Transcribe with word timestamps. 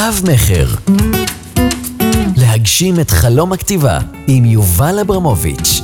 רב-מכר. 0.00 0.66
להגשים 2.36 3.00
את 3.00 3.10
חלום 3.10 3.52
הכתיבה 3.52 3.98
עם 4.26 4.44
יובל 4.44 4.98
אברמוביץ'. 4.98 5.80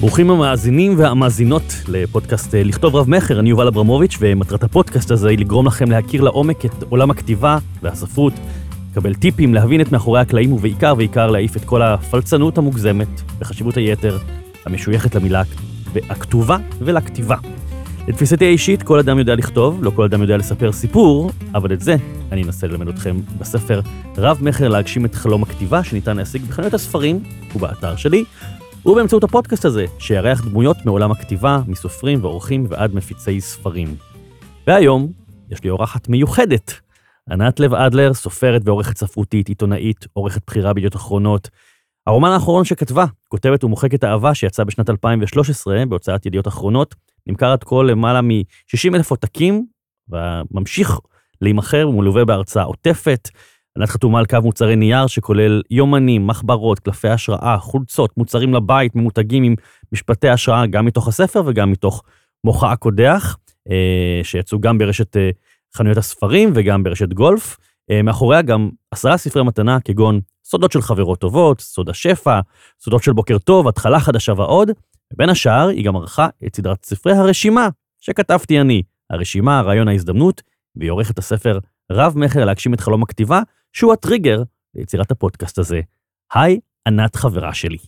ברוכים 0.00 0.30
המאזינים 0.30 0.98
והמאזינות 0.98 1.62
לפודקאסט 1.88 2.54
אה, 2.54 2.62
לכתוב 2.62 2.96
רב-מכר, 2.96 3.40
אני 3.40 3.50
יובל 3.50 3.66
אברמוביץ', 3.66 4.16
ומטרת 4.20 4.64
הפודקאסט 4.64 5.10
הזה 5.10 5.28
היא 5.28 5.38
לגרום 5.38 5.66
לכם 5.66 5.90
להכיר 5.90 6.22
לעומק 6.22 6.64
את 6.64 6.82
עולם 6.88 7.10
הכתיבה 7.10 7.58
והספרות, 7.82 8.32
לקבל 8.90 9.14
טיפים, 9.14 9.54
להבין 9.54 9.80
את 9.80 9.92
מאחורי 9.92 10.20
הקלעים, 10.20 10.52
ובעיקר, 10.52 10.94
בעיקר 10.94 11.30
להעיף 11.30 11.56
את 11.56 11.64
כל 11.64 11.82
הפלצנות 11.82 12.58
המוגזמת 12.58 13.22
וחשיבות 13.38 13.76
היתר 13.76 14.18
המשויכת 14.64 15.14
למילה 15.14 15.42
הכתובה 16.10 16.56
ולכתיבה. 16.78 17.36
לתפיסתי 18.08 18.44
האישית, 18.44 18.82
כל 18.82 18.98
אדם 18.98 19.18
יודע 19.18 19.34
לכתוב, 19.34 19.84
לא 19.84 19.90
כל 19.90 20.04
אדם 20.04 20.22
יודע 20.22 20.36
לספר 20.36 20.72
סיפור, 20.72 21.30
אבל 21.54 21.72
את 21.72 21.80
זה 21.80 21.96
אני 22.32 22.42
אנסה 22.42 22.66
ללמד 22.66 22.88
אתכם 22.88 23.16
בספר 23.38 23.80
רב-מכר 24.18 24.68
להגשים 24.68 25.04
את 25.04 25.14
חלום 25.14 25.42
הכתיבה, 25.42 25.84
שניתן 25.84 26.16
להשיג 26.16 26.42
בחנויות 26.42 26.74
הספרים 26.74 27.22
ובאתר 27.54 27.96
שלי, 27.96 28.24
ובאמצעות 28.86 29.24
הפודקאסט 29.24 29.64
הזה, 29.64 29.84
שיארח 29.98 30.44
דמויות 30.44 30.76
מעולם 30.84 31.10
הכתיבה, 31.10 31.60
מסופרים 31.66 32.24
ועורכים 32.24 32.66
ועד 32.68 32.94
מפיצי 32.94 33.40
ספרים. 33.40 33.96
והיום 34.66 35.12
יש 35.50 35.64
לי 35.64 35.70
אורחת 35.70 36.08
מיוחדת, 36.08 36.72
ענת 37.30 37.60
לב 37.60 37.74
אדלר, 37.74 38.14
סופרת 38.14 38.62
ועורכת 38.64 38.96
ספרותית, 38.96 39.48
עיתונאית, 39.48 40.06
עורכת 40.12 40.42
בחירה 40.46 40.72
בידיעות 40.72 40.96
אחרונות. 40.96 41.50
הרומן 42.06 42.30
האחרון 42.30 42.64
שכתבה, 42.64 43.04
כותבת 43.28 43.64
ומוחקת 43.64 44.04
אהבה, 44.04 44.34
שיצא 44.34 44.64
בשנת 44.64 44.90
2013 44.90 45.86
בהוצאת 45.88 46.26
ידיעות 46.26 46.48
אחרונות, 46.48 46.94
נמכר 47.26 47.52
עד 47.52 47.64
כה 47.64 47.82
למעלה 47.82 48.20
מ-60 48.20 48.94
אלף 48.94 49.10
עותקים, 49.10 49.66
וממשיך 50.08 51.00
להימכר 51.40 51.88
ומלווה 51.88 52.24
בהרצאה 52.24 52.62
עוטפת. 52.62 53.28
ענת 53.78 53.88
חתומה 53.88 54.18
על 54.18 54.26
קו 54.26 54.36
מוצרי 54.42 54.76
נייר 54.76 55.06
שכולל 55.06 55.62
יומנים, 55.70 56.26
מחברות, 56.26 56.78
קלפי 56.78 57.08
השראה, 57.08 57.58
חולצות, 57.58 58.16
מוצרים 58.16 58.54
לבית, 58.54 58.96
ממותגים 58.96 59.42
עם 59.42 59.54
משפטי 59.92 60.28
השראה 60.28 60.66
גם 60.66 60.86
מתוך 60.86 61.08
הספר 61.08 61.42
וגם 61.46 61.70
מתוך 61.70 62.02
מוחה 62.44 62.72
הקודח, 62.72 63.36
אה, 63.70 64.20
שיצאו 64.22 64.60
גם 64.60 64.78
ברשת 64.78 65.16
אה, 65.16 65.30
חנויות 65.76 65.98
הספרים 65.98 66.52
וגם 66.54 66.82
ברשת 66.82 67.12
גולף. 67.12 67.56
אה, 67.90 68.02
מאחוריה 68.02 68.42
גם 68.42 68.70
עשרה 68.90 69.16
ספרי 69.16 69.42
מתנה 69.42 69.80
כגון 69.80 70.20
סודות 70.44 70.72
של 70.72 70.82
חברות 70.82 71.18
טובות, 71.18 71.60
סוד 71.60 71.88
השפע, 71.88 72.40
סודות 72.80 73.02
של 73.02 73.12
בוקר 73.12 73.38
טוב, 73.38 73.68
התחלה 73.68 74.00
חדשה 74.00 74.32
ועוד. 74.32 74.70
ובין 75.12 75.28
השאר, 75.28 75.68
היא 75.68 75.84
גם 75.84 75.96
ערכה 75.96 76.28
את 76.46 76.56
סדרת 76.56 76.84
ספרי 76.84 77.12
הרשימה, 77.12 77.68
שכתבתי 78.00 78.60
אני, 78.60 78.82
הרשימה, 79.10 79.60
רעיון 79.60 79.88
ההזדמנות, 79.88 80.42
והיא 80.76 80.90
עורכת 80.90 81.18
הספר 81.18 81.58
רב-מכר 81.92 82.44
להגשים 82.44 82.74
את 82.74 82.80
חלום 82.80 83.02
הכתיבה, 83.02 83.42
שהוא 83.72 83.92
הטריגר 83.92 84.42
ליצירת 84.74 85.10
הפודקאסט 85.10 85.58
הזה. 85.58 85.80
היי, 86.34 86.60
ענת 86.86 87.16
חברה 87.16 87.54
שלי. 87.54 87.78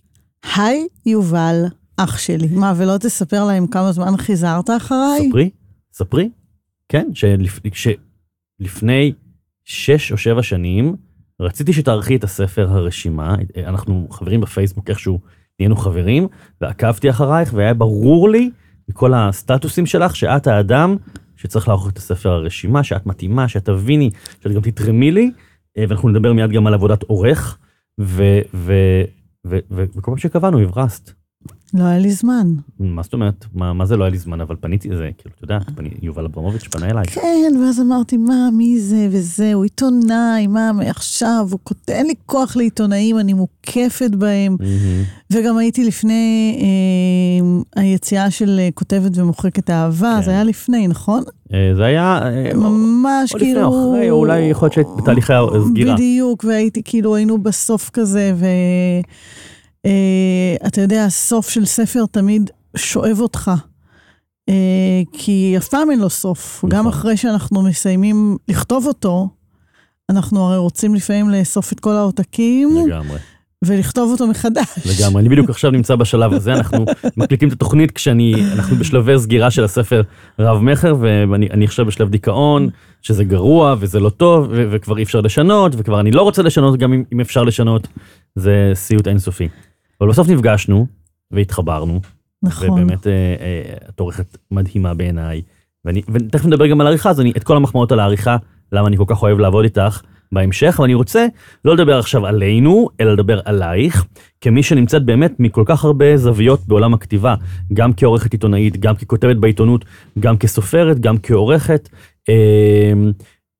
היי, 0.56 0.86
יובל, 1.06 1.64
אח 1.96 2.19
שלי. 2.19 2.48
מה, 2.50 2.72
ולא 2.77 2.98
תספר 3.00 3.44
להם 3.44 3.66
כמה 3.66 3.92
זמן 3.92 4.16
חיזרת 4.16 4.70
אחריי? 4.77 5.28
ספרי, 5.28 5.50
ספרי. 5.92 6.30
כן, 6.89 7.08
שלפ... 7.14 7.61
שלפני 8.61 9.12
שש 9.64 10.12
או 10.12 10.16
שבע 10.16 10.42
שנים, 10.42 10.96
רציתי 11.41 11.72
שתערכי 11.72 12.16
את 12.16 12.24
הספר 12.24 12.69
הרשימה, 12.70 13.36
אנחנו 13.66 14.06
חברים 14.11 14.41
בפייסבוק 14.41 14.91
איכשהו 14.91 15.20
נהיינו 15.59 15.77
חברים, 15.77 16.28
ועקבתי 16.61 17.11
אחרייך, 17.11 17.55
והיה 17.55 17.75
ברור 17.75 18.28
לי 18.28 18.51
מכל 18.89 19.14
הסטטוסים 19.14 19.87
שלך 19.87 20.17
שאת 20.17 20.47
האדם 20.47 20.97
שצריך 21.37 21.69
לערוך 21.69 21.89
את 21.89 21.98
הספר 21.98 22.31
הרשימה, 22.31 22.84
שאת 22.84 23.06
מתאימה, 23.06 23.48
שאת 23.48 23.64
תביני, 23.64 24.11
שאת 24.42 24.53
גם 24.53 24.61
תתרמי 24.61 25.11
לי, 25.11 25.31
אה, 25.79 25.84
ואנחנו 25.89 26.09
נדבר 26.09 26.33
מיד 26.33 26.51
גם 26.51 26.67
על 26.67 26.75
עבודת 26.75 27.03
עורך, 27.03 27.59
וכל 27.98 30.01
פעם 30.02 30.17
שקבענו 30.17 30.61
הברסת. 30.61 31.11
לא 31.74 31.84
היה 31.84 31.98
לי 31.98 32.11
זמן. 32.11 32.52
מה 32.80 33.02
זאת 33.02 33.12
אומרת? 33.12 33.45
מה, 33.55 33.73
מה 33.73 33.86
זה 33.86 33.96
לא 33.96 34.05
היה 34.05 34.11
לי 34.11 34.18
זמן? 34.18 34.40
אבל 34.40 34.56
פניתי 34.61 34.89
לזה, 34.89 35.11
כאילו, 35.18 35.34
אתה 35.36 35.45
יודע, 35.45 35.58
פני, 35.74 35.89
יובל 36.02 36.24
אברמוביץ' 36.24 36.64
פנה 36.64 36.90
אליי. 36.90 37.05
כן, 37.05 37.52
ואז 37.62 37.80
אמרתי, 37.80 38.17
מה, 38.17 38.48
מי 38.52 38.80
זה 38.80 39.08
וזה, 39.11 39.55
הוא 39.55 39.62
עיתונאי, 39.62 40.46
מה, 40.46 40.73
מעכשיו, 40.73 41.46
הוא 41.51 41.58
כותב, 41.62 41.92
אין 41.92 42.06
לי 42.06 42.14
כוח 42.27 42.56
לעיתונאים, 42.56 43.18
אני 43.18 43.33
מוקפת 43.33 44.11
בהם. 44.11 44.56
Mm-hmm. 44.61 45.33
וגם 45.33 45.58
הייתי 45.58 45.84
לפני 45.84 46.58
אה, 46.62 47.83
היציאה 47.83 48.30
של 48.30 48.56
אה, 48.58 48.68
כותבת 48.74 49.18
ומוחקת 49.18 49.70
אהבה, 49.70 50.14
כן. 50.17 50.24
זה 50.24 50.30
היה 50.30 50.45
לפני, 50.45 50.89
נכון? 50.89 51.23
אה, 51.52 51.73
זה 51.77 51.85
היה... 51.85 52.20
אה, 52.23 52.55
ממש 52.55 53.35
או 53.35 53.39
כאילו... 53.39 53.64
או 53.64 53.68
לפני 53.68 53.77
או 53.77 53.95
אחרי, 53.95 54.11
או 54.11 54.17
אולי 54.17 54.40
יכול 54.40 54.67
להיות 54.67 54.73
שהיית 54.73 54.89
בתהליכי 54.96 55.33
הסגירה. 55.33 55.95
בדיוק, 55.95 56.45
והייתי 56.45 56.83
כאילו, 56.85 57.14
היינו 57.14 57.39
בסוף 57.39 57.90
כזה, 57.90 58.33
ו... 58.36 58.46
Uh, 59.86 60.66
אתה 60.66 60.80
יודע, 60.80 61.05
הסוף 61.05 61.48
של 61.48 61.64
ספר 61.64 62.05
תמיד 62.11 62.50
שואב 62.77 63.20
אותך, 63.20 63.50
uh, 64.50 64.52
כי 65.12 65.55
אף 65.58 65.68
פעם 65.68 65.90
אין 65.90 66.00
לו 66.00 66.11
סוף. 66.11 66.56
נכון. 66.56 66.70
גם 66.70 66.86
אחרי 66.86 67.16
שאנחנו 67.16 67.62
מסיימים 67.62 68.36
לכתוב 68.48 68.86
אותו, 68.86 69.28
אנחנו 70.11 70.40
הרי 70.46 70.56
רוצים 70.56 70.94
לפעמים 70.94 71.30
לאסוף 71.30 71.72
את 71.72 71.80
כל 71.80 71.92
העותקים. 71.92 72.68
לגמרי. 72.86 73.18
ולכתוב 73.64 74.11
אותו 74.11 74.27
מחדש. 74.27 75.00
לגמרי, 75.00 75.20
אני 75.20 75.28
בדיוק 75.28 75.50
עכשיו 75.50 75.70
נמצא 75.70 75.96
בשלב 75.96 76.33
הזה, 76.33 76.52
אנחנו 76.52 76.84
מקליטים 77.17 77.48
את 77.48 77.52
התוכנית 77.52 77.90
כשאני, 77.90 78.34
אנחנו 78.55 78.77
בשלבי 78.77 79.18
סגירה 79.18 79.50
של 79.50 79.64
הספר 79.64 80.02
רב-מכר, 80.38 80.96
ואני 81.00 81.64
עכשיו 81.64 81.86
בשלב 81.86 82.08
דיכאון, 82.08 82.68
שזה 83.02 83.24
גרוע 83.24 83.74
וזה 83.78 84.00
לא 84.00 84.11
טוב, 84.11 84.48
וכבר 84.50 84.98
אי 84.98 85.02
אפשר 85.02 85.20
לשנות, 85.20 85.72
וכבר 85.77 86.00
אני 86.00 86.11
לא 86.11 86.22
רוצה 86.22 86.42
לשנות 86.42 86.78
גם 86.78 86.92
אם, 86.92 87.05
אם 87.12 87.20
אפשר 87.20 87.42
לשנות, 87.42 87.88
זה 88.34 88.70
סיוט 88.74 89.08
אינסופי. 89.08 89.48
אבל 90.01 90.09
בסוף 90.09 90.29
נפגשנו 90.29 90.86
והתחברנו. 91.31 92.01
נכון. 92.42 92.70
ובאמת 92.70 93.07
אה, 93.07 93.13
אה, 93.13 93.77
את 93.89 94.01
עורכת 94.01 94.39
מדהימה 94.51 94.95
בעיניי. 94.95 95.42
ואני, 95.85 96.03
ותכף 96.09 96.47
נדבר 96.47 96.67
גם 96.67 96.81
על 96.81 96.86
העריכה, 96.86 97.11
אז 97.11 97.20
אני, 97.20 97.33
את 97.36 97.45
כל 97.45 97.57
המחמאות 97.57 97.92
על 97.92 98.01
העריכה, 98.01 98.36
למה 98.73 98.89
אני 98.89 98.97
כל 98.97 99.05
כך 99.07 99.23
אוהב 99.23 99.39
לעבוד 99.39 99.64
איתך 99.64 100.03
בהמשך, 100.33 100.75
אבל 100.79 100.85
אני 100.85 100.95
רוצה 100.95 101.27
לא 101.64 101.75
לדבר 101.75 101.98
עכשיו 101.98 102.27
עלינו, 102.27 102.89
אלא 103.01 103.13
לדבר 103.13 103.41
עלייך, 103.45 104.05
כמי 104.41 104.63
שנמצאת 104.63 105.05
באמת 105.05 105.41
מכל 105.41 105.63
כך 105.67 105.85
הרבה 105.85 106.17
זוויות 106.17 106.61
בעולם 106.67 106.95
הכתיבה, 106.95 107.35
גם 107.73 107.92
כעורכת 107.92 108.33
עיתונאית, 108.33 108.77
גם 108.80 108.97
ככותבת 108.97 109.36
בעיתונות, 109.36 109.85
גם 110.19 110.36
כסופרת, 110.39 111.01
גם 111.01 111.17
כעורכת. 111.23 111.89
אה, 112.29 112.92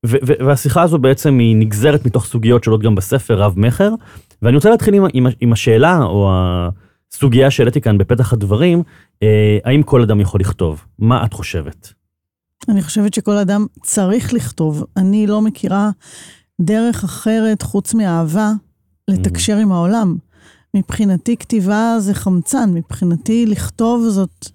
והשיחה 0.03 0.81
הזו 0.81 0.97
בעצם 0.97 1.39
היא 1.39 1.55
נגזרת 1.55 2.05
מתוך 2.05 2.25
סוגיות 2.25 2.63
שעולות 2.63 2.81
גם 2.81 2.95
בספר 2.95 3.41
רב-מכר, 3.41 3.93
ואני 4.41 4.55
רוצה 4.55 4.69
להתחיל 4.69 4.93
עם, 4.93 5.03
עם, 5.13 5.27
עם 5.39 5.53
השאלה, 5.53 5.97
או 6.03 6.31
הסוגיה 7.13 7.51
שהעליתי 7.51 7.81
כאן 7.81 7.97
בפתח 7.97 8.33
הדברים, 8.33 8.83
אה, 9.23 9.57
האם 9.65 9.83
כל 9.83 10.01
אדם 10.01 10.19
יכול 10.21 10.39
לכתוב? 10.39 10.85
מה 10.99 11.25
את 11.25 11.33
חושבת? 11.33 11.93
אני 12.69 12.81
חושבת 12.81 13.13
שכל 13.13 13.37
אדם 13.37 13.65
צריך 13.83 14.33
לכתוב. 14.33 14.85
אני 14.97 15.27
לא 15.27 15.41
מכירה 15.41 15.89
דרך 16.61 17.03
אחרת, 17.03 17.61
חוץ 17.61 17.93
מאהבה, 17.93 18.51
לתקשר 19.07 19.57
mm. 19.57 19.61
עם 19.61 19.71
העולם. 19.71 20.15
מבחינתי 20.75 21.37
כתיבה 21.37 21.95
זה 21.99 22.13
חמצן, 22.13 22.69
מבחינתי 22.73 23.45
לכתוב 23.45 24.03
זאת... 24.09 24.49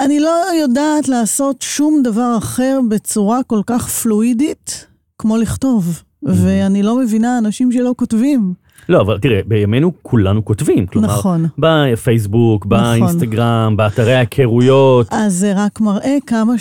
אני 0.00 0.20
לא 0.20 0.44
יודעת 0.60 1.08
לעשות 1.08 1.62
שום 1.62 2.02
דבר 2.02 2.34
אחר 2.38 2.80
בצורה 2.88 3.42
כל 3.42 3.60
כך 3.66 3.88
פלואידית 3.88 4.86
כמו 5.18 5.36
לכתוב. 5.36 6.02
ואני 6.22 6.82
לא 6.82 6.98
מבינה 6.98 7.38
אנשים 7.38 7.72
שלא 7.72 7.94
כותבים. 7.96 8.54
לא, 8.88 9.00
אבל 9.00 9.18
תראה, 9.18 9.40
בימינו 9.46 9.92
כולנו 10.02 10.44
כותבים. 10.44 10.86
כלומר, 10.86 11.08
נכון. 11.08 11.46
בפייסבוק, 11.58 12.66
נכון. 12.66 12.78
באינסטגרם, 12.78 13.74
באתרי 13.76 14.14
ההיכרויות. 14.14 15.06
אז 15.10 15.34
זה 15.34 15.52
רק 15.56 15.80
מראה 15.80 16.18
כמה 16.26 16.54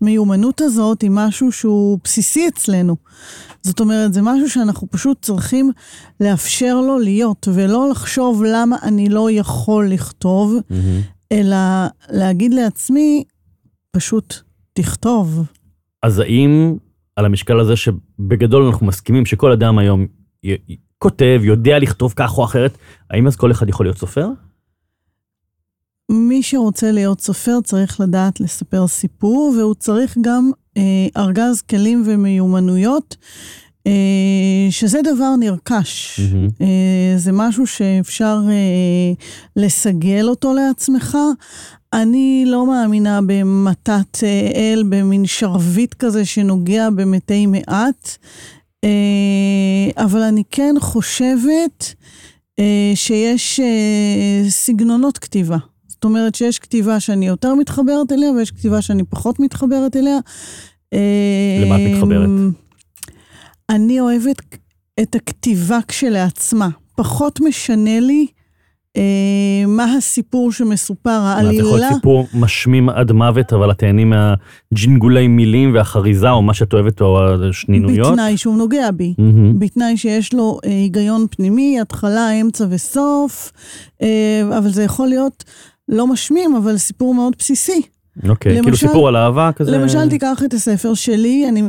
שהמיומנות 0.00 0.60
הזאת 0.60 1.02
היא 1.02 1.10
משהו 1.12 1.52
שהוא 1.52 1.98
בסיסי 2.04 2.48
אצלנו. 2.48 2.96
זאת 3.62 3.80
אומרת, 3.80 4.14
זה 4.14 4.22
משהו 4.22 4.50
שאנחנו 4.50 4.86
פשוט 4.90 5.22
צריכים 5.22 5.70
לאפשר 6.20 6.80
לו 6.80 6.98
להיות, 6.98 7.48
ולא 7.54 7.90
לחשוב 7.90 8.42
למה 8.46 8.76
אני 8.82 9.08
לא 9.08 9.30
יכול 9.30 9.88
לכתוב, 9.88 10.54
mm-hmm. 10.54 11.32
אלא 11.32 11.56
להגיד 12.10 12.54
לעצמי, 12.54 13.24
פשוט 13.90 14.34
תכתוב. 14.72 15.42
אז 16.02 16.18
האם 16.18 16.76
על 17.18 17.24
המשקל 17.24 17.60
הזה 17.60 17.76
שבגדול 17.76 18.62
אנחנו 18.62 18.86
מסכימים 18.86 19.26
שכל 19.26 19.52
אדם 19.52 19.78
היום 19.78 20.06
כותב, 20.98 21.40
יודע 21.44 21.78
לכתוב 21.78 22.12
כך 22.16 22.38
או 22.38 22.44
אחרת, 22.44 22.78
האם 23.10 23.26
אז 23.26 23.36
כל 23.36 23.50
אחד 23.50 23.68
יכול 23.68 23.86
להיות 23.86 23.98
סופר? 23.98 24.28
מי 26.10 26.42
שרוצה 26.42 26.92
להיות 26.92 27.20
סופר 27.20 27.60
צריך 27.64 28.00
לדעת 28.00 28.40
לספר 28.40 28.86
סיפור, 28.86 29.54
והוא 29.58 29.74
צריך 29.74 30.18
גם 30.20 30.50
אה, 30.76 31.06
ארגז 31.16 31.62
כלים 31.62 32.02
ומיומנויות 32.06 33.16
שזה 34.70 35.00
דבר 35.02 35.36
נרכש. 35.36 36.20
מהמם. 36.20 36.48
אה, 36.60 37.14
זה 37.16 37.32
משהו 37.32 37.66
שאפשר 37.66 38.40
אה, 38.48 39.12
לסגל 39.56 40.28
אותו 40.28 40.54
לעצמך. 40.54 41.18
אני 41.92 42.44
לא 42.46 42.66
מאמינה 42.66 43.20
במתת 43.26 44.22
אה, 44.22 44.50
אל, 44.54 44.84
במין 44.88 45.26
שרביט 45.26 45.94
כזה 45.94 46.24
שנוגע 46.24 46.90
במתי 46.90 47.46
מעט, 47.46 48.16
אה, 48.84 49.90
אבל 49.96 50.22
אני 50.22 50.42
כן 50.50 50.74
חושבת 50.80 51.94
אה, 52.58 52.92
שיש 52.94 53.60
אה, 53.60 54.50
סגנונות 54.50 55.18
כתיבה. 55.18 55.56
זאת 55.88 56.04
אומרת 56.04 56.34
שיש 56.34 56.58
כתיבה 56.58 57.00
שאני 57.00 57.26
יותר 57.26 57.54
מתחברת 57.54 58.12
אליה 58.12 58.30
ויש 58.30 58.50
כתיבה 58.50 58.82
שאני 58.82 59.04
פחות 59.04 59.40
מתחברת 59.40 59.96
אליה. 59.96 60.18
אה, 60.94 61.62
למה 61.64 61.76
את 61.76 61.80
מתחברת? 61.90 62.28
אני 63.70 64.00
אוהבת 64.00 64.42
את 65.00 65.14
הכתיבה 65.14 65.78
כשלעצמה. 65.88 66.68
פחות 66.96 67.40
משנה 67.40 68.00
לי 68.00 68.26
אה, 68.96 69.02
מה 69.66 69.94
הסיפור 69.98 70.52
שמסופר, 70.52 71.10
מה, 71.20 71.36
זה 71.36 71.56
יכול 71.56 71.62
העלילה. 71.62 71.76
להיות 71.78 71.94
סיפור 71.94 72.26
משמים 72.34 72.88
עד 72.88 73.12
מוות, 73.12 73.52
אבל 73.52 73.70
את 73.70 73.78
תהני 73.78 74.04
מהג'ינגולי 74.04 75.28
מילים 75.28 75.74
והחריזה, 75.74 76.30
או 76.30 76.42
מה 76.42 76.54
שאת 76.54 76.72
אוהבת, 76.72 77.00
או 77.00 77.18
השנינויות? 77.48 78.12
בתנאי 78.12 78.36
שהוא 78.36 78.56
נוגע 78.58 78.90
בי. 78.90 79.14
מהמם. 79.18 79.58
בתנאי 79.58 79.96
שיש 79.96 80.32
לו 80.34 80.58
אה, 80.64 80.70
היגיון 80.70 81.26
פנימי, 81.30 81.80
התחלה, 81.80 82.30
אמצע 82.30 82.64
וסוף, 82.70 83.52
אה, 84.02 84.08
אבל 84.58 84.68
זה 84.70 84.82
יכול 84.82 85.08
להיות 85.08 85.44
לא 85.88 86.06
משמים, 86.06 86.56
אבל 86.56 86.76
סיפור 86.76 87.14
מאוד 87.14 87.32
בסיסי. 87.38 87.82
אוקיי, 88.28 88.52
כאילו 88.54 88.68
למשל- 88.68 88.86
סיפור 88.86 89.08
על 89.08 89.16
אהבה 89.16 89.50
כזה? 89.56 89.70
למשל, 89.70 90.08
תיקח 90.10 90.42
את 90.44 90.54
הספר 90.54 90.94
שלי, 90.94 91.48
אני, 91.48 91.62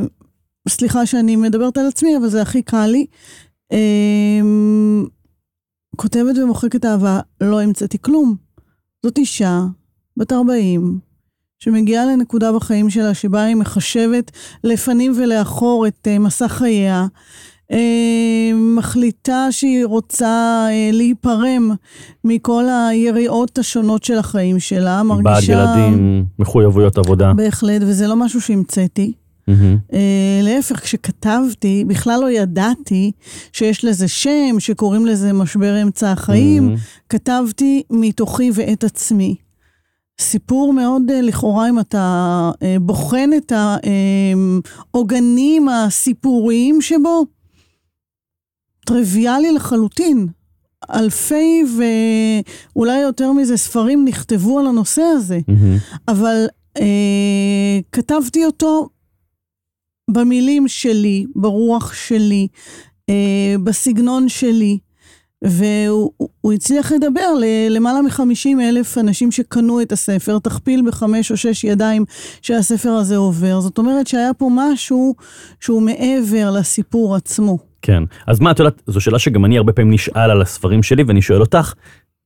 סליחה 0.70 1.06
שאני 1.06 1.36
מדברת 1.36 1.78
על 1.78 1.86
עצמי, 1.86 2.16
אבל 2.16 2.28
זה 2.28 2.42
הכי 2.42 2.62
קל 2.62 2.86
לי. 2.86 3.06
אמ, 3.72 5.06
כותבת 5.96 6.38
ומוחקת 6.38 6.84
אהבה, 6.84 7.20
לא 7.40 7.60
המצאתי 7.60 7.98
כלום. 8.00 8.34
זאת 9.02 9.18
אישה, 9.18 9.60
בת 10.16 10.32
40, 10.32 10.98
שמגיעה 11.58 12.06
לנקודה 12.06 12.52
בחיים 12.52 12.90
שלה 12.90 13.14
שבה 13.14 13.42
היא 13.42 13.56
מחשבת 13.56 14.30
לפנים 14.64 15.12
ולאחור 15.16 15.86
את 15.86 16.08
אה, 16.10 16.18
מסע 16.18 16.48
חייה, 16.48 17.06
אה, 17.72 18.50
מחליטה 18.54 19.46
שהיא 19.50 19.84
רוצה 19.84 20.66
אה, 20.70 20.90
להיפרם 20.92 21.70
מכל 22.24 22.64
היריעות 22.68 23.58
השונות 23.58 24.04
של 24.04 24.18
החיים 24.18 24.60
שלה, 24.60 25.02
מרגישה... 25.02 25.30
בעד 25.30 25.42
ילדים, 25.48 26.24
מחויבויות 26.38 26.98
עבודה. 26.98 27.32
בהחלט, 27.32 27.82
וזה 27.82 28.06
לא 28.06 28.16
משהו 28.16 28.40
שהמצאתי. 28.40 29.12
מהמם. 29.50 29.78
Uh, 29.90 29.94
להפך, 30.42 30.80
כשכתבתי, 30.80 31.84
בכלל 31.86 32.20
לא 32.20 32.30
ידעתי 32.30 33.12
שיש 33.52 33.84
לזה 33.84 34.08
שם, 34.08 34.56
שקוראים 34.58 35.06
לזה 35.06 35.32
משבר 35.32 35.82
אמצע 35.82 36.12
החיים. 36.12 36.64
מהמם. 36.64 36.76
כתבתי 37.08 37.82
מתוכי 37.90 38.50
ואת 38.54 38.84
עצמי. 38.84 39.36
סיפור 40.20 40.72
מאוד, 40.72 41.02
uh, 41.08 41.12
לכאורה, 41.22 41.68
אם 41.68 41.80
אתה 41.80 42.50
uh, 42.54 42.80
בוחן 42.80 43.30
את 43.36 43.52
העוגנים 44.94 45.68
הסיפוריים 45.68 46.80
שבו, 46.80 47.26
טריוויאלי 48.86 49.52
לחלוטין. 49.52 50.26
אלפי 50.94 51.62
ואולי 51.76 52.98
יותר 52.98 53.32
מזה 53.32 53.56
ספרים 53.56 54.04
נכתבו 54.04 54.58
על 54.58 54.66
הנושא 54.66 55.02
הזה. 55.02 55.38
מהמם. 55.48 55.76
אבל 56.08 56.46
אה, 56.76 57.78
כתבתי 57.92 58.44
אותו 58.44 58.88
במילים 60.12 60.68
שלי, 60.68 61.24
ברוח 61.36 61.94
שלי, 61.94 62.48
אה, 63.08 63.54
בסגנון 63.64 64.28
שלי, 64.28 64.78
והוא 65.44 66.10
הוא 66.40 66.52
הצליח 66.52 66.92
לדבר 66.92 67.34
ללמעלה 67.40 68.02
מ-50 68.02 68.60
אלף 68.60 68.98
אנשים 68.98 69.32
שקנו 69.32 69.82
את 69.82 69.92
הספר, 69.92 70.38
תכפיל 70.38 70.82
בחמש 70.86 71.30
או 71.30 71.36
שש 71.36 71.64
ידיים 71.64 72.04
שהספר 72.42 72.90
הזה 72.90 73.16
עובר. 73.16 73.60
זאת 73.60 73.78
אומרת 73.78 74.06
שהיה 74.06 74.34
פה 74.34 74.48
משהו 74.52 75.14
שהוא 75.60 75.82
מעבר 75.82 76.50
לסיפור 76.50 77.16
עצמו. 77.16 77.58
כן. 77.82 78.02
אז 78.26 78.40
מה, 78.40 78.50
את 78.50 78.58
יודעת, 78.58 78.82
זו 78.86 79.00
שאלה 79.00 79.18
שגם 79.18 79.44
אני 79.44 79.56
הרבה 79.56 79.72
פעמים 79.72 79.92
נשאל 79.92 80.30
על 80.30 80.42
הספרים 80.42 80.82
שלי, 80.82 81.02
ואני 81.02 81.22
שואל 81.22 81.40
אותך, 81.40 81.72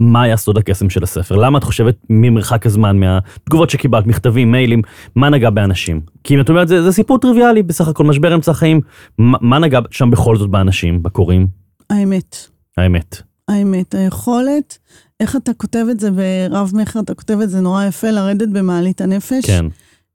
מה 0.00 0.22
היה 0.22 0.36
סוד 0.36 0.58
הקסם 0.58 0.90
של 0.90 1.02
הספר? 1.02 1.36
למה 1.36 1.58
את 1.58 1.64
חושבת 1.64 1.96
ממרחק 2.10 2.66
הזמן, 2.66 3.00
מהתגובות 3.00 3.70
שקיבלת, 3.70 4.06
מכתבים, 4.06 4.52
מיילים, 4.52 4.82
מה 5.16 5.30
נגע 5.30 5.50
באנשים? 5.50 6.00
כי 6.24 6.34
אם 6.34 6.40
את 6.40 6.48
אומרת, 6.48 6.68
זה, 6.68 6.82
זה 6.82 6.92
סיפור 6.92 7.18
טריוויאלי, 7.18 7.62
בסך 7.62 7.88
הכל 7.88 8.04
משבר 8.04 8.34
אמצע 8.34 8.50
החיים, 8.50 8.80
מה, 9.18 9.38
מה 9.40 9.58
נגע 9.58 9.80
שם 9.90 10.10
בכל 10.10 10.36
זאת 10.36 10.50
באנשים, 10.50 11.02
בקוראים? 11.02 11.46
האמת. 11.90 12.36
האמת. 12.76 13.22
האמת, 13.48 13.94
היכולת, 13.94 14.78
איך 15.20 15.36
אתה 15.36 15.54
כותב 15.54 15.86
את 15.90 16.00
זה 16.00 16.10
ברב 16.10 16.72
מכר, 16.74 17.00
אתה 17.00 17.14
כותב 17.14 17.38
את 17.42 17.50
זה 17.50 17.60
נורא 17.60 17.84
יפה, 17.84 18.10
לרדת 18.10 18.48
במעלית 18.48 19.00
הנפש. 19.00 19.46
כן. 19.46 19.66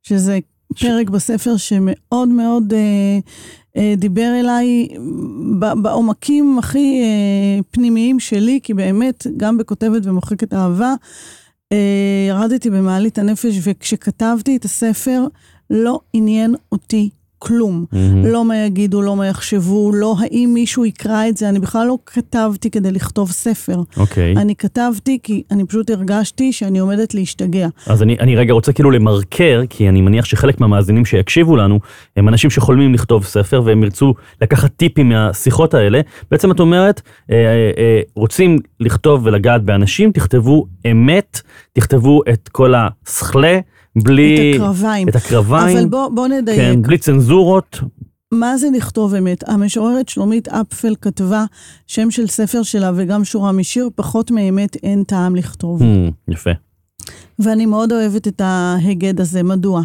שזה 0.03 0.39
פרק 0.79 1.09
בספר 1.09 1.57
שמאוד 1.57 2.29
מאוד 2.29 2.73
אה, 2.73 3.19
דיבר 3.97 4.31
אליי 4.39 4.87
בעומקים 5.81 6.59
הכי 6.59 7.01
אה, 7.01 7.63
פנימיים 7.71 8.19
שלי, 8.19 8.59
כי 8.63 8.73
באמת, 8.73 9.27
גם 9.37 9.57
בכותבת 9.57 10.05
ומוחקת 10.05 10.53
אהבה, 10.53 10.93
אה, 11.71 11.77
ירדתי 12.29 12.69
במעלית 12.69 13.17
הנפש, 13.17 13.59
וכשכתבתי 13.63 14.55
את 14.55 14.65
הספר, 14.65 15.25
לא 15.69 15.99
עניין 16.13 16.55
אותי 16.71 17.09
כלום. 17.39 17.85
מהמם. 17.91 18.25
לא 18.25 18.45
מה 18.45 18.57
יגידו, 18.57 19.01
לא 19.01 19.15
מה 19.15 19.27
יחשבו, 19.27 19.91
לא 19.93 20.15
האם 20.19 20.51
מישהו 20.53 20.85
יקרא 20.85 21.27
את 21.27 21.37
זה. 21.37 21.49
אני 21.49 21.59
בכלל 21.59 21.87
לא 21.87 21.97
כתבתי 22.05 22.69
כדי 22.69 22.91
לכתוב 22.91 23.31
ספר. 23.31 23.81
אוקיי. 23.97 24.35
אני 24.37 24.55
כתבתי 24.55 25.19
כי 25.23 25.43
אני 25.51 25.65
פשוט 25.65 25.89
הרגשתי 25.89 26.53
שאני 26.53 26.79
עומדת 26.79 27.13
להשתגע. 27.13 27.67
אז 27.87 28.03
אני, 28.03 28.17
אני 28.19 28.35
רגע 28.35 28.53
רוצה 28.53 28.73
כאילו 28.73 28.91
למרקר, 28.91 29.61
כי 29.69 29.89
אני 29.89 30.01
מניח 30.01 30.25
שחלק 30.25 30.61
מהמאזינים 30.61 31.05
שיקשיבו 31.05 31.55
לנו, 31.55 31.79
הם 32.17 32.27
אנשים 32.27 32.49
שחולמים 32.49 32.93
לכתוב 32.93 33.25
ספר, 33.25 33.61
והם 33.65 33.83
ירצו 33.83 34.13
לקחת 34.41 34.71
טיפים 34.75 35.09
מהשיחות 35.09 35.73
האלה. 35.73 36.01
בעצם 36.31 36.51
את 36.51 36.59
אומרת, 36.59 37.01
אה, 37.31 37.35
אה, 37.35 37.71
אה, 37.77 38.01
רוצים 38.15 38.59
לכתוב 38.79 39.25
ולגעת 39.25 39.63
באנשים, 39.63 40.11
תכתבו 40.11 40.65
אמת, 40.91 41.41
תכתבו 41.73 42.21
את 42.33 42.49
כל 42.51 42.73
הסכלה, 42.77 43.59
בלי... 43.95 44.51
את 44.51 44.61
הקרביים. 44.61 45.09
את 45.09 45.15
הקרביים. 45.15 45.77
אבל 45.77 45.87
בוא, 45.87 46.09
בוא 46.09 46.27
נדייק. 46.27 46.59
כן, 46.59 46.81
בלי 46.81 46.97
צנזורות. 46.97 47.79
מה 48.31 48.57
זה 48.57 48.67
לכתוב 48.73 49.15
אמת? 49.15 49.49
המשוררת 49.49 50.09
שלומית 50.09 50.47
אפפל 50.47 50.95
כתבה 51.01 51.45
שם 51.87 52.11
של 52.11 52.27
ספר 52.27 52.63
שלה 52.63 52.91
וגם 52.95 53.25
שורה 53.25 53.51
משיר, 53.51 53.89
פחות 53.95 54.31
מאמת 54.31 54.75
אין 54.75 55.03
טעם 55.03 55.35
לכתוב. 55.35 55.81
Hmm, 55.81 56.31
יפה. 56.33 56.49
ואני 57.39 57.65
מאוד 57.65 57.91
אוהבת 57.91 58.27
את 58.27 58.41
ההיגד 58.43 59.21
הזה, 59.21 59.43
מדוע? 59.43 59.81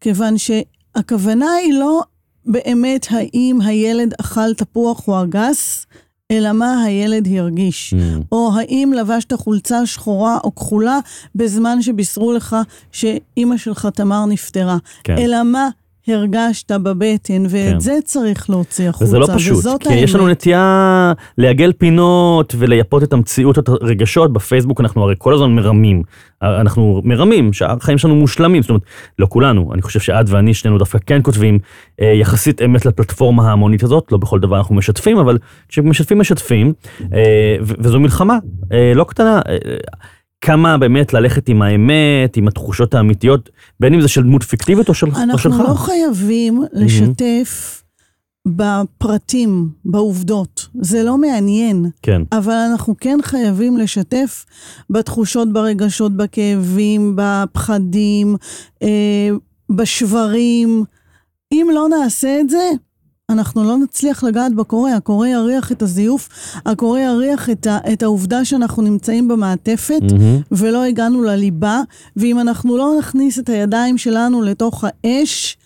כיוון 0.00 0.34
שהכוונה 0.38 1.52
היא 1.52 1.74
לא 1.74 2.02
באמת 2.46 3.06
האם 3.10 3.58
הילד 3.60 4.14
אכל 4.20 4.54
תפוח 4.54 5.08
או 5.08 5.22
אגס, 5.22 5.86
אלא 6.32 6.52
מה 6.52 6.82
הילד 6.82 7.28
הרגיש. 7.36 7.94
Hmm, 7.94 8.22
או 8.32 8.50
האם 8.54 8.92
לבשת 8.96 9.32
חולצה 9.32 9.86
שחורה 9.86 10.38
או 10.44 10.54
כחולה 10.54 10.98
בזמן 11.34 11.82
שבישרו 11.82 12.32
לך 12.32 12.56
שאימא 12.92 13.56
שלך 13.56 13.88
תמר 13.94 14.26
נפטרה. 14.26 14.76
כן. 15.04 15.18
אלא 15.18 15.42
מה 15.42 15.68
הרגשת 16.08 16.72
בבטן, 16.72 17.42
ואת 17.48 17.72
כן. 17.72 17.80
זה 17.80 17.98
צריך 18.04 18.50
להוציא 18.50 18.88
החוצה. 18.88 19.04
וזה 19.04 19.18
לא 19.18 19.26
פשוט, 19.34 19.58
וזאת 19.58 19.82
כי 19.82 19.94
יש 19.94 20.14
לנו 20.14 20.24
האמת. 20.24 20.36
נטייה 20.36 21.12
לעגל 21.38 21.72
פינות 21.72 22.54
ולייפות 22.58 23.02
את 23.02 23.12
המציאות, 23.12 23.58
את 23.58 23.68
הרגשות. 23.68 24.32
בפייסבוק 24.32 24.80
אנחנו 24.80 25.02
הרי 25.02 25.14
כל 25.18 25.34
הזמן 25.34 25.54
מרמים. 25.54 26.02
אנחנו 26.42 27.00
מרמים 27.04 27.52
שהחיים 27.52 27.98
שלנו 27.98 28.16
מושלמים, 28.16 28.62
זאת 28.62 28.70
אומרת, 28.70 28.82
לא 29.18 29.26
כולנו, 29.30 29.70
אני 29.74 29.82
חושב 29.82 30.00
שאת 30.00 30.26
ואני, 30.28 30.54
שנינו 30.54 30.78
דווקא 30.78 30.98
כן 31.06 31.20
כותבים 31.22 31.58
אה, 32.00 32.06
יחסית 32.06 32.62
אמת 32.62 32.86
לפלטפורמה 32.86 33.48
ההמונית 33.48 33.82
הזאת, 33.82 34.12
לא 34.12 34.18
בכל 34.18 34.40
דבר 34.40 34.56
אנחנו 34.56 34.74
משתפים, 34.74 35.18
אבל 35.18 35.38
כשמשתפים, 35.68 36.18
משתפים, 36.18 36.72
אה, 37.00 37.56
וזו 37.60 38.00
מלחמה 38.00 38.38
אה, 38.72 38.92
לא 38.94 39.04
קטנה. 39.04 39.40
אה, 39.48 39.76
כמה 40.40 40.78
באמת 40.78 41.12
ללכת 41.12 41.48
עם 41.48 41.62
האמת, 41.62 42.36
עם 42.36 42.48
התחושות 42.48 42.94
האמיתיות, 42.94 43.50
בין 43.80 43.94
אם 43.94 44.00
זה 44.00 44.08
של 44.08 44.22
דמות 44.22 44.42
פיקטיבית 44.42 44.88
או, 44.88 44.94
של, 44.94 45.06
או 45.06 45.12
אנחנו 45.16 45.38
שלך. 45.38 45.54
לא 45.68 45.74
חייבים 45.74 46.62
לשתף 46.72 47.82
בפרטים, 48.48 49.68
בעובדות. 49.84 50.68
זה 50.80 51.02
לא 51.02 51.18
מעניין. 51.18 51.86
כן. 52.02 52.22
אבל 52.32 52.54
אנחנו 52.70 52.94
כן 53.00 53.18
חייבים 53.22 53.76
לשתף 53.76 54.44
בתחושות, 54.90 55.52
ברגשות, 55.52 56.16
בכאבים, 56.16 57.16
בפחדים, 57.16 58.36
אה, 58.82 59.28
בשברים. 59.70 60.84
אם 61.52 61.66
לא 61.74 61.88
נעשה 61.88 62.40
את 62.40 62.50
זה, 62.50 62.70
אנחנו 63.30 63.64
לא 63.64 63.76
נצליח 63.78 64.24
לגעת 64.24 64.54
בקורא. 64.54 64.90
הקורא 64.90 65.26
יריח 65.26 65.72
את 65.72 65.82
הזיוף, 65.82 66.28
הקורא 66.66 66.98
יריח 66.98 67.50
את, 67.50 67.66
ה, 67.66 67.78
את 67.92 68.02
העובדה 68.02 68.44
שאנחנו 68.44 68.82
נמצאים 68.82 69.28
במעטפת 69.28 70.00
מהמם. 70.12 70.40
ולא 70.52 70.84
הגענו 70.84 71.22
לליבה, 71.22 71.80
ואם 72.16 72.40
אנחנו 72.40 72.76
לא 72.76 72.92
נכניס 72.98 73.38
את 73.38 73.48
הידיים 73.48 73.98
שלנו 73.98 74.42
לתוך 74.42 74.84
האש, 74.86 75.56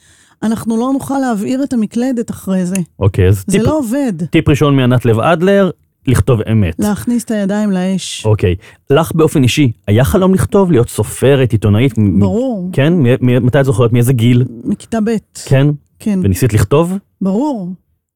אנחנו 0.42 0.76
לא 0.76 0.90
נוכל 0.92 1.18
להבעיר 1.18 1.62
את 1.62 1.72
המקלדת 1.72 2.30
אחרי 2.30 2.66
זה. 2.66 2.76
אוקיי, 2.98 3.28
אז 3.28 3.44
זה 3.46 3.52
טיפ, 3.58 3.62
לא 3.62 3.78
עובד. 3.78 4.12
טיפ 4.30 4.48
ראשון 4.48 4.76
מענת 4.76 5.04
לב 5.04 5.20
אדלר, 5.20 5.70
לכתוב 6.06 6.40
אמת. 6.52 6.74
להכניס 6.78 7.24
את 7.24 7.30
הידיים 7.30 7.72
לאש. 7.72 8.26
אוקיי. 8.26 8.54
לך 8.90 9.12
באופן 9.14 9.42
אישי, 9.42 9.72
היה 9.86 10.04
חלום 10.04 10.34
לכתוב, 10.34 10.72
להיות 10.72 10.88
סופרת, 10.88 11.52
עיתונאית? 11.52 11.98
מ- 11.98 12.20
ברור. 12.20 12.68
כן? 12.72 12.92
מ- 12.92 13.02
מ- 13.20 13.46
מתי 13.46 13.60
את 13.60 13.64
זוכרת? 13.64 13.92
מאיזה 13.92 14.12
גיל? 14.12 14.44
מכיתה 14.64 14.98
ב'. 15.00 15.10
כן? 15.44 15.66
כן. 15.98 16.18
וניסית 16.22 16.52
לכתוב? 16.52 16.92
ברור. 17.20 17.68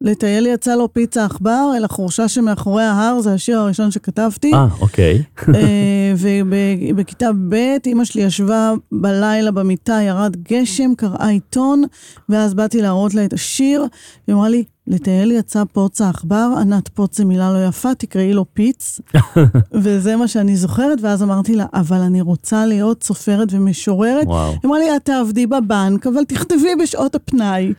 לטייל 0.03 0.47
יצא 0.47 0.75
לו 0.75 0.93
פיצה 0.93 1.25
עכבר, 1.25 1.73
אל 1.77 1.85
החורשה 1.85 2.29
שמאחורי 2.29 2.85
ההר, 2.85 3.21
זה 3.21 3.33
השיר 3.33 3.59
הראשון 3.59 3.91
שכתבתי. 3.91 4.55
אה, 4.55 4.67
אוקיי. 4.81 5.23
אה, 5.55 6.15
ובכיתה 6.17 7.31
ב', 7.49 7.55
אימא 7.87 8.05
שלי 8.05 8.23
ישבה 8.23 8.73
בלילה 8.93 9.51
במיטה, 9.51 10.03
ירד 10.03 10.37
גשם, 10.37 10.95
קראה 10.97 11.29
עיתון, 11.29 11.83
ואז 12.29 12.55
באתי 12.55 12.83
להראות 12.83 13.15
לה 13.15 13.25
את 13.25 13.33
השיר, 13.33 13.87
והיא 14.29 14.37
אמרה 14.37 14.49
לי, 14.49 14.65
לטייל 14.87 15.33
יצא 15.33 15.65
פוץ 15.73 16.01
העכבר, 16.01 16.55
ענת 16.61 16.89
פוץ 16.89 17.19
זה 17.19 17.25
מילה 17.25 17.53
לא 17.53 17.67
יפה, 17.67 17.95
תקראי 17.95 18.33
לו 18.33 18.45
פיץ. 18.55 19.01
וזה 19.83 20.17
מה 20.17 20.29
שאני 20.29 20.57
זוכרת, 20.57 20.99
ואז 21.03 21.23
אמרתי 21.23 21.55
לה, 21.55 21.67
אבל 21.75 22.01
אני 22.01 22.21
רוצה 22.21 22.67
להיות 22.67 23.03
סופרת 23.03 23.49
ומשוררת. 23.53 24.27
וואו. 24.27 24.51
היא 24.51 24.59
אמרה 24.65 24.79
לי, 24.79 24.97
את 24.97 25.05
תעבדי 25.05 25.47
בבנק, 25.47 26.07
אבל 26.07 26.25
תכתבי 26.25 26.75
בשעות 26.83 27.15
הפנאי. 27.15 27.73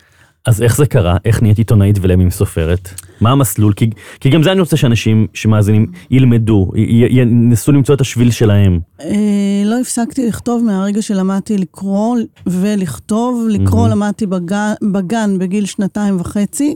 אז 0.46 0.62
איך 0.62 0.78
זה 0.78 0.86
קרה? 0.86 1.18
איך 1.26 1.42
נהיית 1.42 1.58
עיתונאית 1.58 1.98
ולמי 2.02 2.32
סופרת? 2.32 2.90
מה 3.22 3.32
המסלול? 3.32 3.74
כי, 3.74 3.90
כי 4.20 4.30
גם 4.30 4.44
זה 4.44 4.52
אני 4.52 4.60
רוצה 4.60 4.78
שאנשים 4.78 5.28
שמאזינים 5.34 5.92
ילמדו, 6.12 6.72
ינסו 7.10 7.72
למצוא 7.72 7.96
את 7.96 8.02
השביל 8.02 8.32
שלהם. 8.32 8.80
אה, 9.02 9.64
לא 9.66 9.80
הפסקתי 9.80 10.28
לכתוב 10.28 10.64
מהרגע 10.64 11.02
שלמדתי 11.02 11.58
לקרוא 11.58 12.18
ולכתוב. 12.48 13.48
לקרוא 13.50 13.82
מהמם. 13.82 13.92
למדתי 13.92 14.26
בגן, 14.26 14.74
בגן 14.92 15.40
בגיל 15.40 15.66
שנתיים 15.66 16.20
וחצי, 16.20 16.76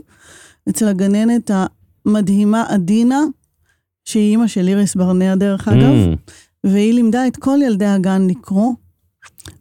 אצל 0.68 0.88
הגננת 0.88 1.50
המדהימה 2.06 2.64
עדינה, 2.68 3.20
שהיא 4.04 4.30
אימא 4.30 4.46
של 4.46 4.68
איריס 4.68 4.94
ברנע 4.94 5.34
דרך 5.34 5.68
אגב, 5.68 5.92
Mm, 5.92 6.30
והיא 6.64 6.94
לימדה 6.94 7.26
את 7.26 7.36
כל 7.36 7.58
ילדי 7.66 7.86
הגן 7.86 8.26
לקרוא. 8.26 8.72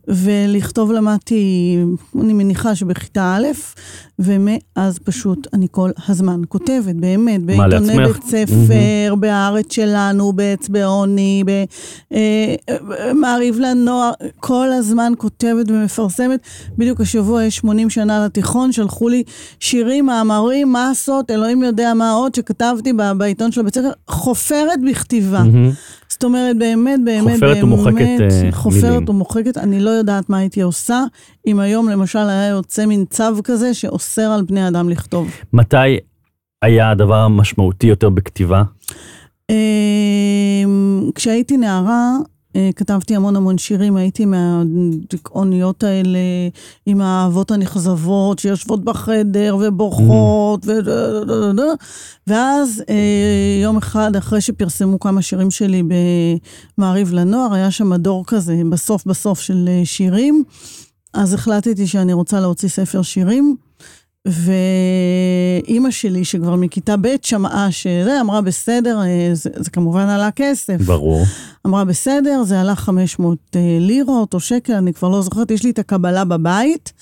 ולכתוב 0.07 0.91
למדתי, 0.91 1.77
אני 2.21 2.33
מניחה 2.33 2.75
שבכיתה 2.75 3.37
א', 3.37 3.47
ומאז 4.19 4.99
פשוט 5.03 5.47
אני 5.53 5.67
כל 5.71 5.89
הזמן 6.07 6.41
כותבת, 6.49 6.95
באמת, 6.95 7.43
בעיתוני? 7.43 7.67
בית 8.13 8.23
ספר, 8.23 9.15
בהארץ 9.19 9.73
שלנו, 9.73 10.33
באצבעוני, 10.33 11.43
במעריב 12.81 13.59
לנוער, 13.59 14.11
כל 14.39 14.67
הזמן 14.71 15.13
כותבת 15.17 15.71
ומפרסמת. 15.71 16.39
בדיוק 16.77 17.01
השבוע 17.01 17.43
יש 17.43 17.55
80 17.57 17.89
שנה 17.89 18.25
לתיכון, 18.25 18.71
שלחו 18.71 19.09
לי 19.09 19.23
שירים, 19.59 20.05
מאמרים, 20.05 20.73
מסות, 20.73 21.31
אלוהים 21.31 21.63
יודע 21.63 21.93
מה 21.93 22.11
עוד, 22.11 22.35
שכתבתי 22.35 22.93
בעיתון 23.17 23.51
של 23.51 23.61
הבית 23.61 23.73
ספר, 23.73 23.91
חופרת 24.07 24.79
בכתיבה. 24.89 25.43
מהמם. 25.43 25.71
זאת 26.09 26.23
אומרת, 26.23 26.57
באמת, 26.57 26.99
באמת, 27.05 27.33
חופרת 27.33 27.39
באמת, 27.39 27.63
ומוחקת, 27.63 28.21
אה, 28.21 28.51
חופרת 28.51 28.83
מילים. 28.83 29.09
ומוחקת, 29.09 29.57
אני 29.57 29.79
לא 29.79 29.89
יודעת 29.89 30.29
מה 30.29 30.37
הייתי 30.37 30.61
עושה, 30.61 31.03
אם 31.47 31.59
היום 31.59 31.89
למשל 31.89 32.19
היה 32.19 32.47
יוצא 32.47 32.85
מין 32.85 33.05
צו 33.09 33.43
כזה 33.43 33.73
שאוסר 33.73 34.31
על 34.31 34.41
בני 34.41 34.67
אדם 34.67 34.89
לכתוב. 34.89 35.29
מתי 35.53 35.97
היה 36.61 36.91
הדבר 36.91 37.15
המשמעותי 37.15 37.87
יותר 37.87 38.09
בכתיבה? 38.09 38.63
אמ, 39.49 41.09
כשהייתי 41.15 41.57
נערה, 41.57 42.11
כתבתי 42.75 43.15
המון 43.15 43.35
המון 43.35 43.57
שירים, 43.57 43.95
הייתי 43.95 44.25
מהדיכאוניות 44.25 45.83
האלה, 45.83 46.19
עם 46.85 47.01
האהבות 47.01 47.51
הנכזבות, 47.51 48.39
שיושבות 48.39 48.83
בחדר 48.83 49.57
ובוכות, 49.61 50.65
ו... 50.65 50.71
ואז 52.27 52.83
אה, 52.89 53.59
יום 53.63 53.77
אחד, 53.77 54.15
אחרי 54.15 54.41
שפרסמו 54.41 54.99
כמה 54.99 55.21
שירים 55.21 55.51
שלי 55.51 55.83
במעריב 56.77 57.13
לנוער, 57.13 57.53
היה 57.53 57.71
שם 57.71 57.89
מדור 57.89 58.23
כזה, 58.27 58.61
בסוף 58.69 59.05
בסוף 59.05 59.39
של 59.39 59.65
אה, 59.67 59.81
שירים, 59.85 60.43
אז 61.13 61.33
החלטתי 61.33 61.87
שאני 61.87 62.13
רוצה 62.13 62.39
להוציא 62.39 62.69
ספר 62.69 63.01
שירים. 63.01 63.55
ואימא 64.27 65.91
שלי, 65.91 66.25
שכבר 66.25 66.55
מכיתה 66.55 66.95
ב' 67.01 67.07
שמעה 67.21 67.71
שזה, 67.71 68.21
אמרה 68.21 68.41
בסדר, 68.41 69.01
אה, 69.01 69.29
זה, 69.33 69.49
זה 69.55 69.71
כמובן 69.71 70.09
עלה 70.09 70.31
כסף. 70.31 70.81
ברור. 70.81 71.25
אמרה 71.67 71.85
בסדר, 71.85 72.43
זה 72.43 72.61
עלה 72.61 72.75
500 72.75 73.37
אה, 73.55 73.61
לירות 73.79 74.33
או 74.33 74.39
שקל, 74.39 74.73
אני 74.73 74.93
כבר 74.93 75.09
לא 75.09 75.21
זוכרת, 75.21 75.51
יש 75.51 75.63
לי 75.63 75.69
את 75.69 75.79
הקבלה 75.79 76.25
בבית, 76.25 76.93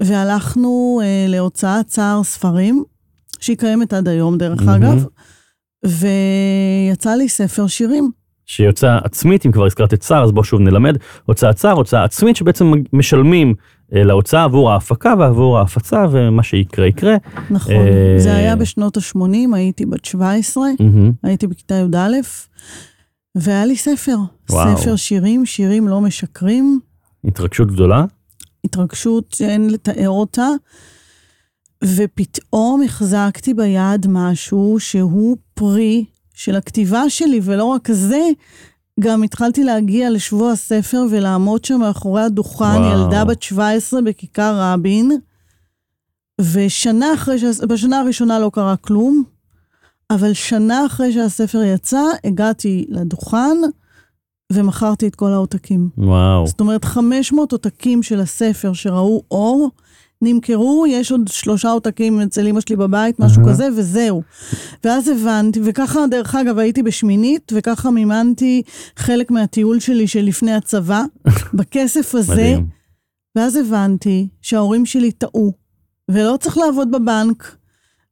והלכנו 0.00 1.00
אה, 1.04 1.26
להוצאת 1.28 1.86
צער 1.86 2.22
ספרים, 2.22 2.84
שהיא 3.40 3.56
קיימת 3.56 3.92
עד 3.92 4.08
היום 4.08 4.38
דרך 4.38 4.62
מהמם. 4.62 4.84
אגב, 4.84 5.06
ויצא 5.84 7.14
לי 7.14 7.28
ספר 7.28 7.66
שירים. 7.66 8.10
שיוצאה 8.46 8.98
עצמית, 9.04 9.46
אם 9.46 9.52
כבר 9.52 9.66
הזכרת 9.66 9.94
את 9.94 10.00
צער, 10.00 10.24
אז 10.24 10.32
בואו 10.32 10.44
שוב 10.44 10.60
נלמד. 10.60 10.96
הוצאה 11.24 11.52
צער, 11.52 11.72
הוצאה 11.72 12.04
עצמית, 12.04 12.36
שבעצם 12.36 12.72
משלמים 12.92 13.54
להוצאה 13.94 14.44
עבור 14.44 14.70
ההפקה 14.70 15.14
ועבור 15.18 15.58
ההפצה, 15.58 16.06
ומה 16.10 16.42
שיקרה 16.42 16.86
יקרה. 16.86 17.16
נכון, 17.50 17.74
אה, 17.74 18.14
זה 18.18 18.36
היה 18.36 18.56
בשנות 18.56 18.96
ה-80, 18.96 19.54
הייתי 19.54 19.86
בת 19.86 20.04
17, 20.04 20.64
מהמם. 20.80 21.12
הייתי 21.22 21.46
בכיתה 21.46 21.74
י"א, 21.74 22.16
והיה 23.34 23.66
לי 23.66 23.76
ספר. 23.76 24.16
וואו. 24.50 24.76
ספר 24.76 24.96
שירים, 24.96 25.46
שירים 25.46 25.88
לא 25.88 26.00
משקרים. 26.00 26.80
התרגשות 27.24 27.72
גדולה. 27.72 28.04
התרגשות 28.64 29.32
שאין 29.32 29.70
לתאר 29.70 30.08
אותה, 30.08 30.48
ופתאום 31.84 32.82
החזקתי 32.82 33.54
ביד 33.54 34.06
משהו 34.08 34.76
שהוא 34.78 35.36
פרי 35.54 36.04
של 36.34 36.56
הכתיבה 36.56 37.02
שלי, 37.08 37.40
ולא 37.42 37.64
רק 37.64 37.88
זה, 37.92 38.22
גם 39.00 39.22
התחלתי 39.22 39.64
להגיע 39.64 40.10
לשבוע 40.10 40.52
הספר 40.52 41.06
ולעמוד 41.10 41.64
שם 41.64 41.80
מאחורי 41.80 42.22
הדוכן, 42.22 42.64
וואו. 42.64 42.92
ילדה 42.92 43.24
בת 43.24 43.42
17 43.42 44.02
בכיכר 44.02 44.56
רבין, 44.58 45.10
ושנה 46.40 47.14
אחרי. 47.14 47.36
בשנה 47.68 48.00
הראשונה 48.00 48.38
לא 48.38 48.50
קרה 48.54 48.76
כלום, 48.76 49.24
אבל 50.10 50.32
שנה 50.32 50.86
אחרי 50.86 51.12
שהספר 51.12 51.62
יצא, 51.62 52.02
הגעתי 52.24 52.86
לדוכן 52.88 53.56
ומכרתי 54.52 55.06
את 55.06 55.14
כל 55.14 55.32
העותקים. 55.32 55.88
וואו. 55.98 56.46
זאת 56.46 56.60
אומרת, 56.60 56.84
500 56.84 57.52
עותקים 57.52 58.02
של 58.02 58.20
הספר 58.20 58.72
שראו 58.72 59.22
אור, 59.30 59.70
נמכרו, 60.24 60.84
יש 60.88 61.12
עוד 61.12 61.28
שלושה 61.28 61.70
עותקים 61.70 62.20
אצל 62.20 62.46
אמא 62.46 62.60
שלי 62.60 62.76
בבית, 62.76 63.20
משהו 63.20 63.42
אהה. 63.42 63.52
כזה, 63.52 63.68
וזהו. 63.76 64.22
ואז 64.84 65.08
הבנתי, 65.08 65.60
וככה, 65.64 66.00
דרך 66.10 66.34
אגב, 66.34 66.58
הייתי 66.58 66.82
בשמינית, 66.82 67.52
וככה 67.54 67.90
מימנתי 67.90 68.62
חלק 68.96 69.30
מהטיול 69.30 69.80
שלי 69.80 70.06
שלפני 70.06 70.52
הצבא, 70.52 71.02
בכסף 71.54 72.14
הזה, 72.14 72.32
מדהים. 72.32 72.66
ואז 73.36 73.56
הבנתי 73.56 74.28
שההורים 74.42 74.86
שלי 74.86 75.12
טעו, 75.12 75.52
ולא 76.10 76.36
צריך 76.40 76.58
לעבוד 76.58 76.90
בבנק, 76.90 77.56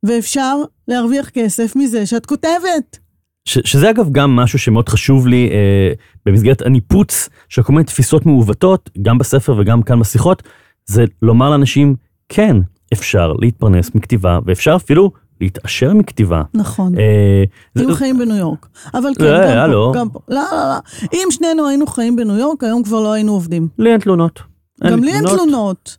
ואפשר 0.03 0.57
להרוויח 0.89 1.29
כסף 1.29 1.77
מזה 1.77 2.07
שאת 2.07 2.27
כותבת. 2.27 2.99
ש, 3.45 3.59
שזה 3.65 3.91
אגב 3.91 4.13
גם 4.13 4.37
משהו 4.37 4.59
שמאוד 4.59 4.89
חשוב 4.89 5.27
לי 5.27 5.51
אה, 5.51 5.93
במסגרת 6.27 6.63
הניפוץ 6.63 7.29
של 7.49 7.63
כל 7.63 7.73
מיני 7.73 7.85
תפיסות 7.85 8.27
מעוותות, 8.27 8.91
גם 9.03 9.19
בספר 9.19 9.57
וגם 9.59 9.83
כאן 9.83 10.01
בשיחות, 10.01 10.43
זה 10.87 11.05
לומר 11.23 11.51
לאנשים, 11.51 11.95
כן, 12.29 12.57
אפשר 12.93 13.33
להתפרנס 13.33 13.91
מכתיבה, 13.95 14.39
ואפשר 14.47 14.77
אפילו 14.77 15.11
להתעשר 15.41 15.95
מכתיבה. 15.95 16.43
נכון. 16.55 16.99
אה, 16.99 17.45
זה- 17.75 17.95
חיים 17.95 18.19
בניו 18.19 18.37
יורק. 18.37 18.67
אבל 18.95 19.11
כן, 19.19 19.25
אה, 19.25 19.53
גם 19.55 19.59
הלו. 19.59 19.91
פה, 19.95 19.99
גם 19.99 20.09
פה. 20.09 20.19
לא, 20.29 20.41
לא, 20.53 20.59
לא. 20.69 20.79
אם 21.13 21.29
שנינו 21.31 21.69
היינו 21.69 21.87
חיים 21.87 22.17
בניו 22.17 22.37
יורק, 22.39 22.65
היום 22.65 22.83
כבר 22.83 23.01
לא 23.01 23.13
היינו 23.13 23.33
עובדים. 23.33 23.69
לי 23.79 23.93
אין 23.93 24.01
תלונות. 24.01 24.41
גם 24.85 25.05
לי 25.05 25.13
אין 25.13 25.25
תלונות. 25.29 25.97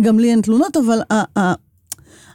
גם 0.00 0.18
לי 0.18 0.30
אין 0.30 0.40
תלונות, 0.40 0.76
אבל 0.76 0.98
ה- 1.12 1.40
ה- 1.40 1.54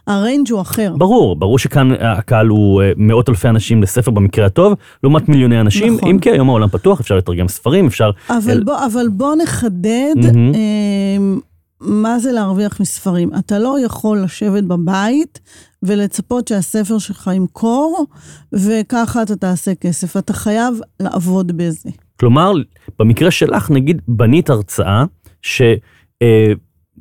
הריינג' 0.06 0.50
הוא 0.50 0.60
אחר. 0.60 0.94
ברור, 0.98 1.36
ברור 1.36 1.58
שכאן 1.58 1.90
הקהל 2.00 2.46
הוא 2.48 2.82
אה, 2.82 2.92
מאות 2.96 3.28
אלפי 3.28 3.48
אנשים 3.48 3.82
לספר 3.82 4.10
במקרה 4.10 4.46
הטוב, 4.46 4.72
לעומת 5.02 5.28
מיליוני 5.28 5.60
אנשים, 5.60 5.94
נכון. 5.94 6.08
אם 6.08 6.18
כי 6.18 6.30
היום 6.30 6.48
העולם 6.48 6.68
פתוח, 6.68 7.00
אפשר 7.00 7.16
לתרגם 7.16 7.48
ספרים, 7.48 7.86
אפשר... 7.86 8.10
אבל 8.30 8.50
אל- 8.50 8.64
בוא, 8.64 8.86
אבל 8.86 9.08
בוא 9.08 9.34
נחדד 9.42 10.14
מהמם. 10.16 11.40
אה, 11.82 11.86
מה 11.88 12.18
זה 12.18 12.32
להרוויח 12.32 12.80
מספרים. 12.80 13.30
אתה 13.38 13.58
לא 13.58 13.76
יכול 13.84 14.22
לשבת 14.22 14.64
בבית 14.64 15.40
ולצפות 15.82 16.48
שהספר 16.48 16.98
שלך 16.98 17.30
ימכור, 17.34 18.06
וככה 18.52 19.22
אתה 19.22 19.36
תעשה 19.36 19.74
כסף. 19.74 20.16
אתה 20.16 20.32
חייב 20.32 20.74
לעבוד 21.00 21.56
בזה. 21.56 21.90
כלומר, 22.20 22.52
במקרה 22.98 23.30
שלך, 23.30 23.70
נגיד, 23.70 24.02
בנית 24.08 24.50
הרצאה 24.50 25.04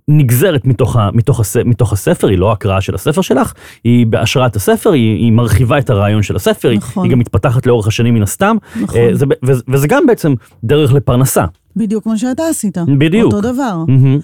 שנגזרת 0.10 0.66
מתוך, 0.66 0.96
ה, 0.96 1.10
מתוך, 1.14 1.40
הס, 1.40 1.58
מתוך 1.58 1.94
הספר, 1.94 2.28
היא 2.28 2.38
לא 2.38 2.52
הקראה 2.52 2.82
של 2.82 2.96
הספר 2.96 3.22
שלך, 3.22 3.54
היא 3.84 4.06
בהשראת 4.08 4.56
הספר, 4.56 4.92
היא, 4.92 5.18
היא 5.18 5.32
מרחיבה 5.32 5.80
את 5.80 5.90
הרעיון 5.90 6.24
של 6.24 6.36
הספר, 6.36 6.70
היא- 6.70 6.78
נכון. 6.78 7.04
היא 7.06 7.12
גם 7.12 7.20
מתפתחת 7.20 7.66
לאורך 7.66 7.88
השנים 7.88 8.14
מן 8.14 8.22
הסתם, 8.24 8.58
נכון. 8.82 8.98
אה, 9.02 9.10
זה, 9.14 9.26
וזה, 9.44 9.62
וזה 9.68 9.88
גם 9.88 10.06
בעצם 10.08 10.34
דרך 10.64 10.94
לפרנסה. 10.94 11.46
בדיוק 11.76 12.06
מה 12.06 12.18
שאתה 12.18 12.44
עשית. 12.50 12.78
בדיוק. 12.98 13.34
אותו 13.34 13.42
דבר. 13.54 13.78
מהמם. 13.88 14.20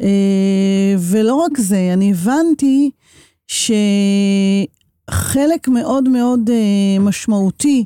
אה, 0.00 0.94
ולא 0.98 1.34
רק 1.34 1.58
זה, 1.58 1.90
אני 1.92 2.10
הבנתי 2.10 2.90
שחלק 3.46 4.68
מאוד 5.68 6.08
מאוד 6.08 6.50
אה, 6.50 6.98
משמעותי 7.00 7.84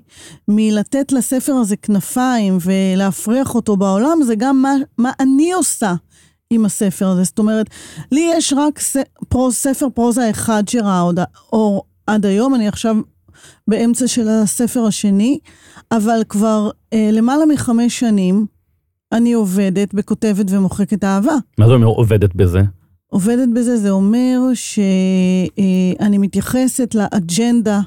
מלתת 0.48 1.12
לספר 1.12 1.52
הזה 1.52 1.76
כנפיים 1.76 2.58
ולהפריח 2.60 3.54
אותו 3.54 3.76
בעולם, 3.76 4.22
זה 4.22 4.34
גם 4.34 4.62
מה, 4.62 4.74
מה 4.98 5.12
אני 5.20 5.52
עושה. 5.52 5.94
עם 6.50 6.64
הספר 6.64 7.08
הזה. 7.08 7.24
זאת 7.24 7.38
אומרת, 7.38 7.66
לי 8.12 8.30
יש 8.36 8.52
רק 8.56 8.78
ס... 8.78 8.96
פרו... 9.28 9.52
ספר 9.52 9.86
פרוזה 9.94 10.30
אחד 10.30 10.68
שראה 10.68 11.00
עוד 11.00 11.18
אור 11.52 11.84
עד 12.06 12.26
היום, 12.26 12.54
אני 12.54 12.68
עכשיו 12.68 12.96
באמצע 13.68 14.08
של 14.08 14.28
הספר 14.28 14.86
השני, 14.86 15.38
אבל 15.92 16.22
כבר 16.28 16.70
אה, 16.92 17.10
למעלה 17.12 17.46
מחמש 17.46 18.00
שנים 18.00 18.46
אני 19.12 19.32
עובדת 19.32 19.94
בכותבת 19.94 20.50
ומוחקת 20.50 21.04
אהבה. 21.04 21.34
מה 21.58 21.66
זה 21.68 21.72
אומר 21.72 21.86
עובדת 21.86 22.34
בזה? 22.34 22.62
עובדת 23.06 23.48
בזה, 23.54 23.76
זה 23.76 23.90
אומר 23.90 24.38
שאני 24.54 26.18
מתייחסת 26.18 26.94
לאג'נדה 26.94 27.80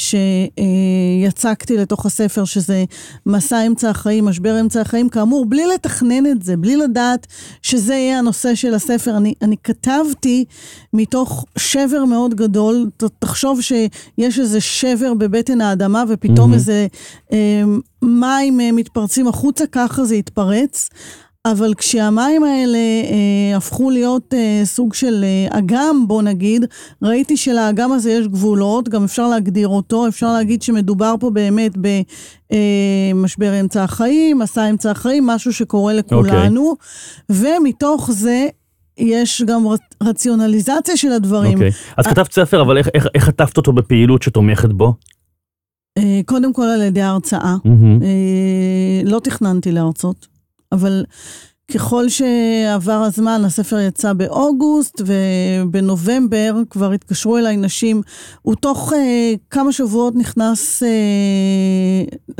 שיצקתי 0.00 1.76
לתוך 1.76 2.06
הספר, 2.06 2.44
שזה 2.44 2.84
מסע 3.26 3.66
אמצע 3.66 3.90
החיים, 3.90 4.24
משבר 4.24 4.60
אמצע 4.60 4.80
החיים, 4.80 5.08
כאמור, 5.08 5.46
בלי 5.46 5.66
לתכנן 5.66 6.26
את 6.26 6.42
זה, 6.42 6.56
בלי 6.56 6.76
לדעת 6.76 7.26
שזה 7.62 7.94
יהיה 7.94 8.18
הנושא 8.18 8.54
של 8.54 8.74
הספר. 8.74 9.16
אני, 9.16 9.34
אני 9.42 9.56
כתבתי 9.64 10.44
מתוך 10.92 11.44
שבר 11.58 12.04
מאוד 12.04 12.34
גדול, 12.34 12.90
תחשוב 13.18 13.60
שיש 13.60 14.38
איזה 14.38 14.60
שבר 14.60 15.14
בבטן 15.14 15.60
האדמה 15.60 16.04
ופתאום 16.08 16.50
mm-hmm. 16.50 16.54
איזה 16.54 16.86
אה, 17.32 17.62
מים 18.02 18.60
אה, 18.60 18.72
מתפרצים 18.72 19.28
החוצה, 19.28 19.64
ככה 19.72 20.04
זה 20.04 20.14
התפרץ. 20.14 20.88
אבל 21.44 21.74
כשהמים 21.74 22.44
האלה 22.44 22.78
אה, 22.78 23.56
הפכו 23.56 23.90
להיות 23.90 24.34
אה, 24.34 24.60
סוג 24.64 24.94
של 24.94 25.24
אה, 25.24 25.58
אגם, 25.58 26.04
בוא 26.08 26.22
נגיד, 26.22 26.64
ראיתי 27.02 27.36
שלאגם 27.36 27.92
הזה 27.92 28.12
יש 28.12 28.26
גבולות, 28.26 28.88
גם 28.88 29.04
אפשר 29.04 29.28
להגדיר 29.28 29.68
אותו, 29.68 30.08
אפשר 30.08 30.32
להגיד 30.32 30.62
שמדובר 30.62 31.14
פה 31.20 31.30
באמת 31.30 31.72
במשבר 31.76 33.52
אה, 33.52 33.60
אמצע 33.60 33.84
החיים, 33.84 34.38
מסע 34.38 34.70
אמצע 34.70 34.90
החיים, 34.90 35.26
משהו 35.26 35.52
שקורה 35.52 35.92
לכולנו, 35.92 36.74
okay. 36.78 36.84
ומתוך 37.30 38.10
זה 38.12 38.48
יש 38.98 39.42
גם 39.42 39.64
רציונליזציה 40.02 40.96
של 40.96 41.12
הדברים. 41.12 41.54
אוקיי, 41.54 41.70
okay. 41.70 41.94
אז 41.96 42.06
כתבת 42.06 42.32
ספר, 42.32 42.62
אבל 42.62 42.78
איך, 42.78 42.88
איך, 42.94 43.06
איך 43.14 43.26
כתבת 43.26 43.56
אותו 43.56 43.72
בפעילות 43.72 44.22
שתומכת 44.22 44.70
בו? 44.70 44.94
אה, 45.98 46.20
קודם 46.24 46.52
כל 46.52 46.62
על 46.62 46.82
ידי 46.82 47.02
הרצאה. 47.02 47.56
Mm-hmm. 47.66 48.04
לא 49.04 49.18
תכננתי 49.18 49.72
להרצות. 49.72 50.29
אבל 50.72 51.04
ככל 51.74 52.08
שעבר 52.08 52.92
הזמן, 52.92 53.42
הספר 53.44 53.78
יצא 53.78 54.12
באוגוסט, 54.12 55.02
ובנובמבר 55.06 56.54
כבר 56.70 56.92
התקשרו 56.92 57.38
אליי 57.38 57.56
נשים. 57.56 58.02
הוא 58.42 58.54
תוך 58.54 58.92
אה, 58.92 59.34
כמה 59.50 59.72
שבועות 59.72 60.16
נכנס, 60.16 60.82
אה, 60.82 60.88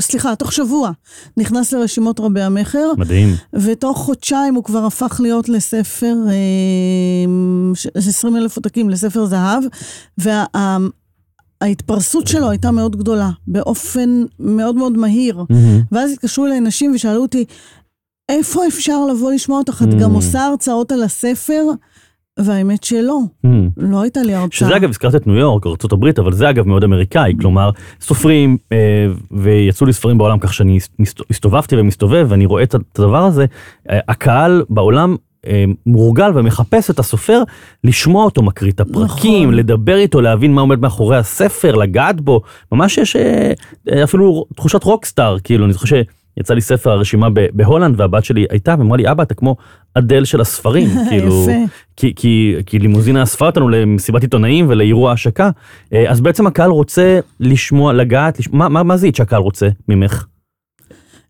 סליחה, 0.01 0.35
תוך 0.35 0.53
שבוע 0.53 0.91
נכנס 1.37 1.73
לרשימות 1.73 2.19
רבי 2.19 2.41
המכר. 2.41 2.91
מדהים. 2.97 3.35
ותוך 3.53 3.97
חודשיים 3.97 4.55
הוא 4.55 4.63
כבר 4.63 4.85
הפך 4.85 5.19
להיות 5.23 5.49
לספר, 5.49 6.15
אה, 6.27 6.33
20 7.95 8.35
אלף 8.35 8.55
עותקים, 8.57 8.89
לספר 8.89 9.25
זהב. 9.25 9.63
וה... 10.17 10.45
ההתפרסות 11.61 12.27
שלו 12.27 12.49
הייתה 12.49 12.71
מאוד 12.71 12.95
גדולה, 12.95 13.29
באופן 13.47 14.23
מאוד 14.39 14.75
מאוד 14.75 14.97
מהיר. 14.97 15.37
Mm-hmm. 15.39 15.55
ואז 15.91 16.11
התקשרו 16.11 16.45
אליי 16.45 16.59
נשים 16.59 16.91
ושאלו 16.95 17.21
אותי, 17.21 17.45
איפה 18.31 18.67
אפשר 18.67 19.05
לבוא 19.05 19.31
לשמוע 19.31 19.59
אותך? 19.59 19.83
את 19.89 19.93
גם 19.93 20.11
mm. 20.11 20.15
עושה 20.15 20.45
הרצאות 20.45 20.91
על 20.91 21.03
הספר, 21.03 21.63
והאמת 22.39 22.83
שלא, 22.83 23.19
mm. 23.45 23.49
לא 23.77 24.01
הייתה 24.01 24.21
לי 24.21 24.33
הרצאה. 24.33 24.57
שזה 24.57 24.75
אגב, 24.75 24.89
הזכרת 24.89 25.15
את 25.15 25.27
ניו 25.27 25.35
יורק, 25.35 25.65
ארה"ב, 25.65 26.05
אבל 26.19 26.33
זה 26.33 26.49
אגב 26.49 26.67
מאוד 26.67 26.83
אמריקאי, 26.83 27.33
כלומר, 27.39 27.69
סופרים, 28.01 28.57
אה, 28.71 28.77
ויצאו 29.31 29.85
לי 29.87 29.93
ספרים 29.93 30.17
בעולם 30.17 30.39
כך 30.39 30.53
שאני 30.53 30.79
הסתובבתי 31.29 31.75
ומסתובב, 31.75 32.25
ואני 32.29 32.45
רואה 32.45 32.63
את 32.63 32.75
הדבר 32.75 33.23
הזה, 33.23 33.45
אה, 33.89 33.99
הקהל 34.07 34.63
בעולם 34.69 35.15
אה, 35.47 35.65
מורגל 35.85 36.31
ומחפש 36.35 36.89
את 36.89 36.99
הסופר, 36.99 37.43
לשמוע 37.83 38.25
אותו 38.25 38.43
מקריא 38.43 38.71
את 38.71 38.79
הפרקים, 38.79 39.49
נכון. 39.49 39.59
לדבר 39.59 39.97
איתו, 39.97 40.21
להבין 40.21 40.53
מה 40.53 40.61
עומד 40.61 40.79
מאחורי 40.79 41.17
הספר, 41.17 41.75
לגעת 41.75 42.21
בו, 42.21 42.41
ממש 42.71 42.97
יש 42.97 43.15
אפילו 44.03 44.45
תחושת 44.55 44.83
רוקסטאר, 44.83 45.37
כאילו, 45.39 45.65
אני 45.65 45.73
חושב 45.73 46.01
יצא 46.37 46.53
לי 46.53 46.61
ספר 46.61 46.89
הרשימה 46.91 47.27
בהולנד, 47.53 47.99
והבת 47.99 48.25
שלי 48.25 48.45
הייתה, 48.49 48.75
ואמרה 48.79 48.97
לי, 48.97 49.11
אבא, 49.11 49.23
אתה 49.23 49.33
כמו 49.33 49.55
אדל 49.93 50.25
של 50.25 50.41
הספרים. 50.41 50.89
כאילו, 51.09 51.47
כי, 51.95 52.13
כי, 52.15 52.55
כי 52.65 52.79
לימוזינה 52.79 53.23
אספה 53.23 53.45
אותנו 53.45 53.69
למסיבת 53.69 54.21
עיתונאים 54.21 54.65
ולאירוע 54.69 55.11
השקה, 55.11 55.49
אה, 55.93 56.11
אז 56.11 56.21
בעצם 56.21 56.47
הקהל 56.47 56.69
רוצה 56.69 57.19
לשמוע, 57.39 57.93
לגעת, 57.93 58.39
לשמוע, 58.39 58.57
מה, 58.59 58.69
מה, 58.69 58.83
מה 58.83 58.97
זה 58.97 59.09
שהקהל 59.15 59.41
רוצה 59.41 59.69
ממך? 59.87 60.25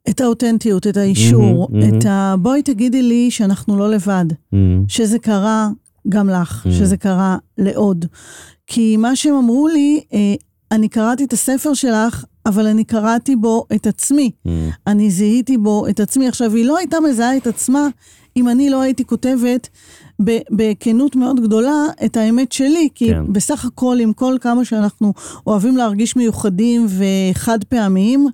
את 0.09 0.21
האותנטיות, 0.21 0.87
את 0.87 0.97
האישור, 0.97 1.67
mm-hmm, 1.67 1.73
mm-hmm. 1.73 1.97
את 1.97 2.05
ה... 2.05 2.35
בואי 2.39 2.63
תגידי 2.63 3.01
לי 3.01 3.31
שאנחנו 3.31 3.77
לא 3.77 3.89
לבד, 3.89 4.25
mm-hmm. 4.29 4.57
שזה 4.87 5.19
קרה 5.19 5.69
גם 6.09 6.29
לך, 6.29 6.65
mm-hmm. 6.65 6.71
שזה 6.71 6.97
קרה 6.97 7.37
לעוד. 7.57 8.05
כי 8.67 8.97
מה 8.97 9.15
שהם 9.15 9.33
אמרו 9.35 9.67
לי, 9.67 10.01
אה, 10.13 10.33
אני 10.71 10.89
קראתי 10.89 11.23
את 11.23 11.33
הספר 11.33 11.73
שלך, 11.73 12.25
אבל 12.45 12.67
אני 12.67 12.83
קראתי 12.83 13.35
בו 13.35 13.65
את 13.75 13.87
עצמי. 13.87 14.31
Mm. 14.47 14.49
אני 14.87 15.11
זיהיתי 15.11 15.57
בו 15.57 15.87
את 15.87 15.99
עצמי. 15.99 16.27
עכשיו, 16.27 16.55
היא 16.55 16.65
לא 16.65 16.77
הייתה 16.77 16.99
מזהה 16.99 17.37
את 17.37 17.47
עצמה 17.47 17.87
אם 18.37 18.49
אני 18.49 18.69
לא 18.69 18.81
הייתי 18.81 19.05
כותבת 19.05 19.69
בכנות 20.51 21.15
מאוד 21.15 21.39
גדולה 21.39 21.85
את 22.05 22.17
האמת 22.17 22.51
שלי, 22.51 22.89
כי 22.95 23.09
כן. 23.09 23.33
בסך 23.33 23.65
הכל, 23.65 23.97
עם 24.01 24.13
כל 24.13 24.37
כמה 24.41 24.65
שאנחנו 24.65 25.13
אוהבים 25.47 25.77
להרגיש 25.77 26.15
מיוחדים 26.15 26.85
וחד 26.89 27.63
פעמיים, 27.63 28.27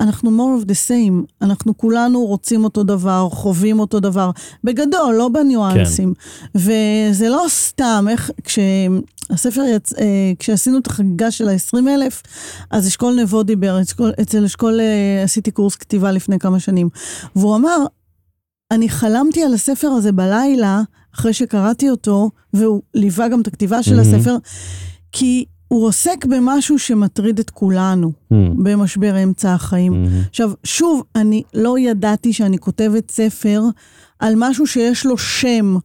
אנחנו 0.00 0.30
more 0.30 0.62
of 0.62 0.66
the 0.66 0.88
same, 0.88 1.42
אנחנו 1.42 1.76
כולנו 1.76 2.26
רוצים 2.26 2.64
אותו 2.64 2.82
דבר, 2.82 3.28
חווים 3.30 3.80
אותו 3.80 4.00
דבר, 4.00 4.30
בגדול, 4.64 5.14
לא 5.14 5.28
בניואנסים. 5.28 6.14
כן. 6.14 6.58
וזה 6.58 7.28
לא 7.28 7.44
סתם, 7.48 8.06
איך, 8.10 8.30
כשהספר 8.44 9.62
יצ... 9.62 9.92
אה, 9.92 10.32
כשעשינו 10.38 10.78
את 10.78 10.86
החגיגה 10.86 11.30
של 11.30 11.48
ה-20 11.48 11.88
אלף, 11.88 12.22
אז 12.70 12.86
אשכול 12.86 13.14
נבו 13.14 13.42
דיבר, 13.42 13.82
אשכול, 13.82 14.12
אצל 14.22 14.44
אשכול 14.44 14.80
אה, 14.80 15.22
עשיתי 15.24 15.50
קורס 15.50 15.76
כתיבה 15.76 16.10
לפני 16.12 16.38
כמה 16.38 16.60
שנים, 16.60 16.88
והוא 17.36 17.56
אמר, 17.56 17.76
אני 18.70 18.88
חלמתי 18.88 19.42
על 19.42 19.54
הספר 19.54 19.88
הזה 19.88 20.12
בלילה, 20.12 20.82
אחרי 21.14 21.32
שקראתי 21.32 21.90
אותו, 21.90 22.30
והוא 22.52 22.82
ליווה 22.94 23.28
גם 23.28 23.40
את 23.40 23.46
הכתיבה 23.46 23.82
של 23.82 23.98
mm-hmm. 23.98 24.16
הספר, 24.16 24.36
כי 25.12 25.44
הוא 25.68 25.86
עוסק 25.86 26.24
במשהו 26.24 26.78
שמטריד 26.78 27.38
את 27.38 27.50
כולנו 27.50 28.12
mm. 28.12 28.36
במשבר 28.64 29.22
אמצע 29.22 29.54
החיים. 29.54 29.92
Mm-hmm. 29.92 30.28
עכשיו, 30.28 30.50
שוב, 30.64 31.02
אני 31.16 31.42
לא 31.54 31.78
ידעתי 31.78 32.32
שאני 32.32 32.58
כותבת 32.58 33.10
ספר 33.10 33.62
על 34.18 34.34
משהו 34.36 34.66
שיש 34.66 35.06
לו 35.06 35.18
שם, 35.18 35.76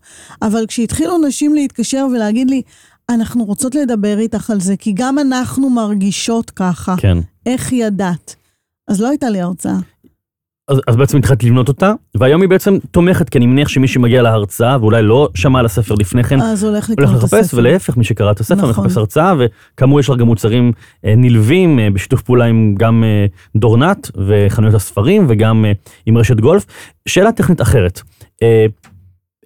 אבל 0.41 0.65
כשהתחילו 0.67 1.17
נשים 1.17 1.56
להתקשר 1.56 2.08
ולהגיד 2.13 2.50
לי, 2.50 2.62
אנחנו 3.10 3.46
רוצות 3.46 3.76
לדבר 3.76 4.20
איתך 4.20 4.50
על 4.50 4.62
זה, 4.62 4.78
כי 4.78 4.91
גם 4.96 5.20
אנחנו 5.20 5.70
מרגישות 5.70 6.50
ככה. 6.50 6.96
כן. 6.98 7.17
איך 7.46 7.72
ידעת? 7.72 8.36
אז 8.88 9.02
לא 9.02 9.10
הייתה 9.10 9.30
לי 9.30 9.41
הרצאה. 9.41 9.78
אז, 10.67 10.78
אז 10.88 10.95
בעצם 10.95 11.17
התחלתי 11.17 11.45
לבנות 11.45 11.67
אותה, 11.67 11.93
והיום 12.17 12.41
היא 12.41 12.50
בעצם 12.50 12.78
תומכת, 12.91 13.30
כי 13.30 13.38
אני 13.38 13.45
מניח 13.45 13.67
שמי 13.67 13.88
שמגיע 13.88 14.21
להרצאה 14.21 14.78
ואולי 14.82 15.02
לא 15.02 15.30
שמע 15.36 15.60
על 15.60 15.65
הספר 15.65 15.95
לפני 15.95 16.24
כן, 16.24 16.41
אז 16.41 16.63
הולך 16.63 16.89
לקרוא 16.89 17.08
הספר. 17.08 17.38
לחפש, 17.38 17.54
ולהפך, 17.54 17.97
מי 17.97 18.04
שקרא 18.04 18.32
את 18.32 18.39
הספר 18.39 18.69
נכון. 18.69 18.86
מחפש 18.86 18.97
הרצאה, 18.97 19.34
וכאמור 19.39 20.00
יש 20.00 20.10
לך 20.10 20.17
גם 20.17 20.28
מוצרים 20.28 20.71
אה, 21.06 21.13
נלווים 21.17 21.80
אה, 21.80 21.89
בשיתוף 21.89 22.21
פעולה 22.21 22.45
עם 22.45 22.76
גם 22.78 23.04
אה, 23.04 23.26
דורנט 23.56 24.08
וחנויות 24.28 24.76
הספרים 24.76 25.26
וגם 25.30 25.65
אה, 25.65 25.71
עם 26.06 26.17
רשת 26.17 26.39
גולף. 26.39 26.65
שאלה 27.08 27.32
טכנית 27.32 27.62
אחרת, 27.62 28.02
אה, 28.43 28.65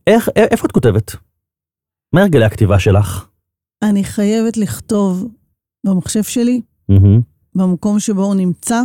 איך, 0.07 0.29
אה, 0.37 0.43
איפה 0.51 0.67
את 0.67 0.71
כותבת? 0.71 1.15
מה 2.13 2.21
הרגלי 2.21 2.45
הכתיבה 2.45 2.79
שלך? 2.79 3.25
אני 3.83 4.03
חייבת 4.03 4.57
לכתוב 4.57 5.27
במחשב 5.85 6.23
שלי, 6.23 6.61
mm-hmm. 6.91 7.21
במקום 7.55 7.99
שבו 7.99 8.23
הוא 8.23 8.35
נמצא. 8.35 8.81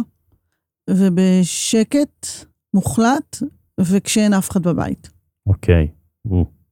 ובשקט 0.97 2.27
מוחלט, 2.75 3.43
וכשאין 3.81 4.35
אף 4.35 4.51
אחד 4.51 4.63
בבית. 4.63 5.11
אוקיי, 5.47 5.89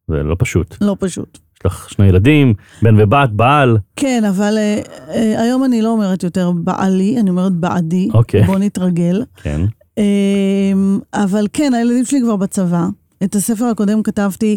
זה 0.08 0.22
לא 0.22 0.36
פשוט. 0.38 0.76
לא 0.80 0.96
פשוט. 1.00 1.38
יש 1.54 1.66
לך 1.66 1.90
שני 1.90 2.06
ילדים, 2.06 2.54
בן 2.82 3.00
ובת, 3.00 3.30
בעל. 3.30 3.78
כן, 3.96 4.24
אבל 4.28 4.54
אה, 4.58 4.80
אה, 5.08 5.42
היום 5.42 5.64
אני 5.64 5.82
לא 5.82 5.90
אומרת 5.90 6.22
יותר 6.22 6.52
בעלי, 6.52 7.20
אני 7.20 7.30
אומרת 7.30 7.52
בעדי. 7.52 8.08
אוקיי. 8.14 8.42
בוא 8.42 8.58
נתרגל. 8.58 9.24
כן. 9.42 9.60
אה, 9.98 10.72
אבל 11.14 11.46
כן, 11.52 11.74
הילדים 11.74 12.04
שלי 12.04 12.20
כבר 12.22 12.36
בצבא. 12.36 12.86
את 13.24 13.34
הספר 13.34 13.64
הקודם 13.64 14.02
כתבתי 14.02 14.56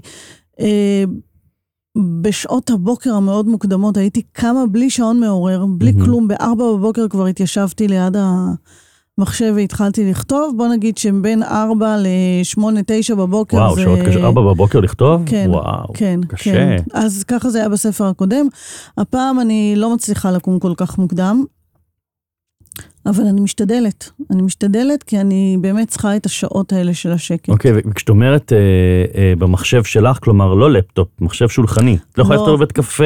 אה, 0.59 1.03
בשעות 2.21 2.69
הבוקר 2.69 3.13
המאוד 3.13 3.47
מוקדמות, 3.47 3.97
הייתי 3.97 4.21
קמה 4.31 4.67
בלי 4.71 4.89
שעון 4.89 5.19
מעורר, 5.19 5.65
בלי 5.65 5.91
mm-hmm. 5.91 6.05
כלום, 6.05 6.27
בארבע 6.27 6.63
בבוקר 6.73 7.07
כבר 7.07 7.25
התיישבתי 7.25 7.87
ליד 7.87 8.15
ה... 8.15 8.51
מחשב 9.21 9.53
והתחלתי 9.55 10.09
לכתוב, 10.09 10.53
בוא 10.57 10.67
נגיד 10.67 10.97
שבין 10.97 11.43
4 11.43 11.97
ל-8, 11.97 12.61
9 12.85 13.15
בבוקר 13.15 13.57
וואו, 13.57 13.75
זה... 13.75 13.81
שעות 13.81 13.99
קשה, 13.99 14.23
ארבע 14.23 14.41
בבוקר 14.41 14.79
לכתוב? 14.79 15.21
כן, 15.25 15.45
וואו, 15.49 15.93
כן, 15.93 16.19
קשה. 16.27 16.51
כן. 16.51 16.77
אז 16.93 17.23
ככה 17.23 17.49
זה 17.49 17.59
היה 17.59 17.69
בספר 17.69 18.05
הקודם. 18.05 18.47
הפעם 18.97 19.39
אני 19.39 19.73
לא 19.77 19.93
מצליחה 19.93 20.31
לקום 20.31 20.59
כל 20.59 20.73
כך 20.77 20.97
מוקדם, 20.97 21.43
אבל 23.05 23.23
אני 23.23 23.41
משתדלת. 23.41 24.09
אני 24.31 24.41
משתדלת 24.41 25.03
כי 25.03 25.21
אני 25.21 25.57
באמת 25.61 25.87
צריכה 25.87 26.15
את 26.15 26.25
השעות 26.25 26.73
האלה 26.73 26.93
של 26.93 27.11
השקט. 27.11 27.49
אוקיי, 27.49 27.71
וכשאת 27.75 28.09
אומרת 28.09 28.53
אה, 28.53 28.57
אה, 29.21 29.33
במחשב 29.37 29.83
שלך, 29.83 30.19
כלומר 30.21 30.53
לא 30.53 30.71
לפטופ, 30.71 31.07
מחשב 31.21 31.49
שולחני. 31.49 31.97
את 32.11 32.17
לא 32.17 32.23
יכולה 32.23 32.37
לא. 32.37 32.43
לכתוב 32.43 32.55
בבית 32.55 32.71
קפה, 32.71 33.03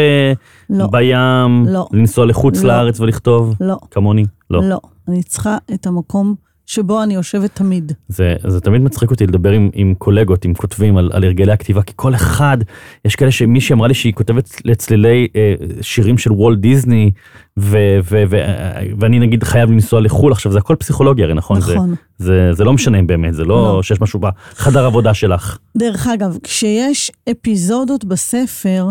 לא, 0.69 0.87
בים, 0.87 1.65
לא. 1.67 1.87
לנסוע 1.91 2.25
לחוץ 2.25 2.63
לא. 2.63 2.67
לארץ 2.67 2.99
ולכתוב, 2.99 3.55
לא, 3.59 3.77
כמוני? 3.91 4.25
לא. 4.49 4.63
לא. 4.63 4.79
אני 5.07 5.23
צריכה 5.23 5.57
את 5.73 5.87
המקום 5.87 6.35
שבו 6.65 7.03
אני 7.03 7.13
יושבת 7.13 7.55
תמיד. 7.55 7.91
זה, 8.07 8.35
זה 8.47 8.61
תמיד 8.61 8.81
מצחיק 8.81 9.11
אותי 9.11 9.27
לדבר 9.27 9.51
עם, 9.51 9.69
עם 9.73 9.93
קולגות, 9.97 10.45
עם 10.45 10.53
כותבים 10.53 10.97
על, 10.97 11.09
על 11.13 11.23
הרגלי 11.23 11.51
הכתיבה, 11.51 11.81
כי 11.81 11.93
כל 11.95 12.15
אחד, 12.15 12.57
יש 13.05 13.15
כאלה 13.15 13.31
שמישהי 13.31 13.73
אמרה 13.73 13.87
לי 13.87 13.93
שהיא 13.93 14.13
כותבת 14.13 14.61
לצלילי 14.65 15.27
אה, 15.35 15.53
שירים 15.81 16.17
של 16.17 16.31
וולט 16.31 16.59
דיסני, 16.59 17.11
ו, 17.59 17.77
ו, 18.03 18.23
ו, 18.29 18.35
אה, 18.35 18.83
ואני 18.99 19.19
נגיד 19.19 19.43
חייב 19.43 19.71
לנסוע 19.71 20.01
לחו"ל, 20.01 20.31
עכשיו 20.31 20.51
זה 20.51 20.57
הכל 20.57 20.75
פסיכולוגיה, 20.75 21.25
הרי 21.25 21.33
נכון? 21.33 21.57
נכון. 21.57 21.89
זה, 21.89 21.95
זה, 22.25 22.53
זה 22.53 22.63
לא 22.63 22.73
משנה 22.73 23.03
באמת, 23.03 23.33
זה 23.33 23.43
לא, 23.43 23.55
לא. 23.75 23.83
שיש 23.83 24.01
משהו 24.01 24.19
בחדר 24.19 24.85
עבודה 24.85 25.13
שלך. 25.13 25.57
דרך 25.77 26.07
אגב, 26.07 26.37
כשיש 26.43 27.11
אפיזודות 27.31 28.05
בספר, 28.05 28.87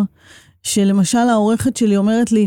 שלמשל 0.64 1.18
העורכת 1.18 1.77
שלי 1.77 1.96
אומרת 1.96 2.33
לי, 2.33 2.46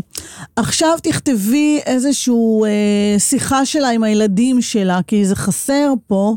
עכשיו 0.56 0.98
תכתבי 1.02 1.80
איזושהי 1.86 2.34
אה, 2.66 3.18
שיחה 3.18 3.66
שלה 3.66 3.90
עם 3.90 4.02
הילדים 4.02 4.62
שלה, 4.62 5.00
כי 5.06 5.24
זה 5.24 5.36
חסר 5.36 5.92
פה, 6.06 6.36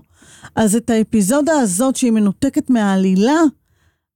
אז 0.56 0.76
את 0.76 0.89
האפיזודה 0.89 1.54
הזאת 1.54 1.96
שהיא 1.96 2.12
מנותקת 2.12 2.70
מהעלילה, 2.70 3.39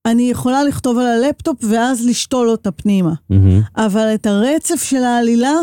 אני 0.06 0.30
יכולה 0.32 0.63
לכתוב 0.63 0.97
על 0.97 1.06
הלפטופ 1.06 1.58
ואז 1.69 2.06
לשתול 2.06 2.49
אותה 2.49 2.71
פנימה. 2.71 3.13
מהמם. 3.30 3.62
אבל 3.78 4.12
את 4.13 4.25
הרצף 4.25 4.84
של 4.84 5.04
העלילה, 5.04 5.54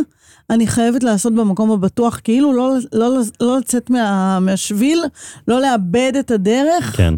אני 0.50 0.66
חייבת 0.66 1.02
לעשות 1.02 1.34
במקום 1.34 1.70
הבטוח, 1.70 2.20
כאילו 2.24 2.52
לא, 2.52 2.74
לא, 2.92 3.18
לא 3.40 3.58
לצאת 3.58 3.90
מה, 3.90 4.38
מהשביל, 4.40 5.04
לא 5.48 5.60
לאבד 5.60 6.12
את 6.20 6.30
הדרך. 6.30 6.96
כן. 6.96 7.14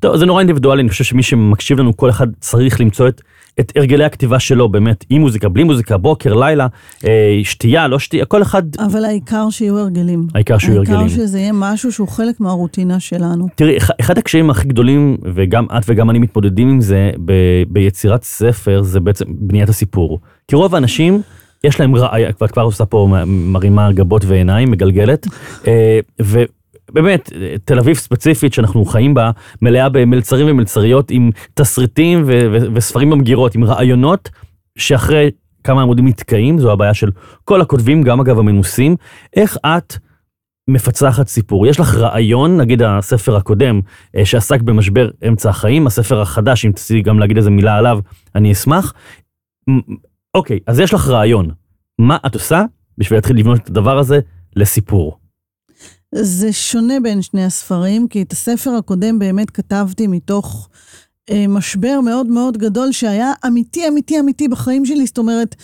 טוב, 0.00 0.16
זה 0.16 0.26
נורא 0.26 0.40
אינדיבידואלי, 0.40 0.82
אני 0.82 0.90
חושב 0.90 1.04
שמי 1.04 1.22
שמקשיב 1.22 1.78
לנו, 1.78 1.96
כל 1.96 2.10
אחד 2.10 2.26
צריך 2.40 2.80
למצוא 2.80 3.08
את, 3.08 3.20
את 3.60 3.72
הרגלי 3.76 4.04
הכתיבה 4.04 4.40
שלו, 4.40 4.68
באמת, 4.68 5.04
עם 5.10 5.20
מוזיקה, 5.20 5.48
בלי 5.48 5.64
מוזיקה, 5.64 5.96
בוקר, 5.96 6.34
לילה, 6.34 6.66
אה, 7.06 7.40
שתייה, 7.44 7.88
לא 7.88 7.98
שתייה, 7.98 8.24
כל 8.24 8.42
אחד, 8.42 8.62
אבל 8.78 9.04
העיקר 9.04 9.50
שיהיו 9.50 9.78
הרגלים. 9.78 10.26
העיקר 10.34 10.58
שיהיו 10.58 10.76
הרגלים. 10.78 11.00
העיקר 11.00 11.14
שזה 11.14 11.38
יהיה 11.38 11.52
משהו 11.54 11.92
שהוא 11.92 12.08
חלק 12.08 12.40
מהרוטינה 12.40 13.00
שלנו. 13.00 13.46
תראי, 13.54 13.78
אח- 13.78 13.90
אחד 14.00 14.18
הקשיים 14.18 14.50
הכי 14.50 14.68
גדולים, 14.68 15.16
וגם 15.34 15.64
את 15.78 15.82
וגם 15.86 16.10
אני 16.10 16.18
מתמודדים 16.18 16.68
עם 16.68 16.80
זה, 16.80 17.10
ב, 17.24 17.32
ביצירת 17.68 18.22
ספר, 18.24 18.82
זה 18.82 19.00
בעצם 19.00 19.24
בניית 19.28 19.68
הסיפור. 19.68 20.20
כי 20.48 20.56
רוב 20.56 20.74
האנשים, 20.74 21.22
יש 21.64 21.80
להם 21.80 21.94
רעיון, 21.96 22.30
ואת 22.40 22.50
כבר 22.50 22.62
עושה 22.62 22.84
פה 22.84 23.08
מרימה 23.26 23.92
גבות 23.92 24.24
ועיניים, 24.24 24.70
מגלגלת, 24.70 25.26
אה, 25.66 25.98
ובאמת, 26.92 27.32
אה, 27.32 27.54
תל 27.64 27.78
אביב 27.78 27.96
ספציפית, 27.96 28.52
שאנחנו 28.52 28.84
חיים 28.84 29.14
בה, 29.14 29.30
מלאה 29.62 29.88
במלצרים 29.88 30.46
ומלצריות 30.48 31.10
עם 31.10 31.30
תסריטים 31.54 32.22
ו- 32.26 32.46
ו- 32.52 32.74
וספרים 32.74 33.10
במגירות, 33.10 33.54
עם 33.54 33.64
רעיונות, 33.64 34.30
שאחרי 34.78 35.30
כמה 35.64 35.82
עמודים 35.82 36.08
נתקעים, 36.08 36.58
זו 36.58 36.72
הבעיה 36.72 36.94
של 36.94 37.10
כל 37.44 37.60
הכותבים, 37.60 38.02
גם 38.02 38.20
אגב 38.20 38.38
המנוסים. 38.38 38.96
איך 39.36 39.56
את... 39.66 39.96
מפצחת 40.68 41.28
סיפור. 41.28 41.66
יש 41.66 41.80
לך 41.80 41.94
רעיון, 41.94 42.56
נגיד 42.56 42.82
הספר 42.82 43.36
הקודם 43.36 43.80
אה, 44.16 44.24
שעסק 44.24 44.60
במשבר 44.60 45.10
אמצע 45.28 45.50
החיים, 45.50 45.86
הספר 45.86 46.20
החדש, 46.20 46.64
אם 46.64 46.72
תרצי 46.72 47.02
גם 47.02 47.18
להגיד 47.18 47.36
איזה 47.36 47.50
מילה 47.50 47.76
עליו, 47.76 47.98
אני 48.34 48.52
אשמח. 48.52 48.94
אוקיי, 50.34 50.58
אז 50.66 50.80
יש 50.80 50.94
לך 50.94 51.08
רעיון. 51.08 51.50
מה 51.98 52.16
את 52.26 52.34
עושה 52.34 52.64
בשביל 52.98 53.16
להתחיל 53.16 53.36
לבנות 53.36 53.60
את 53.60 53.68
הדבר 53.68 53.98
הזה 53.98 54.20
לסיפור? 54.56 55.18
זה 56.14 56.52
שונה 56.52 57.00
בין 57.02 57.22
שני 57.22 57.44
הספרים, 57.44 58.08
כי 58.08 58.22
את 58.22 58.32
הספר 58.32 58.70
הקודם 58.70 59.18
באמת 59.18 59.50
כתבתי 59.50 60.06
מתוך 60.06 60.68
אה, 61.30 61.44
משבר 61.48 62.00
מאוד 62.04 62.26
מאוד 62.26 62.56
גדול 62.58 62.92
שהיה 62.92 63.32
אמיתי, 63.46 63.88
אמיתי, 63.88 64.20
אמיתי 64.20 64.48
בחיים 64.48 64.84
שלי. 64.86 65.06
זאת 65.06 65.18
אומרת, 65.18 65.54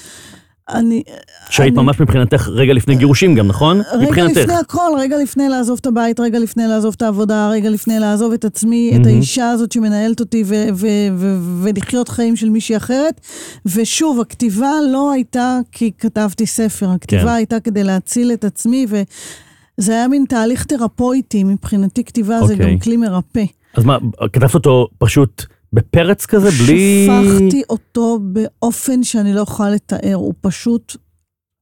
אני... 0.69 1.03
שהיית 1.51 1.75
אני- 1.75 1.83
ממש 1.85 2.01
מבחינתך 2.01 2.49
רגע 2.49 2.73
לפני 2.73 2.97
גירושים 2.97 3.35
גם, 3.35 3.47
נכון? 3.47 3.81
רגע 3.93 4.07
מבחינתך. 4.07 4.37
לפני 4.39 4.55
הכל, 4.55 4.91
רגע 4.99 5.17
לפני 5.19 5.49
לעזוב 5.49 5.79
את 5.81 5.87
הבית, 5.87 6.21
רגע 6.21 6.39
לפני 6.39 6.67
לעזוב 6.67 6.95
את 6.97 7.03
העבודה, 7.03 7.49
רגע 7.51 7.71
לפני 7.71 7.99
לעזוב 7.99 8.33
את 8.33 8.45
עצמי, 8.45 8.91
את 8.93 8.99
מהמם. 8.99 9.07
האישה 9.09 9.51
הזאת 9.51 9.73
שמנהלת 9.73 10.21
אותי 10.21 10.43
ו- 10.47 10.67
ו- 10.75 10.87
ו- 11.17 11.39
ולחיות 11.63 12.09
חיים 12.09 12.37
של 12.37 12.49
מישהי 12.51 12.77
אחרת. 12.77 13.21
ושוב, 13.67 14.21
הכתיבה 14.21 14.73
לא 14.93 15.11
הייתה 15.13 15.59
כי 15.73 15.91
כתבתי 15.99 16.47
ספר, 16.47 16.91
הכתיבה 16.91 17.23
כן. 17.23 17.29
הייתה 17.29 17.61
כדי 17.61 17.85
להציל 17.85 18.33
את 18.33 18.45
עצמי, 18.45 18.87
וזה 19.79 19.93
היה 19.93 20.09
מין 20.09 20.25
תהליך 20.29 20.65
תרפויטי, 20.65 21.45
מבחינתי 21.45 22.05
כתיבה 22.05 22.39
זה 22.47 22.53
אוקיי. 22.53 22.73
גם 22.73 22.79
כלי 22.79 22.97
מרפא. 22.97 23.45
אז 23.75 23.85
מה, 23.85 23.99
כתבת 24.33 24.55
אותו 24.55 24.89
פשוט 24.99 25.45
בפרץ 25.73 26.27
כזה, 26.27 26.49
בלי... 26.51 27.09
שפכתי 27.09 27.63
אותו 27.71 28.19
באופן 28.23 29.03
שאני 29.03 29.35
לא 29.35 29.41
יכולה 29.41 29.71
לתאר, 29.71 30.15
הוא 30.15 30.35
פשוט 30.41 30.97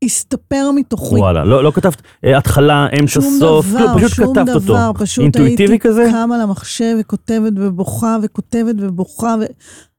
הסתפר 0.04 0.70
מתוכי. 0.74 1.14
וואלה, 1.14 1.44
לא, 1.44 1.64
לא 1.64 1.70
כתבת 1.70 2.02
אה, 2.24 2.38
התחלה, 2.38 2.86
אמצע, 3.00 3.12
שום 3.12 3.36
סוף, 3.38 3.66
דבר, 3.66 3.78
כלום, 3.78 3.98
פשוט 3.98 4.10
שום 4.10 4.34
כתבת 4.34 4.48
אותו. 4.48 4.64
דבר, 4.64 4.90
פשוט 4.98 5.22
אינטואיטיבי 5.22 5.72
הייתי 5.72 5.88
כזה? 5.88 6.08
קמה 6.10 6.38
למחשב 6.38 6.96
וכותבת 7.00 7.52
ובוכה 7.56 8.16
וכותבת 8.22 8.74
ובוכה, 8.78 9.34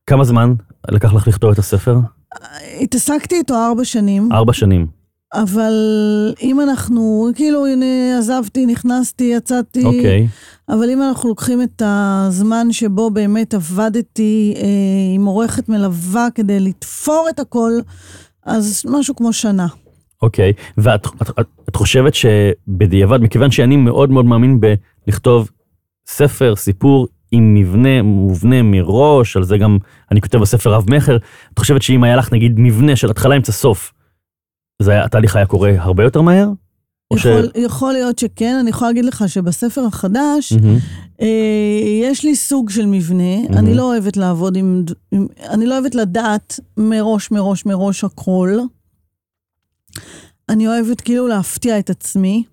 כמה 0.09 0.23
זמן 0.23 0.53
לקח 0.91 1.13
לך 1.13 1.27
לכתוב 1.27 1.51
את 1.51 1.59
הספר? 1.59 1.97
והתעסקתי 2.79 3.35
איתו 3.35 3.55
ארבע 3.55 3.85
שנים, 3.85 4.29
ארבע 4.31 4.53
שנים. 4.53 4.96
אבל 5.33 5.73
אם 6.41 6.61
אנחנו, 6.61 7.29
כאילו, 7.35 7.65
הנה, 7.65 8.17
עזבתי, 8.17 8.65
נכנסתי, 8.65 9.23
יצאתי, 9.23 9.85
אוקיי. 9.85 10.27
אבל 10.69 10.89
אם 10.89 11.01
אנחנו 11.01 11.29
לוקחים 11.29 11.61
את 11.61 11.81
הזמן 11.85 12.67
שבו 12.71 13.09
באמת 13.09 13.53
עבדתי 13.53 14.53
אה, 14.57 14.63
עם 15.15 15.25
עורכת 15.25 15.69
מלווה 15.69 16.27
כדי 16.35 16.59
לתפור 16.59 17.27
את 17.29 17.39
הכל, 17.39 17.71
אז 18.45 18.85
משהו 18.89 19.15
כמו 19.15 19.33
שנה. 19.33 19.67
אוקיי, 20.21 20.53
ואת 20.77 21.07
את, 21.21 21.29
את, 21.39 21.45
את 21.69 21.75
חושבת 21.75 22.13
שבדיעבד, 22.13 23.21
מכיוון 23.21 23.51
שאני 23.51 23.77
מאוד 23.77 24.11
מאוד 24.11 24.25
מאמין 24.25 24.59
בלכתוב 25.07 25.49
ספר, 26.07 26.55
סיפור 26.55 27.07
עם 27.31 27.53
מבנה 27.53 28.01
מובנה 28.01 28.61
מראש, 28.63 29.37
על 29.37 29.43
זה 29.43 29.57
גם 29.57 29.77
אני 30.11 30.21
כותב 30.21 30.37
בספר 30.37 30.73
רב-מכר, 30.73 31.17
את 31.53 31.59
חושבת 31.59 31.81
שאם 31.81 32.03
היה 32.03 32.15
לך 32.15 32.33
נגיד 32.33 32.53
מבנה 32.57 32.95
של 32.95 33.09
התחלה 33.09 33.35
אמצע 33.35 33.51
סוף, 33.51 33.93
זה 34.81 34.91
היה, 34.91 35.05
התהליך 35.05 35.35
היה 35.35 35.45
קורה 35.45 35.71
הרבה 35.77 36.03
יותר 36.03 36.21
מהר? 36.21 36.49
או 37.11 37.17
ש- 37.17 37.25
יכול, 37.25 37.51
יכול 37.55 37.93
להיות 37.93 38.19
שכן, 38.19 38.57
אני 38.61 38.69
יכולה 38.69 38.89
להגיד 38.89 39.05
לך 39.05 39.23
שבספר 39.27 39.85
החדש, 39.85 40.53
מהמם. 40.53 40.77
אה, 41.21 41.27
יש 42.03 42.23
לי 42.23 42.35
סוג 42.35 42.69
של 42.69 42.85
מבנה, 42.85 43.41
מהמם. 43.41 43.57
אני 43.57 43.73
לא 43.73 43.83
אוהבת 43.83 44.17
לעבוד 44.17 44.57
עם, 44.57 44.83
עם... 45.11 45.27
אני 45.49 45.65
לא 45.65 45.79
אוהבת 45.79 45.95
לדעת 45.95 46.59
מראש, 46.77 47.31
מראש, 47.31 47.65
מראש 47.65 48.03
הכל. 48.03 48.57
אני 50.49 50.67
אוהבת 50.67 51.01
כאילו 51.01 51.27
להפתיע 51.27 51.79
את 51.79 51.89
עצמי. 51.89 52.43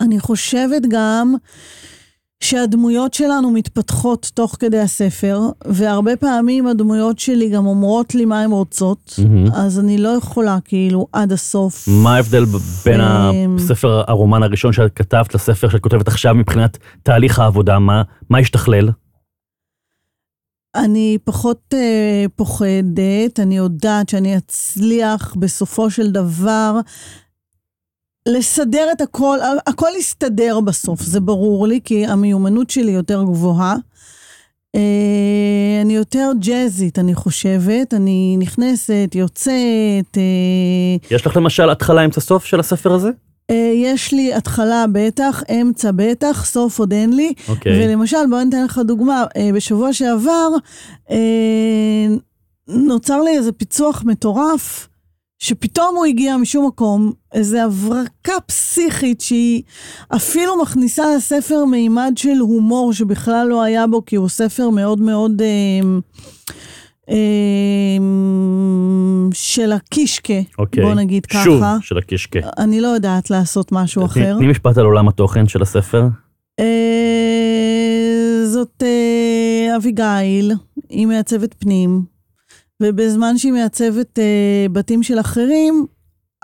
אני 0.00 0.20
חושבת 0.20 0.82
גם 0.88 1.34
שהדמויות 2.44 3.14
שלנו 3.14 3.50
מתפתחות 3.50 4.30
תוך 4.34 4.56
כדי 4.58 4.80
הספר, 4.80 5.40
והרבה 5.64 6.16
פעמים 6.16 6.66
הדמויות 6.66 7.18
שלי 7.18 7.48
גם 7.48 7.66
אומרות 7.66 8.14
לי 8.14 8.24
מה 8.24 8.40
הן 8.40 8.50
רוצות, 8.50 9.14
מהמם. 9.18 9.52
אז 9.52 9.78
אני 9.80 9.98
לא 9.98 10.08
יכולה 10.08 10.58
כאילו 10.64 11.06
עד 11.12 11.32
הסוף. 11.32 11.88
מה 11.88 12.16
ההבדל 12.16 12.44
בין 12.84 13.00
אמ, 13.00 13.56
הספר, 13.56 14.02
הרומן 14.06 14.42
הראשון 14.42 14.72
שאת 14.72 14.92
כתבת 14.94 15.34
לספר 15.34 15.68
שאת 15.68 15.80
כותבת 15.80 16.08
עכשיו 16.08 16.34
מבחינת 16.34 16.78
תהליך 17.02 17.38
העבודה? 17.38 17.78
מה, 17.78 18.02
מה 18.30 18.38
השתכלל? 18.38 18.90
אני 20.74 21.18
פחות 21.24 21.74
אה, 21.74 22.24
פוחדת, 22.36 23.40
אני 23.40 23.56
יודעת 23.56 24.08
שאני 24.08 24.36
אצליח 24.36 25.34
בסופו 25.38 25.90
של 25.90 26.10
דבר 26.10 26.80
לסדר 28.28 28.88
את 28.92 29.00
הכל, 29.00 29.38
הכל 29.66 29.88
יסתדר 29.98 30.60
בסוף, 30.60 31.00
זה 31.00 31.20
ברור 31.20 31.66
לי, 31.66 31.80
כי 31.84 32.06
המיומנות 32.06 32.70
שלי 32.70 32.92
יותר 32.92 33.22
גבוהה. 33.22 33.76
אה, 34.74 35.82
אני 35.82 35.96
יותר 35.96 36.30
ג'אזית, 36.38 36.98
אני 36.98 37.14
חושבת, 37.14 37.94
אני 37.94 38.36
נכנסת, 38.38 39.10
יוצאת, 39.14 40.16
אה, 40.16 40.96
יש 41.10 41.26
לך 41.26 41.36
למשל 41.36 41.70
התחלה 41.70 42.04
אמצע 42.04 42.20
סוף 42.20 42.44
של 42.44 42.60
הספר 42.60 42.92
הזה? 42.92 43.10
אה, 43.50 43.72
יש 43.74 44.12
לי 44.12 44.34
התחלה 44.34 44.84
בטח, 44.92 45.42
אמצע 45.50 45.90
בטח, 45.96 46.44
סוף 46.44 46.78
עוד 46.78 46.92
אין 46.92 47.12
לי. 47.12 47.32
אוקיי. 47.48 47.84
ולמשל, 47.84 48.26
בוא 48.30 48.42
ניתן 48.42 48.64
לך 48.64 48.80
דוגמה, 48.84 49.24
בשבוע 49.54 49.92
שעבר 49.92 50.48
נוצר 52.68 53.20
לי 53.20 53.36
איזה 53.36 53.52
פיצוח 53.52 54.02
מטורף, 54.06 54.88
שפתאום 55.38 55.96
הוא 55.96 56.04
הגיע 56.04 56.36
משום 56.36 56.66
מקום, 56.66 57.12
איזו 57.32 57.58
הברקה 57.58 58.40
פסיכית 58.46 59.20
שהיא 59.20 59.62
אפילו 60.16 60.62
מכניסה 60.62 61.16
לספר 61.16 61.64
מימד 61.64 62.12
של 62.16 62.38
הומור 62.40 62.92
שבכלל 62.92 63.46
לא 63.46 63.62
היה 63.62 63.86
בו, 63.86 64.04
כי 64.04 64.16
הוא 64.16 64.28
ספר 64.28 64.70
מאוד 64.70 65.00
מאוד 65.00 65.42
אה, 65.42 65.98
אה, 67.10 67.16
של 69.32 69.72
הקישקה, 69.72 70.34
אוקיי. 70.58 70.84
בוא 70.84 70.94
נגיד 70.94 71.26
שוב, 71.44 71.58
ככה. 71.58 71.76
של 71.80 71.98
הקישקה. 71.98 72.40
אני 72.58 72.80
לא 72.80 72.88
יודעת 72.88 73.30
לעשות 73.30 73.72
משהו 73.72 74.04
אחר. 74.04 74.36
תני 74.38 74.46
משפט 74.46 74.78
על 74.78 74.84
עולם 74.84 75.08
התוכן 75.08 75.48
של 75.48 75.62
הספר. 75.62 76.02
אה, 76.60 76.64
זאת 78.46 78.82
אה, 78.82 79.76
אביגיל, 79.76 80.52
היא 80.88 81.06
מעצבת 81.06 81.54
פנים, 81.58 82.02
ובזמן 82.82 83.38
שהיא 83.38 83.52
מעצבת 83.52 84.18
אה, 84.18 84.66
בתים 84.72 85.02
של 85.02 85.20
אחרים, 85.20 85.86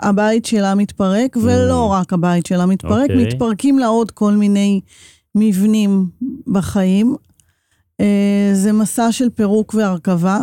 הבית 0.01 0.45
שלה 0.45 0.75
מתפרק, 0.75 1.37
ולא 1.37 1.85
רק 1.91 2.13
הבית 2.13 2.45
שלה 2.45 2.65
מתפרק, 2.65 3.09
אוקיי. 3.09 3.25
מתפרקים 3.25 3.79
לה 3.79 3.87
עוד 3.87 4.11
כל 4.11 4.33
מיני 4.33 4.81
מבנים 5.35 6.09
בחיים. 6.47 7.15
אה, 8.01 8.51
זה 8.53 8.73
מסע 8.73 9.11
של 9.11 9.29
פירוק 9.29 9.73
והרכבה, 9.73 10.41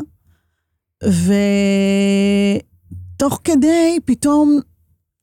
ותוך 3.14 3.40
כדי 3.44 3.98
פתאום 4.05 4.61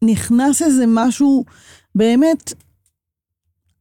נכנס 0.04 0.62
איזה 0.62 0.86
משהו 0.88 1.46
באמת 1.96 2.54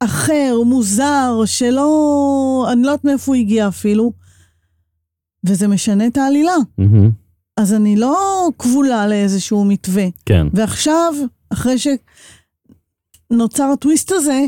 אחר, 0.00 0.56
מוזר, 0.66 1.42
שלא... 1.44 2.68
אני 2.72 2.82
לא 2.82 2.88
יודעת 2.88 3.04
מאיפה 3.04 3.32
הוא 3.32 3.36
הגיע 3.36 3.68
אפילו, 3.68 4.12
וזה 5.44 5.68
משנה 5.68 6.06
את 6.06 6.16
העלילה. 6.16 6.54
מהמם. 6.78 7.10
אז 7.56 7.74
אני 7.74 7.96
לא 7.96 8.48
כבולה 8.58 9.06
לאיזשהו 9.06 9.64
מתווה. 9.64 10.04
כן. 10.26 10.46
ועכשיו, 10.52 11.14
אחרי 11.50 11.76
שנוצר 13.30 13.64
הטוויסט 13.64 14.12
הזה, 14.12 14.44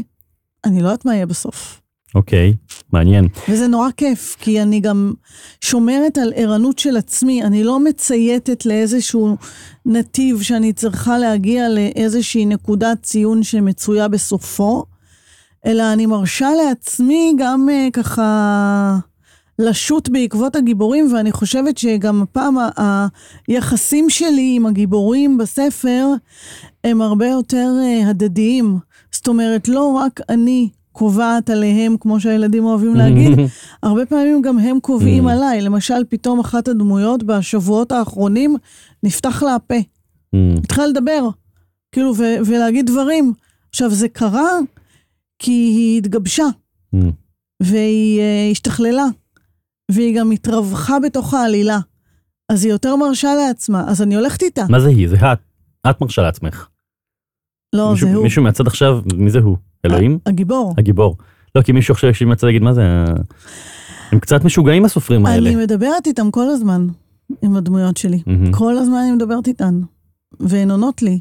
אני 0.64 0.82
לא 0.82 0.87
יודעת 0.88 1.04
מה 1.04 1.14
יהיה 1.14 1.26
בסוף. 1.26 1.80
אוקיי, 2.14 2.54
מעניין. 2.92 3.28
וזה 3.48 3.66
נורא 3.66 3.90
כיף, 3.96 4.37
כי 4.40 4.62
אני 4.62 4.80
גם 4.80 5.12
שומרת 5.61 6.18
על 6.18 6.32
ערנות 6.37 6.78
של 6.78 6.96
עצמי, 6.96 7.42
אני 7.42 7.64
לא 7.64 7.80
מצייתת 7.80 8.66
לאיזשהו 8.66 9.37
נתיב 9.87 10.42
שאני 10.42 10.72
צריכה 10.72 11.18
להגיע 11.18 11.68
לאיזושהי 11.68 12.46
נקודת 12.46 13.02
ציון 13.02 13.42
שמצויה 13.42 14.09
בסופו, 14.09 14.85
אלא 15.66 15.92
אני 15.92 16.06
מרשה 16.06 16.48
לעצמי 16.64 17.35
גם 17.38 17.68
uh, 17.68 17.90
ככה 17.90 18.98
לשוט 19.58 20.08
בעקבות 20.08 20.56
הגיבורים, 20.56 21.12
ואני 21.14 21.32
חושבת 21.32 21.78
שגם 21.78 22.22
הפעם 22.22 22.58
ה- 22.58 23.06
היחסים 23.48 24.10
שלי 24.10 24.52
עם 24.56 24.66
הגיבורים 24.66 25.38
בספר 25.38 26.06
הם 26.84 27.02
הרבה 27.02 27.26
יותר 27.26 27.70
uh, 27.82 28.06
הדדיים. 28.10 28.78
זאת 29.12 29.28
אומרת, 29.28 29.68
לא 29.68 29.82
רק 29.92 30.20
אני 30.28 30.68
קובעת 30.92 31.50
עליהם, 31.50 31.96
כמו 32.00 32.20
שהילדים 32.20 32.64
אוהבים 32.64 32.94
להגיד, 32.94 33.38
הרבה 33.82 34.06
פעמים 34.06 34.42
גם 34.42 34.58
הם 34.58 34.80
קובעים 34.80 35.28
Mm. 35.28 35.32
עליי. 35.32 35.60
למשל, 35.60 36.04
פתאום 36.08 36.40
אחת 36.40 36.68
הדמויות 36.68 37.22
בשבועות 37.22 37.92
האחרונים, 37.92 38.56
נפתח 39.02 39.42
לה 39.42 39.54
הפה. 39.54 39.74
מהמם. 40.32 40.54
התחילה 40.64 40.86
לדבר, 40.86 41.28
כאילו, 41.92 42.14
ו- 42.16 42.36
ולהגיד 42.46 42.86
דברים. 42.86 43.32
עכשיו, 43.70 43.90
זה 43.90 44.08
קרה 44.08 44.58
כי 45.38 45.52
היא 45.52 45.98
התגבשה, 45.98 46.44
מהמם. 46.92 47.10
והיא 47.62 48.20
uh, 48.20 48.52
השתכללה, 48.52 49.04
והיא 49.90 50.20
גם 50.20 50.31
התרווחה 50.31 50.99
בתוך 51.01 51.35
העלילה. 51.35 51.79
אז 52.53 52.64
היא 52.64 52.72
יותר 52.72 52.96
מרשה 52.96 53.35
לעצמה, 53.35 53.85
אז 53.88 54.03
אני 54.03 54.16
הולכת 54.16 54.42
איתה. 54.42 54.64
מה 54.70 54.81
זה 54.81 54.88
היא? 54.88 55.09
זה 55.09 55.16
את. 55.33 55.38
את 55.90 56.01
מרשה 56.01 56.22
לעצמך. 56.22 56.66
לא, 57.75 57.90
מישהו- 57.92 58.09
זה 58.09 58.14
הוא. 58.14 58.22
מישהו 58.25 58.42
מהצד 58.42 58.66
עכשיו, 58.66 59.01
מי 59.16 59.31
זה 59.31 59.38
הוא? 59.38 59.57
אלוהים? 59.87 60.18
הגיבור. 60.27 60.75
הגיבור. 60.79 61.16
לא, 61.55 61.62
כי 61.62 61.72
מישהו 61.72 61.92
עכשיו 61.92 62.11
יקשיב 62.11 62.29
מהצד 62.29 62.49
יגיד, 62.49 62.62
מה 62.62 62.72
זה? 62.72 63.05
הם 64.12 64.18
קצת 64.20 64.44
משוגעים 64.44 64.85
הסופרים 64.85 65.27
האלה. 65.27 65.51
אני 65.51 65.57
מדברת 65.64 66.07
איתם 66.07 66.31
כל 66.31 66.49
הזמן, 66.49 66.87
עם 67.42 67.57
הדמויות 67.57 67.96
שלי. 67.96 68.22
מהמם. 68.27 68.53
כל 68.53 68.79
הזמן 68.79 68.96
אני 68.96 69.12
מדברת 69.12 69.46
איתן, 69.49 69.81
והן 70.40 70.70
עונות 70.70 71.03
לי. 71.03 71.18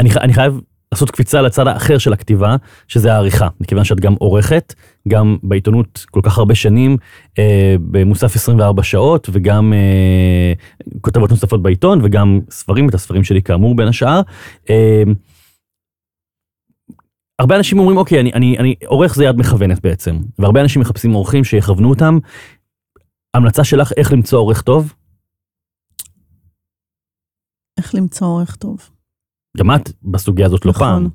אני, 0.00 0.10
אני 0.20 0.32
חייב 0.34 0.60
לעשות 0.94 1.10
קפיצה 1.10 1.42
לצד 1.42 1.66
האחר 1.66 1.98
של 1.98 2.12
הכתיבה, 2.12 2.56
שזה 2.88 3.14
העריכה, 3.14 3.48
מכיוון 3.60 3.84
שאת 3.84 4.00
גם 4.00 4.14
עורכת, 4.18 4.74
גם 5.08 5.36
בעיתונות 5.42 6.06
כל 6.10 6.20
כך 6.22 6.38
הרבה 6.38 6.54
שנים, 6.54 6.96
אה, 7.38 7.76
במוסף 7.80 8.36
24 8.36 8.82
שעות, 8.82 9.28
וגם 9.32 9.72
אה, 9.72 10.52
כותבות 11.00 11.30
נוספות 11.30 11.62
בעיתון, 11.62 12.00
וגם 12.04 12.40
ספרים, 12.50 12.88
את 12.88 12.94
הספרים 12.94 13.24
שלי 13.24 13.42
כאמור 13.42 13.76
בין 13.76 13.88
השאר. 13.88 14.20
אה, 14.70 15.02
הרבה 17.38 17.56
אנשים 17.56 17.78
אומרים, 17.78 17.96
אוקיי, 17.96 18.20
אני, 18.20 18.32
אני, 18.32 18.58
אני 18.58 18.74
עורך 18.86 19.14
זה 19.14 19.24
יד 19.24 19.36
מכוונת 19.36 19.82
בעצם, 19.82 20.16
והרבה 20.38 20.60
אנשים 20.60 20.82
מחפשים 20.82 21.12
עורכים 21.12 21.44
שיכוונו 21.44 21.90
אותם. 21.90 22.18
המלצה 23.34 23.64
שלך 23.64 23.92
איך 23.96 24.12
למצוא 24.12 24.38
עורך 24.38 24.62
טוב? 24.62 24.92
איך 27.78 27.94
למצוא 27.94 28.26
עורך 28.26 28.56
טוב. 28.56 28.93
גם 29.56 29.74
את 29.74 29.92
בסוגיה 30.02 30.46
הזאת 30.46 30.64
לא 30.66 30.72
פעם. 30.72 31.04
נכון. 31.04 31.10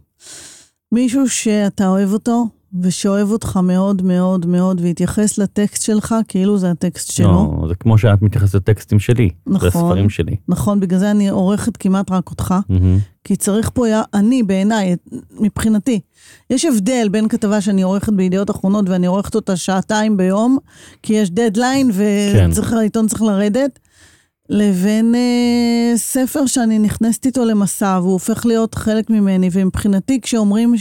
מישהו 0.92 1.30
שאתה 1.30 1.88
אוהב 1.88 2.14
אותו, 2.14 2.48
ושאוהב 2.82 3.32
אותך 3.32 3.60
מאוד 3.64 4.02
מאוד 4.02 4.46
מאוד, 4.46 4.82
והתייחס 4.82 5.38
לטקסט 5.38 5.82
שלך 5.84 6.16
כאילו 6.28 6.58
זה 6.58 6.72
הטקסט 6.72 7.12
שלו. 7.12 7.58
לא, 7.62 7.68
זה 7.68 7.76
כמו 7.76 7.98
שאת 7.98 8.22
מתייחסת 8.22 8.56
לטקסטים 8.56 9.00
שלי, 9.00 9.30
נכון. 9.48 9.68
לספרים 9.68 10.10
שלי. 10.10 10.36
נכון, 10.48 10.80
בגלל 10.80 11.00
זה 11.00 11.12
אני 11.12 11.30
עורכת 11.30 11.78
כמעט 11.78 12.12
רק 12.12 12.30
אותך. 12.30 12.54
מהמם. 12.70 12.98
כי 13.24 13.36
צריך 13.36 13.70
פה, 13.74 13.86
אני 14.14 14.44
בעיניי, 14.44 14.96
מבחינתי, 15.40 16.00
יש 16.50 16.66
הבדל 16.66 17.08
בין 17.12 17.28
כתבה 17.28 17.62
שאני 17.62 17.82
עורכת 17.82 18.14
בידיעות 18.14 18.52
אחרונות 18.52 18.90
ואני 18.90 19.08
עורכת 19.08 19.36
אותה 19.36 19.56
שעתיים 19.56 20.18
ביום, 20.18 20.58
כי 21.04 21.14
יש 21.14 21.32
דדליין 21.32 21.92
כן. 21.92 22.50
וצריך, 22.52 22.74
העיתון 22.74 23.08
צריך 23.08 23.22
לרדת, 23.22 23.80
לבין 24.50 25.16
אה, 25.16 25.98
ספר 25.98 26.46
שאני 26.46 26.80
נכנסת 26.80 27.26
איתו 27.26 27.46
למסע 27.46 28.00
והוא 28.02 28.14
הופך 28.14 28.46
להיות 28.46 28.76
חלק 28.76 29.10
ממני, 29.10 29.50
ומבחינתי 29.52 30.22
כשאומרים 30.22 30.74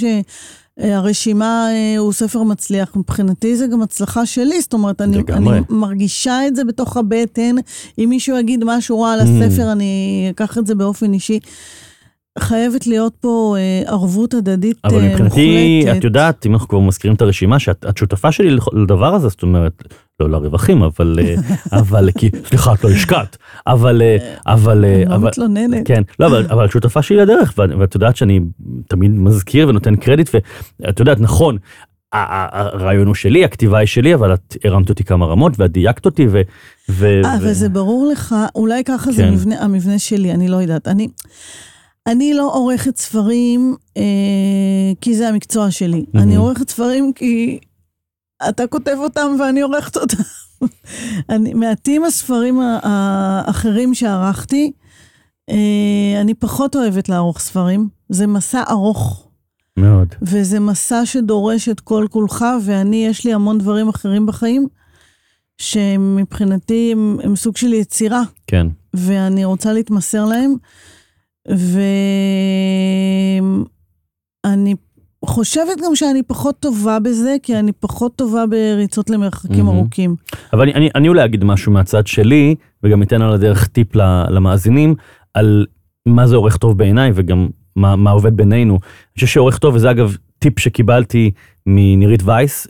שהרשימה 0.81 1.69
אה, 1.71 1.99
הוא 1.99 2.13
ספר 2.13 2.43
מצליח, 2.43 2.97
מבחינתי 2.97 3.57
זה 3.57 3.67
גם 3.67 3.83
הצלחה 3.83 4.27
שלי, 4.27 4.61
זאת 4.61 4.73
אומרת, 4.73 5.01
אני. 5.01 5.23
אני 5.31 5.61
מרגישה 5.69 6.47
את 6.47 6.57
זה 6.57 6.65
בתוך 6.65 6.97
הבטן, 6.97 7.57
אם 7.99 8.07
מישהו 8.09 8.37
יגיד 8.39 8.65
משהו 8.65 9.01
רע 9.01 9.13
על 9.13 9.21
Mm. 9.21 9.23
הספר, 9.23 9.73
אני 9.73 10.27
אקח 10.31 10.59
את 10.59 10.67
זה 10.67 10.75
באופן 10.75 11.13
אישי. 11.13 11.41
חייבת 12.41 12.87
להיות 12.87 13.13
פה 13.21 13.57
אה, 13.59 13.91
ערבות 13.91 14.35
הדדית 14.35 14.77
אה, 14.85 14.91
אבל 14.91 14.99
מוחלטת. 15.01 15.21
מבחינתי, 15.21 15.85
את 15.99 16.05
יודעת, 16.05 16.47
אם 16.47 16.53
אנחנו 16.53 16.69
כבר 16.69 16.79
מזכירים 16.79 17.15
את 17.15 17.23
הרשימה, 17.23 17.59
שאת 17.59 17.87
את 17.89 17.97
שותפה 17.97 18.33
שלי 18.33 18.57
לדבר 18.73 19.15
הזה, 19.15 19.29
זאת 19.29 19.43
אומרת, 19.43 19.83
לא 20.21 20.31
לרווחים, 20.31 20.83
אבל, 20.83 21.19
אה, 21.23 21.35
אבל, 21.81 22.09
כי, 22.19 22.31
סליחה, 22.45 22.75
את 22.75 22.85
לא 22.85 22.91
השקעת, 22.91 23.37
אבל, 23.67 24.03
אבל, 24.47 24.85
אני 24.85 25.05
לא 25.05 25.15
אבל, 25.15 25.29
מתלוננת. 25.29 25.87
כן, 25.87 26.03
לא, 26.19 26.27
אבל, 26.27 26.47
אבל 26.51 26.69
שותפה 26.69 27.03
שלי 27.03 27.17
לדרך, 27.17 27.53
ואת 27.57 27.95
יודעת 27.95 28.17
שאני 28.17 28.41
תמיד 28.89 29.11
מזכיר 29.11 29.69
ונותן 29.69 29.97
קרדיט, 29.97 30.31
ואת 30.35 31.01
יודעת, 31.01 31.21
נכון, 31.21 31.59
הרעיון 32.13 33.07
הוא 33.07 33.15
שלי, 33.15 33.45
הכתיבה 33.45 33.79
היא 33.79 33.87
שלי, 33.87 34.15
אבל 34.15 34.35
את 34.35 34.57
הרמת 34.65 34.89
אותי 34.89 35.05
כמה 35.05 35.27
רמות, 35.27 35.53
ואת 35.59 35.73
דייקת 35.73 36.07
אותי, 36.07 36.27
ו... 36.27 36.41
ו- 36.89 37.21
אה, 37.25 37.31
ו- 37.31 37.37
אבל 37.37 37.53
זה 37.53 37.69
ברור 37.69 38.09
לך, 38.13 38.35
אולי 38.55 38.85
ככה 38.85 39.13
זה 39.13 39.23
כן. 39.23 39.33
מבנה, 39.33 39.65
המבנה 39.65 39.99
שלי, 39.99 40.33
אני 40.33 40.49
לא 40.49 40.57
יודעת. 40.57 40.89
אני, 40.89 41.09
אני 42.09 42.35
לא 42.35 42.51
עורכת 42.55 42.97
ספרים 42.97 43.77
אה, 43.97 44.03
כי 45.01 45.17
זה 45.17 45.29
המקצוע 45.29 45.71
שלי. 45.71 46.05
מהמם. 46.15 46.29
אני 46.29 46.37
עורכת 46.37 46.71
ספרים 46.71 47.13
כי 47.13 47.59
אתה 48.49 48.67
כותב 48.67 48.97
אותם 48.99 49.37
ואני 49.41 49.61
עורכת 49.61 49.97
אותם. 49.97 50.23
אני, 51.31 51.55
מעטים 51.55 52.05
הספרים 52.05 52.61
האחרים 52.83 53.95
שערכתי, 53.95 54.73
אה, 55.51 56.21
אני 56.21 56.35
פחות 56.35 56.77
אוהבת 56.77 57.09
לערוך 57.09 57.39
ספרים. 57.39 57.89
זה 58.09 58.27
מסע 58.27 58.63
ארוך. 58.71 59.29
מאוד. 59.77 60.15
וזה 60.23 60.61
מסע 60.61 61.07
שדורש 61.07 61.69
את 61.69 61.81
כל 61.81 62.07
כולך, 62.11 62.45
ואני, 62.65 63.07
יש 63.07 63.25
לי 63.25 63.35
המון 63.35 63.59
דברים 63.59 63.89
אחרים 63.89 64.27
בחיים, 64.27 64.67
שמבחינתי 65.59 66.93
הם, 66.93 67.19
הם 67.23 67.37
סוג 67.37 67.57
של 67.57 67.73
יצירה, 67.73 68.23
כן. 68.47 68.67
ואני 68.95 69.45
רוצה 69.45 69.73
להתמסר 69.73 70.25
להם, 70.25 70.55
ואני 74.45 74.75
חושבת 75.25 75.81
גם 75.87 75.97
שאני 75.97 76.23
פחות 76.23 76.61
טובה 76.61 76.99
בזה, 76.99 77.37
כי 77.43 77.59
אני 77.59 77.73
פחות 77.73 78.17
טובה 78.17 78.47
בריצות 78.47 79.11
למרחקים 79.11 79.65
מהמם. 79.65 79.79
ארוכים. 79.79 80.17
אבל 80.53 80.63
אני, 80.63 80.75
אני, 80.75 80.89
אני 80.95 81.09
אולי 81.09 81.25
אגיד 81.25 81.45
משהו 81.45 81.73
מהצד 81.73 82.07
שלי, 82.07 82.55
וגם 82.83 83.03
אתן 83.03 83.23
על 83.23 83.33
הדרך 83.33 83.67
טיפ 83.67 83.97
למאזינים, 84.31 84.95
על 85.35 85.67
מה 86.07 86.27
זה 86.27 86.37
עורך 86.37 86.57
טוב 86.57 86.79
בעיניי, 86.79 87.11
וגם 87.15 87.49
מה, 87.77 87.97
מה 87.97 88.11
עובד 88.11 88.37
בינינו. 88.37 88.75
אני 88.75 89.15
חושב 89.15 89.27
שעורך 89.27 89.59
טוב, 89.59 89.75
וזה 89.75 89.91
אגב 89.91 90.17
טיפ 90.39 90.59
שקיבלתי 90.59 91.31
מנירית 91.67 92.23
וייס, 92.25 92.67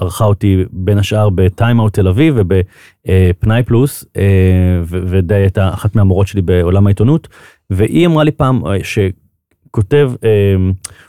ערכה 0.00 0.24
אותי 0.24 0.64
בין 0.70 0.98
השאר 0.98 1.30
בטיים-אאוט 1.30 1.94
תל 1.94 2.08
אביב 2.08 2.34
ובפנאי 2.36 3.62
פלוס, 3.62 4.04
אה, 4.16 4.80
ו- 4.84 5.02
ודי 5.06 5.34
הייתה 5.34 5.68
אחת 5.74 5.96
מהמורות 5.96 6.26
שלי 6.26 6.42
בעולם 6.42 6.86
העיתונות, 6.86 7.28
והיא 7.70 8.06
אמרה 8.06 8.24
לי 8.24 8.30
פעם 8.30 8.66
אה, 8.66 8.76
שכותב, 8.82 10.12
אה, 10.24 10.54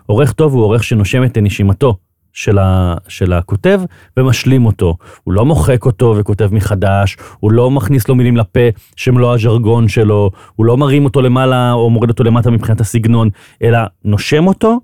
עורך 0.06 0.32
טוב 0.32 0.54
הוא 0.54 0.64
עורך 0.64 0.84
שנושם 0.84 1.24
את 1.24 1.38
נשימתו. 1.38 1.98
של, 2.34 2.58
ה, 2.58 2.96
של 3.08 3.34
הכותב 3.34 3.82
ומשלים 4.18 4.66
אותו. 4.66 4.98
הוא 5.24 5.34
לא 5.34 5.46
מוחק 5.46 5.86
אותו 5.86 6.16
וכותב 6.18 6.50
מחדש, 6.52 7.18
הוא 7.40 7.52
לא 7.52 7.72
מכניס 7.72 8.08
לו 8.08 8.16
מילים 8.16 8.38
לפה 8.38 8.60
שהם 8.96 9.18
לא 9.18 9.34
הז'רגון 9.34 9.88
שלו, 9.88 10.32
הוא 10.56 10.66
לא 10.66 10.78
מרים 10.78 11.06
אותו 11.06 11.22
למעלה 11.22 11.72
או 11.74 11.90
מוריד 11.90 12.10
אותו 12.10 12.24
למטה 12.24 12.52
מבחינת 12.52 12.82
הסגנון, 12.82 13.30
אלא 13.64 13.80
נושם 14.06 14.48
אותו 14.48 14.80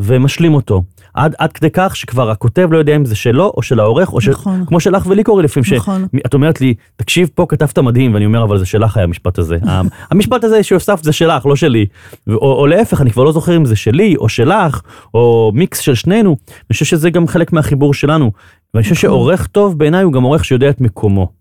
ומשלים 0.00 0.54
אותו. 0.54 0.82
עד, 1.14 1.34
עד 1.38 1.52
כדי 1.52 1.68
כך 1.72 1.96
שכבר 1.96 2.30
הכותב 2.30 2.68
לא 2.72 2.78
יודע 2.78 2.96
אם 2.96 3.04
זה 3.04 3.16
שלו 3.16 3.52
או 3.56 3.62
של 3.62 3.80
העורך, 3.80 4.12
או 4.12 4.18
נכון. 4.30 4.62
ש... 4.64 4.68
כמו 4.68 4.80
שלך 4.80 5.06
ולי 5.06 5.24
קורה 5.24 5.42
לפעמים, 5.42 5.74
נכון. 5.76 6.06
שאת 6.16 6.34
אומרת 6.34 6.60
לי, 6.60 6.74
תקשיב 6.96 7.30
פה 7.34 7.46
כתבת 7.48 7.78
מדהים, 7.78 8.14
ואני 8.14 8.26
אומר, 8.26 8.44
אבל 8.44 8.58
זה 8.58 8.66
שלך 8.66 8.96
היה 8.96 9.04
המשפט 9.04 9.38
הזה. 9.38 9.56
המשפט 10.10 10.44
הזה 10.44 10.62
שהוספת 10.62 11.04
זה 11.04 11.12
שלך, 11.12 11.46
לא 11.46 11.56
שלי. 11.56 11.86
ו- 12.28 12.34
או, 12.34 12.52
או 12.52 12.66
להפך, 12.66 13.00
אני 13.00 13.10
כבר 13.10 13.24
לא 13.24 13.32
זוכר 13.32 13.56
אם 13.56 13.64
זה 13.64 13.76
שלי 13.76 14.16
או 14.16 14.28
שלך, 14.28 14.80
או 15.14 15.52
מיקס 15.54 15.78
של 15.78 15.94
שנינו. 15.94 16.36
אני 16.48 16.72
חושב 16.72 16.84
שזה 16.84 17.10
גם 17.10 17.26
חלק 17.26 17.52
מהחיבור 17.52 17.94
שלנו. 17.94 18.32
ואני 18.74 18.82
חושב 18.82 18.94
נכון. 18.94 19.10
שעורך 19.10 19.46
טוב 19.46 19.78
בעיניי 19.78 20.02
הוא 20.02 20.12
גם 20.12 20.22
עורך 20.22 20.44
שיודע 20.44 20.70
את 20.70 20.80
מקומו. 20.80 21.32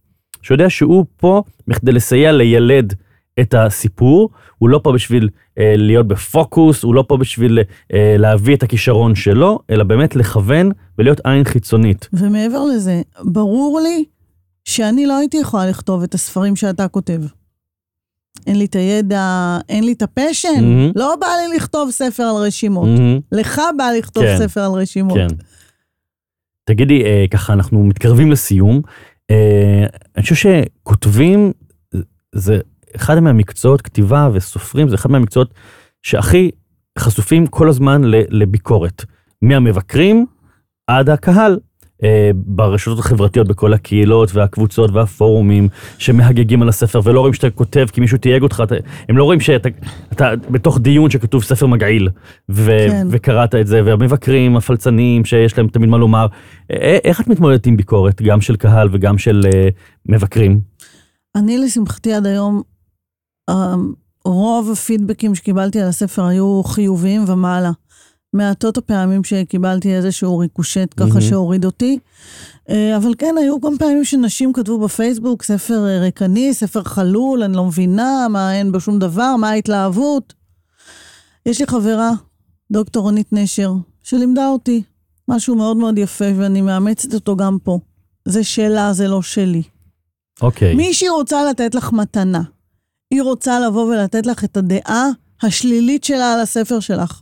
שיודע 0.41 0.70
שהוא 0.70 1.06
פה 1.18 1.44
בכדי 1.68 1.91
לסייע 1.91 2.32
לילד 2.32 2.94
את 3.39 3.54
הסיפור, 3.54 4.30
הוא 4.58 4.69
לא 4.69 4.80
פה 4.84 4.91
בשביל 4.91 5.30
אה, 5.60 5.74
להיות 5.78 6.08
בפוקוס, 6.08 6.84
הוא 6.84 6.95
לא 6.95 7.04
פה 7.08 7.17
בשביל 7.17 7.60
אה, 7.93 8.15
להביא 8.17 8.56
את 8.56 8.63
הכישרון 8.63 9.15
שלו, 9.15 9.60
אלא 9.69 9.84
באמת 9.84 10.15
לכוון 10.15 10.71
ולהיות 10.98 11.21
עין 11.24 11.43
חיצונית. 11.43 12.10
ומעבר 12.13 12.63
לזה, 12.65 13.02
ברור 13.24 13.80
לי 13.84 14.06
שאני 14.65 15.06
לא 15.06 15.17
הייתי 15.17 15.38
יכולה 15.38 15.65
לכתוב 15.65 16.04
את 16.04 16.13
הספרים 16.13 16.56
שאתה 16.56 16.88
כותב. 16.88 17.21
אין 18.48 18.60
לי 18.60 18.65
את 18.65 18.76
הידע, 18.76 19.58
אין 19.69 19.84
לי 19.84 19.91
את 19.91 20.02
הפשן. 20.02 20.50
מהמם. 20.62 20.91
לא 20.95 21.15
בא 21.21 21.28
לי 21.28 21.56
לכתוב 21.56 21.91
ספר 21.91 22.24
על 22.24 22.36
רשימות. 22.36 22.88
מהמם. 22.88 23.19
לך 23.32 23.62
בא 23.78 23.91
לכתוב 23.98 24.24
כן. 24.24 24.38
ספר 24.38 24.62
על 24.62 24.71
רשימות. 24.71 25.17
כן. 25.17 25.28
תגידי, 26.63 27.04
אה, 27.04 27.26
ככה 27.32 27.54
אנחנו 27.54 27.84
מתקרבים 27.84 28.32
לסיום. 28.32 28.82
אה, 29.32 29.86
אני 30.15 30.24
חושב 30.24 30.36
שכותבים 30.36 31.52
זה 32.36 32.60
אחד 32.95 33.19
מהמקצועות, 33.19 33.81
כתיבה 33.81 34.29
וסופרים 34.34 34.89
זה 34.89 34.95
אחד 34.95 35.12
מהמקצועות 35.12 35.53
שהכי 36.03 36.51
חשופים 36.99 37.47
כל 37.47 37.69
הזמן 37.69 38.01
לביקורת. 38.29 39.05
מהמבקרים 39.41 40.25
עד 40.88 41.10
הקהל. 41.10 41.60
אה, 42.03 42.31
ברשתות 42.36 42.99
החברתיות, 42.99 43.47
בכל 43.47 43.73
הקהילות 43.73 44.29
והקבוצות 44.34 44.91
והפורומים 44.91 45.67
שמהגגים 45.97 46.62
על 46.62 46.69
הספר 46.69 47.01
ולא 47.03 47.19
רואים 47.19 47.34
שאתה 47.34 47.49
כותב 47.49 47.86
כי 47.91 48.01
מישהו 48.01 48.17
תייג 48.17 48.43
אותך, 48.43 48.62
אתה, 48.63 48.75
הם 49.10 49.17
לא 49.17 49.23
רואים 49.23 49.39
שאתה 49.39 49.69
אתה 50.12 50.31
בתוך 50.49 50.79
דיון 50.79 51.10
שכתוב 51.10 51.43
ספר 51.43 51.67
מגעיל 51.67 52.10
ו, 52.49 52.71
כן. 52.89 53.08
וקראת 53.12 53.55
את 53.55 53.67
זה, 53.67 53.81
והמבקרים, 53.86 54.58
הפלצנים 54.58 55.25
שיש 55.25 55.58
להם 55.58 55.67
תמיד 55.67 55.89
מה 55.89 55.97
לומר. 55.97 56.27
אה, 56.71 56.97
איך 57.03 57.21
את 57.21 57.27
מתמודדת 57.27 57.65
עם 57.65 57.77
ביקורת, 57.77 58.21
גם 58.21 58.41
של 58.41 58.55
קהל 58.55 58.89
וגם 58.91 59.17
של 59.17 59.41
אה, 59.53 59.69
מבקרים? 60.05 60.60
אני, 61.36 61.58
לשמחתי, 61.58 62.13
עד 62.13 62.25
היום, 62.25 62.55
אה, 62.55 62.74
רוב 64.25 64.71
הפידבקים 64.71 65.36
שקיבלתי 65.36 65.81
על 65.81 65.88
הספר 65.88 66.25
היו 66.25 66.63
חיוביים 66.63 67.23
ומעלה. 67.27 67.71
מעטות 68.34 68.77
הפעמים 68.77 69.23
שקיבלתי 69.23 69.95
איזשהו 69.95 70.38
ריקושט 70.38 70.93
ככה 70.97 71.08
מהמם. 71.08 71.21
שהוריד 71.21 71.65
אותי. 71.65 71.99
אה, 72.69 72.97
אבל 72.97 73.13
כן, 73.17 73.36
היו 73.39 73.60
גם 73.60 73.77
פעמים 73.77 74.03
שנשים 74.03 74.53
כתבו 74.53 74.79
בפייסבוק, 74.79 75.43
ספר 75.43 75.86
אה, 75.88 75.99
ריקני, 75.99 76.53
ספר 76.53 76.84
חלול, 76.84 77.43
אני 77.43 77.53
לא 77.53 77.65
מבינה, 77.65 78.27
מה 78.29 78.55
אין 78.55 78.71
בו 78.71 78.79
שום 78.79 78.99
דבר, 78.99 79.36
מה 79.36 79.49
ההתלהבות. 79.49 80.34
יש 81.45 81.60
לי 81.60 81.67
חברה, 81.67 82.12
דוקטור 82.71 83.03
רונית 83.03 83.27
נשר, 83.34 83.73
שלימדה 84.03 84.47
אותי 84.47 84.84
משהו 85.27 85.55
מאוד 85.55 85.77
מאוד 85.77 85.97
יפה, 85.97 86.25
ואני 86.36 86.62
מאמצת 86.62 87.13
אותו 87.13 87.36
גם 87.36 87.58
פה. 87.63 87.79
זה 88.25 88.43
שלה, 88.43 88.93
זה 88.93 89.08
לא 89.08 89.21
שלי. 89.21 89.63
אוקיי. 90.41 90.75
מישהי 90.75 91.10
רוצה 91.10 91.45
לתת 91.49 91.75
לך 91.75 91.93
מתנה. 91.93 92.41
היא 93.12 93.22
רוצה 93.22 93.60
לבוא 93.60 93.94
ולתת 93.94 94.26
לך 94.26 94.44
את 94.44 94.58
הדעה 94.58 95.08
השלילית 95.44 96.04
שלה 96.04 96.34
על 96.34 96.39
הספר 96.39 96.80
שלך. 96.80 97.22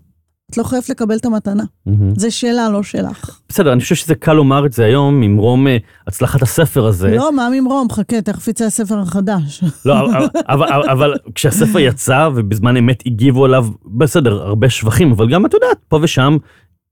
את 0.52 0.58
לא 0.58 0.64
חייבת 0.64 0.90
לקבל 0.90 1.16
את 1.16 1.26
המתנה. 1.26 1.64
מהמם. 1.86 2.14
זה 2.18 2.32
שלה, 2.32 2.70
לא 2.70 2.84
שלך. 2.84 3.40
בסדר, 3.50 3.74
אני 3.74 3.82
חושב 3.82 3.96
שזה 3.96 4.16
קל 4.16 4.34
לומר 4.34 4.66
את 4.66 4.74
זה 4.74 4.86
היום 4.86 5.20
ממרום 5.20 5.68
אה, 5.68 5.78
הצלחת 6.08 6.42
הספר 6.42 6.86
הזה. 6.86 7.16
לא, 7.16 7.36
מה 7.36 7.50
ממרום? 7.52 7.88
חכה, 7.92 8.22
תכף 8.22 8.48
יצא 8.48 8.66
הספר 8.66 9.00
החדש. 9.00 9.64
לא, 9.86 10.00
אבל, 10.00 10.28
אבל, 10.48 10.68
אבל, 10.68 10.90
אבל 10.90 11.14
כשהספר 11.36 11.80
יצא 11.80 12.30
ובזמן 12.36 12.78
אמת 12.78 13.04
הגיבו 13.06 13.46
עליו, 13.46 13.68
בסדר, 13.86 14.42
הרבה 14.42 14.70
שבחים, 14.70 15.12
אבל 15.12 15.30
גם 15.30 15.46
את 15.46 15.54
יודעת, 15.54 15.78
פה 15.88 16.00
ושם 16.02 16.38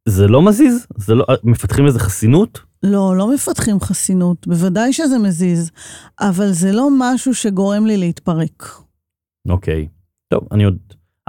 זה 0.08 0.28
לא 0.28 0.42
מזיז, 0.42 0.86
זה 0.98 1.16
לא, 1.16 1.26
מפתחים 1.44 1.86
איזה 1.86 2.00
חסינות. 2.00 2.60
לא, 2.84 3.18
לא 3.18 3.34
מפתחים 3.34 3.80
חסינות, 3.80 4.48
בוודאי 4.48 4.94
שזה 4.94 5.20
מזיז, 5.20 5.72
אבל 6.20 6.52
זה 6.52 6.72
לא 6.72 6.90
משהו 6.98 7.34
שגורם 7.34 7.86
לי 7.86 7.98
להתפרק. 7.98 8.81
אוקיי, 9.50 9.88
טוב, 10.34 10.44
אני 10.52 10.64
עוד 10.64 10.78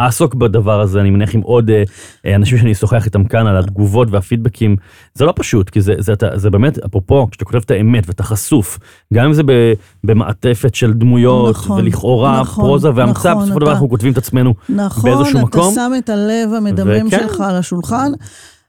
אעסוק 0.00 0.34
בדבר 0.34 0.80
הזה, 0.80 1.00
אני 1.00 1.10
מניח 1.10 1.34
עם 1.34 1.40
עוד 1.40 1.70
אה, 1.70 1.82
אה, 2.26 2.34
אנשים 2.36 2.58
שאני 2.58 2.72
אשוחח 2.72 3.04
איתם 3.06 3.24
כאן 3.24 3.46
על 3.46 3.56
התגובות 3.56 4.08
והפידבקים. 4.10 4.76
זה 5.14 5.24
לא 5.24 5.32
פשוט, 5.36 5.70
כי 5.70 5.80
זה, 5.80 5.94
זה, 5.98 6.12
זה, 6.20 6.28
זה 6.38 6.50
באמת, 6.50 6.78
אפרופו, 6.78 7.28
כשאתה 7.30 7.44
כותב 7.44 7.58
את 7.64 7.70
האמת 7.70 8.04
ואתה 8.06 8.22
חשוף, 8.22 8.78
גם 9.14 9.26
אם 9.26 9.32
זה 9.32 9.42
ב, 9.42 9.72
במעטפת 10.04 10.74
של 10.74 10.92
דמויות, 10.92 11.50
נכון, 11.54 11.80
ולכאורה 11.80 12.40
נכון, 12.40 12.64
פרוזה 12.64 12.88
והמצאה, 12.94 13.32
נכון, 13.32 13.42
בסופו 13.42 13.54
של 13.54 13.60
דבר 13.60 13.66
אתה- 13.66 13.72
אנחנו 13.72 13.88
כותבים 13.88 14.12
את 14.12 14.18
עצמנו 14.18 14.54
נכון, 14.68 15.10
באיזשהו 15.10 15.38
אתה 15.38 15.46
מקום. 15.46 15.74
שם 15.74 15.92
את 15.98 16.08
הלב 16.10 16.52
המדמם 16.56 17.06
וכן. 17.06 17.18
שלך 17.28 17.40
על 17.40 17.56
השולחן. 17.56 18.12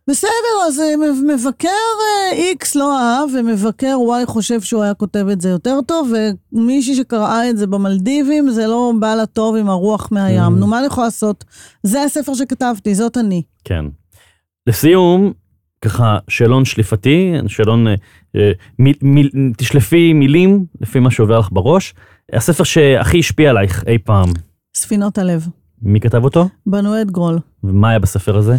בסדר, 0.10 0.30
אז 0.68 0.80
אה, 0.80 0.98
מב- 0.98 1.34
מבקר 1.34 1.68
אה, 1.70 2.52
X 2.62 2.72
לא 2.76 3.00
אהב, 3.00 3.30
ומבקר 3.40 3.96
Y 4.24 4.26
חושב 4.26 4.62
שהוא 4.62 4.84
היה 4.84 4.94
כותב 4.94 5.26
את 5.32 5.42
זה 5.42 5.50
יותר 5.50 5.80
טוב, 5.88 6.12
ומישהי 6.54 6.96
שקראה 6.96 7.50
את 7.50 7.58
זה 7.58 7.68
במלדיבים, 7.68 8.50
זה 8.50 8.68
לא 8.68 8.92
בא 9.00 9.16
לה 9.16 9.26
טוב 9.26 9.56
עם 9.56 9.70
הרוח 9.70 10.10
מהים. 10.12 10.42
Mhm. 10.42 10.50
נו, 10.60 10.68
מה 10.68 10.80
אני 10.80 10.86
יכולה 10.88 11.08
לעשות? 11.08 11.44
זה 11.84 12.04
הספר 12.04 12.34
שכתבתי, 12.34 12.96
זאת 12.96 13.18
אני. 13.18 13.42
כן. 13.64 13.86
לסיום, 14.68 15.32
ככה 15.82 16.18
שאלון 16.28 16.66
שליפתי, 16.66 17.34
שאלון, 17.48 17.88
אה, 17.88 17.94
אה, 18.36 18.52
מיל, 18.80 18.96
מיל, 19.02 19.30
תשלפי 19.58 20.14
מילים 20.14 20.66
לפי 20.82 21.00
מה 21.00 21.12
שעובר 21.12 21.40
לך 21.40 21.50
בראש. 21.52 21.94
הספר 22.34 22.64
שהכי 22.64 23.20
השפיע 23.20 23.50
עלייך 23.50 23.84
אי 23.88 23.98
פעם, 23.98 24.30
ספינות 24.76 25.18
הלב. 25.18 25.48
מי 25.82 26.00
כתב 26.00 26.24
אותו? 26.24 26.50
בנו 26.66 27.02
את 27.02 27.12
גרול. 27.12 27.40
ומה 27.64 27.90
היה 27.90 28.00
בספר 28.00 28.38
הזה? 28.38 28.56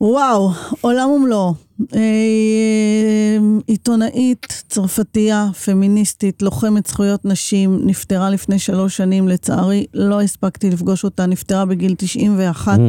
וואו, 0.00 0.50
עולם 0.80 1.10
ומלואו. 1.10 1.54
אה, 1.94 3.38
עיתונאית, 3.66 4.64
צרפתייה, 4.68 5.48
פמיניסטית, 5.64 6.42
לוחמת 6.42 6.86
זכויות 6.86 7.24
נשים, 7.24 7.80
נפטרה 7.84 8.30
לפני 8.30 8.58
שלוש 8.58 8.96
שנים, 8.96 9.28
לצערי 9.28 9.86
לא 9.94 10.20
הספקתי 10.20 10.70
לפגוש 10.70 11.04
אותה, 11.04 11.26
נפטרה 11.26 11.64
בגיל 11.64 11.94
91. 11.98 12.78
Mm. 12.78 12.82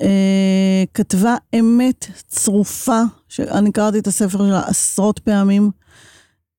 אה, 0.00 0.84
כתבה 0.94 1.36
אמת 1.58 2.06
צרופה, 2.26 3.00
שאני 3.28 3.72
קראתי 3.72 3.98
את 3.98 4.06
הספר 4.06 4.38
שלה 4.38 4.62
עשרות 4.66 5.18
פעמים, 5.18 5.70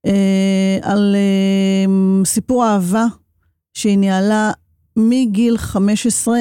אה, 0.06 0.78
על 0.82 1.16
אה, 1.16 2.26
סיפור 2.26 2.66
אהבה 2.66 3.06
שהיא 3.74 3.98
ניהלה 3.98 4.52
מגיל 4.96 5.58
15 5.58 6.40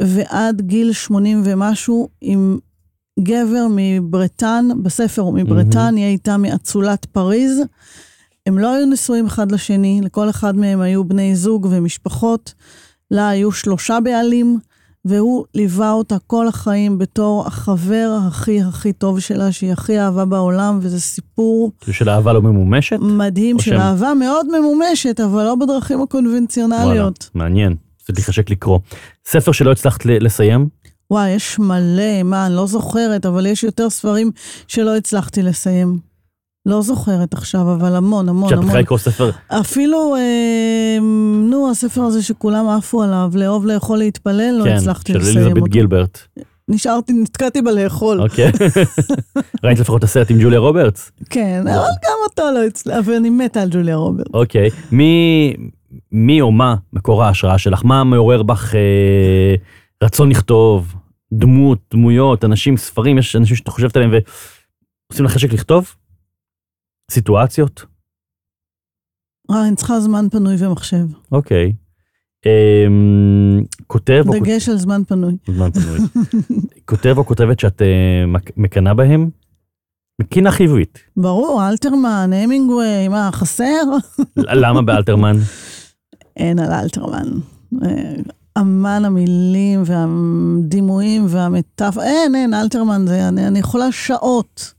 ועד 0.00 0.60
גיל 0.60 0.92
80 0.92 1.42
ומשהו 1.44 2.08
עם 2.20 2.58
גבר 3.20 3.66
מברטן, 3.70 4.68
בספר 4.82 5.22
הוא 5.22 5.34
מברטן, 5.34 5.94
היא 5.96 6.04
הייתה 6.04 6.36
מאצולת 6.36 7.04
פריז. 7.04 7.60
הם 8.46 8.58
לא 8.58 8.74
היו 8.74 8.86
נשואים 8.86 9.26
אחד 9.26 9.52
לשני, 9.52 10.00
לכל 10.04 10.30
אחד 10.30 10.56
מהם 10.56 10.80
היו 10.80 11.04
בני 11.04 11.36
זוג 11.36 11.66
ומשפחות. 11.70 12.54
לה 13.10 13.28
היו 13.28 13.52
שלושה 13.52 13.98
בעלים, 14.00 14.58
והוא 15.04 15.44
ליווה 15.54 15.92
אותה 15.92 16.16
כל 16.26 16.48
החיים 16.48 16.98
בתור 16.98 17.46
החבר 17.46 18.18
הכי 18.28 18.62
הכי 18.62 18.92
טוב 18.92 19.20
שלה, 19.20 19.52
שהיא 19.52 19.72
הכי 19.72 20.00
אהבה 20.00 20.24
בעולם, 20.24 20.78
וזה 20.82 21.00
סיפור 21.00 21.72
כאילו 21.80 21.94
של 21.94 22.08
אהבה 22.10 22.32
לא 22.32 22.42
ממומשת? 22.42 22.96
מדהים 23.00 23.58
של 23.58 23.70
שהם- 23.70 23.80
אהבה 23.80 24.14
מאוד 24.14 24.46
ממומשת, 24.58 25.20
אבל 25.20 25.44
לא 25.44 25.54
בדרכים 25.54 25.96
וואלה, 25.96 26.04
הקונבנציונליות. 26.08 27.30
מעניין. 27.34 27.76
זה 28.06 28.14
תחשק 28.14 28.50
לקרוא. 28.50 28.78
ספר 29.26 29.52
שלא 29.52 29.72
הצלחת 29.72 30.04
לסיים? 30.06 30.68
וואי, 31.10 31.30
יש 31.30 31.58
מלא, 31.58 32.22
מה, 32.24 32.46
אני 32.46 32.54
לא 32.54 32.66
זוכרת, 32.66 33.26
אבל 33.26 33.46
יש 33.46 33.64
יותר 33.64 33.90
ספרים 33.90 34.30
שלא 34.68 34.96
הצלחתי 34.96 35.42
לסיים. 35.42 35.98
לא 36.66 36.82
זוכרת 36.82 37.34
עכשיו, 37.34 37.74
אבל 37.74 37.96
המון, 37.96 38.28
המון, 38.28 38.46
כשאת 38.46 38.52
המון. 38.52 38.64
מתחילה 38.64 38.82
לקרוא 38.82 38.98
ספר, 38.98 39.30
אפילו, 39.48 40.16
אה, 40.16 40.98
נו, 41.50 41.70
הספר 41.70 42.02
הזה 42.02 42.22
שכולם 42.22 42.68
עפו 42.68 43.02
עליו, 43.02 43.30
לאהוב, 43.34 43.66
לאכול, 43.66 43.98
להתפלל, 43.98 44.54
לא 44.58 44.64
כן, 44.64 44.76
הצלחתי 44.76 45.12
של 45.12 45.18
לסיים 45.18 45.38
אליזבת 45.38 45.56
אותו. 45.56 45.66
גילברט. 45.66 46.18
נשארתי, 46.68 47.12
נתקעתי 47.12 47.62
בלאכול. 47.62 48.22
אוקיי. 48.22 48.52
ראית 49.64 49.78
לפחות 49.78 49.98
את 49.98 50.04
הסרט 50.04 50.30
עם 50.30 50.38
ג'וליה 50.40 50.58
רוברטס? 50.58 51.10
כן, 51.30 51.60
אבל 51.66 51.88
גם 52.04 52.16
אותו 52.28 52.42
לא 52.54 52.64
הצלח, 52.66 53.04
ואני 53.04 53.30
מתה 53.30 53.62
על 53.62 53.68
ג'וליה 53.70 53.96
רוברט. 53.96 54.26
אוקיי. 54.34 54.70
מי, 54.92 55.54
מי 56.12 56.40
או 56.40 56.52
מה 56.52 56.74
מקור 56.92 57.24
ההשראה 57.24 57.58
שלך? 57.58 57.84
מה 57.84 58.04
מעורר 58.04 58.42
בך 58.42 58.74
אה, 58.74 59.54
רצון 60.02 60.30
לכתוב? 60.30 60.94
דמות, 61.32 61.78
דמויות, 61.90 62.44
אנשים, 62.44 62.76
ספרים, 62.76 63.18
יש 63.18 63.36
אנשים 63.36 63.56
שאתה 63.56 63.70
חושבת 63.70 63.96
עליהם 63.96 64.10
ועושים 65.10 65.24
לך 65.24 65.32
חשק 65.32 65.52
לכתוב? 65.52 65.94
סיטואציות? 67.10 67.84
אה, 69.50 69.66
אני 69.68 69.76
צריכה 69.76 70.00
זמן 70.00 70.28
פנוי 70.30 70.56
ומחשב. 70.58 71.06
אוקיי. 71.32 71.72
אמ, 72.46 73.64
כותב 73.86 74.22
או 74.26 74.32
כותב... 74.32 74.44
דגש 74.44 74.68
על 74.68 74.76
זמן 74.76 75.02
פנוי. 75.08 75.36
זמן 75.46 75.70
פנוי. 75.70 75.98
כותב 76.90 77.14
או 77.16 77.26
כותבת 77.26 77.60
שאת 77.60 77.82
אה, 77.82 78.26
מק- 78.26 78.56
מקנאה 78.56 78.94
בהם? 78.94 79.30
מקינה 80.20 80.50
חיובית. 80.50 80.98
ברור, 81.16 81.68
אלתרמן, 81.68 82.30
המינגווי, 82.32 83.08
מה, 83.08 83.30
חסר? 83.32 83.82
למה 84.36 84.82
באלתרמן? 84.82 85.36
אין 86.36 86.58
על 86.58 86.72
אלתרמן. 86.72 87.28
אה, 87.82 88.14
אמן 88.58 89.04
המילים 89.04 89.82
והדימויים 89.86 91.26
והמטאפ... 91.28 91.98
אין, 91.98 92.34
אין, 92.34 92.54
אלתרמן 92.54 93.06
זה, 93.06 93.28
אני, 93.28 93.46
אני 93.46 93.58
יכולה 93.58 93.92
שעות. 93.92 94.74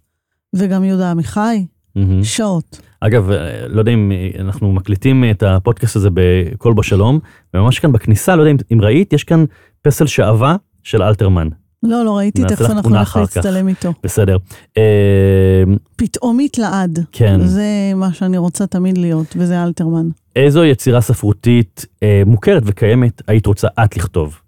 וגם 0.56 0.84
יהודה 0.84 1.12
עמיחי, 1.12 1.66
מהמם. 1.96 2.24
שעות. 2.24 2.82
אגב, 3.00 3.32
אה, 3.32 3.68
לא 3.68 3.80
יודע 3.80 3.92
אם 3.92 4.12
אה, 4.12 4.30
אנחנו 4.40 4.72
מקליטים 4.72 5.24
את 5.32 5.44
הפודקאסט 5.44 5.96
הזה 5.96 6.10
בקול 6.14 6.74
בשלום, 6.74 7.20
וממש 7.54 7.80
כאן 7.80 7.92
בכניסה, 7.92 8.36
לא 8.36 8.42
יודע 8.42 8.52
אם, 8.52 8.58
אם 8.74 8.82
ראית, 8.82 9.14
יש 9.14 9.24
כאן 9.24 9.46
פסל 9.82 10.06
שעווה 10.06 10.56
של 10.84 11.04
אלתרמן. 11.04 11.48
לא, 11.86 12.06
לא 12.06 12.18
ראיתי, 12.18 12.44
תכף 12.48 12.70
אנחנו 12.70 12.90
נלך. 12.90 13.16
להצטלם 13.16 13.68
איתו. 13.68 13.94
בסדר. 14.04 14.38
אה, 14.78 15.64
פתאומית 15.96 16.58
לעד. 16.58 17.00
כן. 17.12 17.48
זה 17.48 17.64
מה 17.96 18.14
שאני 18.14 18.38
רוצה 18.38 18.68
תמיד 18.68 18.98
להיות, 18.98 19.36
וזה 19.38 19.64
אלתרמן. 19.64 20.10
איזו 20.36 20.64
יצירה 20.64 21.02
ספרותית 21.02 21.86
אה, 22.04 22.22
מוכרת 22.26 22.64
וקיימת 22.66 23.22
היית 23.28 23.46
רוצה 23.46 23.68
את 23.84 23.98
לכתוב? 23.98 24.30
זאת 24.30 24.40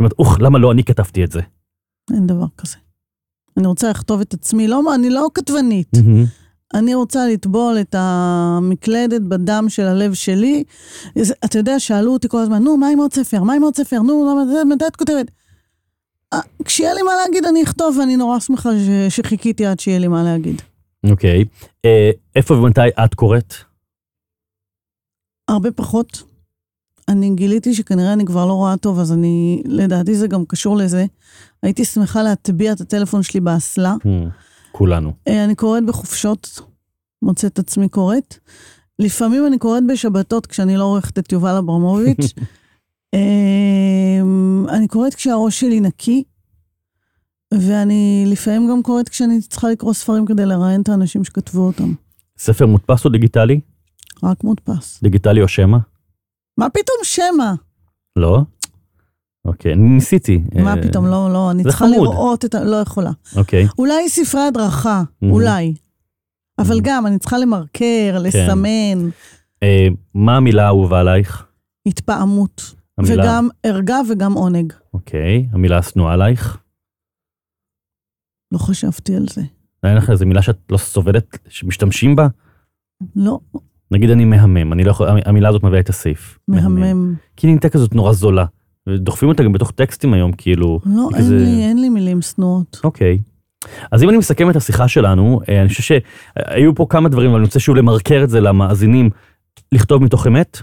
אומרת, 0.00 0.12
אוח, 0.18 0.38
למה 0.40 0.58
לא 0.58 0.72
אני 0.72 0.84
כתבתי 0.84 1.24
את 1.24 1.32
זה? 1.32 1.40
אין 2.12 2.26
דבר 2.26 2.46
כזה. 2.58 2.76
אני 3.56 3.66
רוצה 3.66 3.90
לכתוב 3.90 4.20
את 4.20 4.34
עצמי, 4.34 4.68
לא, 4.68 4.80
אני 4.94 5.10
לא 5.10 5.28
כתבנית. 5.34 5.88
מהמם. 5.96 6.24
אני 6.74 6.94
רוצה 6.94 7.26
לטבול 7.26 7.76
את 7.80 7.94
המקלדת 7.98 9.20
בדם 9.22 9.66
של 9.68 9.82
הלב 9.82 10.14
שלי. 10.14 10.64
אתה 11.44 11.58
יודע, 11.58 11.80
שאלו 11.80 12.12
אותי 12.12 12.28
כל 12.28 12.38
הזמן, 12.38 12.62
נו, 12.62 12.76
מה 12.76 12.88
עם 12.88 12.98
עוד 12.98 13.12
ספר? 13.12 13.42
מה 13.42 13.54
עם 13.54 13.62
עוד 13.62 13.76
ספר? 13.76 13.98
נו, 14.02 14.28
למה- 14.30 14.74
מתי 14.74 14.84
את 14.86 14.96
כותבת? 14.96 15.30
כשיהיה 16.64 16.94
לי 16.94 17.02
מה 17.02 17.10
להגיד, 17.24 17.44
אני 17.44 17.62
אכתוב, 17.62 17.96
ואני 17.98 18.16
נורא 18.16 18.38
שמחה 18.40 18.70
ש- 18.78 19.16
שחיכיתי 19.16 19.66
עד 19.66 19.80
שיהיה 19.80 19.98
לי 19.98 20.08
מה 20.08 20.22
להגיד. 20.22 20.62
אוקיי. 21.10 21.44
אה, 21.84 22.10
איפה 22.36 22.54
ומתי 22.54 22.80
את 23.04 23.14
קוראת? 23.14 23.54
הרבה 25.48 25.70
פחות. 25.70 26.22
אני 27.08 27.30
גיליתי 27.34 27.74
שכנראה 27.74 28.12
אני 28.12 28.24
כבר 28.24 28.46
לא 28.46 28.52
רואה 28.52 28.76
טוב, 28.76 28.98
אז 28.98 29.12
אני, 29.12 29.62
לדעתי 29.66 30.14
זה 30.14 30.26
גם 30.26 30.44
קשור 30.44 30.76
לזה. 30.76 31.04
הייתי 31.62 31.84
שמחה 31.84 32.22
להטביע 32.22 32.72
את 32.72 32.80
הטלפון 32.80 33.22
שלי 33.22 33.40
באסלה. 33.40 33.94
Hmm, 34.04 34.28
כולנו. 34.72 35.12
אה, 35.28 35.44
אני 35.44 35.54
קוראת 35.54 35.86
בחופשות, 35.86 36.60
מוצאת 37.22 37.52
את 37.52 37.58
עצמי 37.58 37.88
קוראת. 37.88 38.34
לפעמים 38.98 39.46
אני 39.46 39.58
קוראת 39.58 39.82
בשבתות 39.88 40.46
כשאני 40.46 40.76
לא 40.76 40.84
עורכת 40.84 41.18
את 41.18 41.32
יובל 41.32 41.56
אברמוביץ'. 41.56 42.34
אני 44.68 44.88
קוראת 44.88 45.14
כשהראש 45.14 45.60
שלי 45.60 45.80
נקי, 45.80 46.24
ואני 47.54 48.24
לפעמים 48.26 48.70
גם 48.70 48.82
קוראת 48.82 49.08
כשאני 49.08 49.40
צריכה 49.40 49.68
לקרוא 49.70 49.92
ספרים 49.92 50.26
כדי 50.26 50.46
לראיין 50.46 50.80
את 50.82 50.88
האנשים 50.88 51.24
שכתבו 51.24 51.60
אותם. 51.66 51.92
ספר 52.38 52.66
מודפס 52.66 53.04
או 53.04 53.10
דיגיטלי? 53.10 53.60
רק 54.22 54.44
מודפס. 54.44 55.00
דיגיטלי 55.02 55.42
או 55.42 55.48
שמע? 55.48 55.78
מה 56.58 56.68
פתאום 56.70 56.96
שמע? 57.02 57.52
לא? 58.16 58.40
אוקיי, 59.44 59.76
ניסיתי. 59.76 60.40
מה 60.62 60.74
אה, 60.76 60.82
פתאום, 60.82 61.06
לא, 61.06 61.32
לא, 61.32 61.50
אני 61.50 61.62
צריכה 61.62 61.78
חמוד. 61.84 61.94
לראות 62.08 62.44
את 62.44 62.54
ה... 62.54 62.64
לא 62.64 62.76
יכולה. 62.76 63.10
אוקיי. 63.36 63.66
אולי 63.78 64.08
ספרי 64.08 64.40
הדרכה, 64.40 65.02
Mhm. 65.02 65.26
אולי. 65.30 65.74
אבל 66.58 66.76
Mhm. 66.76 66.80
גם, 66.82 67.06
אני 67.06 67.18
צריכה 67.18 67.38
למרקר, 67.38 68.18
לסמן, 68.20 69.08
אה, 69.62 69.88
מה 70.14 70.36
המילה 70.36 70.64
האהובה 70.64 71.00
עלייך? 71.00 71.44
התפעמות. 71.86 72.74
המילה... 72.98 73.22
וגם 73.24 73.48
ערגה 73.62 73.96
וגם 74.10 74.32
עונג. 74.32 74.72
אוקיי. 74.94 75.46
המילה 75.52 75.78
השנואה 75.78 76.12
עלייך? 76.12 76.58
לא 78.52 78.58
חשבתי 78.58 79.16
על 79.16 79.26
זה. 79.30 79.42
אין 79.84 79.96
לך 79.96 80.10
איזה 80.10 80.26
מילה 80.26 80.42
שאת 80.42 80.58
לא 80.70 80.78
סובלת, 80.78 81.38
שמשתמשים 81.48 82.16
בה? 82.16 82.28
לא, 83.16 83.38
נגיד 83.90 84.10
אני 84.10 84.24
מהמם, 84.24 84.72
אני 84.72 84.84
לא 84.84 84.90
יכול, 84.90 85.08
המילה 85.24 85.48
הזאת 85.48 85.62
מביאה 85.62 85.80
את 85.80 85.88
הסעיף. 85.88 86.38
מהמם. 86.48 87.14
כי 87.36 87.46
היא 87.46 87.52
נהייתה 87.52 87.68
כזאת 87.68 87.94
נורא 87.94 88.12
זולה. 88.12 88.44
ודוחפים 88.88 89.28
אותה 89.28 89.42
גם 89.42 89.52
בתוך 89.52 89.70
טקסטים 89.70 90.14
היום, 90.14 90.32
כאילו, 90.32 90.80
לא, 90.86 91.08
כזה- 91.18 91.34
אין 91.36 91.44
לי, 91.44 91.62
אין 91.64 91.80
לי 91.80 91.88
מילים 91.88 92.22
שנואות. 92.22 92.80
אוקיי. 92.84 93.18
אז 93.92 94.02
אם 94.02 94.08
אני 94.08 94.18
מסכם 94.18 94.50
את 94.50 94.56
השיחה 94.56 94.88
שלנו, 94.88 95.40
אה, 95.48 95.60
אני 95.60 95.68
חושב 95.68 95.82
שהיו 95.82 96.74
פה 96.74 96.86
כמה 96.88 97.08
דברים, 97.08 97.30
אבל 97.30 97.38
אני 97.38 97.44
רוצה 97.46 97.60
שוב 97.60 97.76
למרקר 97.76 98.20
את 98.24 98.30
זה 98.30 98.40
למאזינים, 98.40 99.10
לכתוב 99.72 100.02
מתוך 100.02 100.26
אמת, 100.26 100.58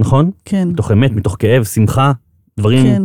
נכון? 0.00 0.30
כן, 0.44 0.68
מתוך 0.68 0.92
אמת, 0.92 1.10
מתוך 1.10 1.36
כאב, 1.38 1.64
שמחה, 1.64 2.12
דברים, 2.58 2.82
כן, 2.82 3.02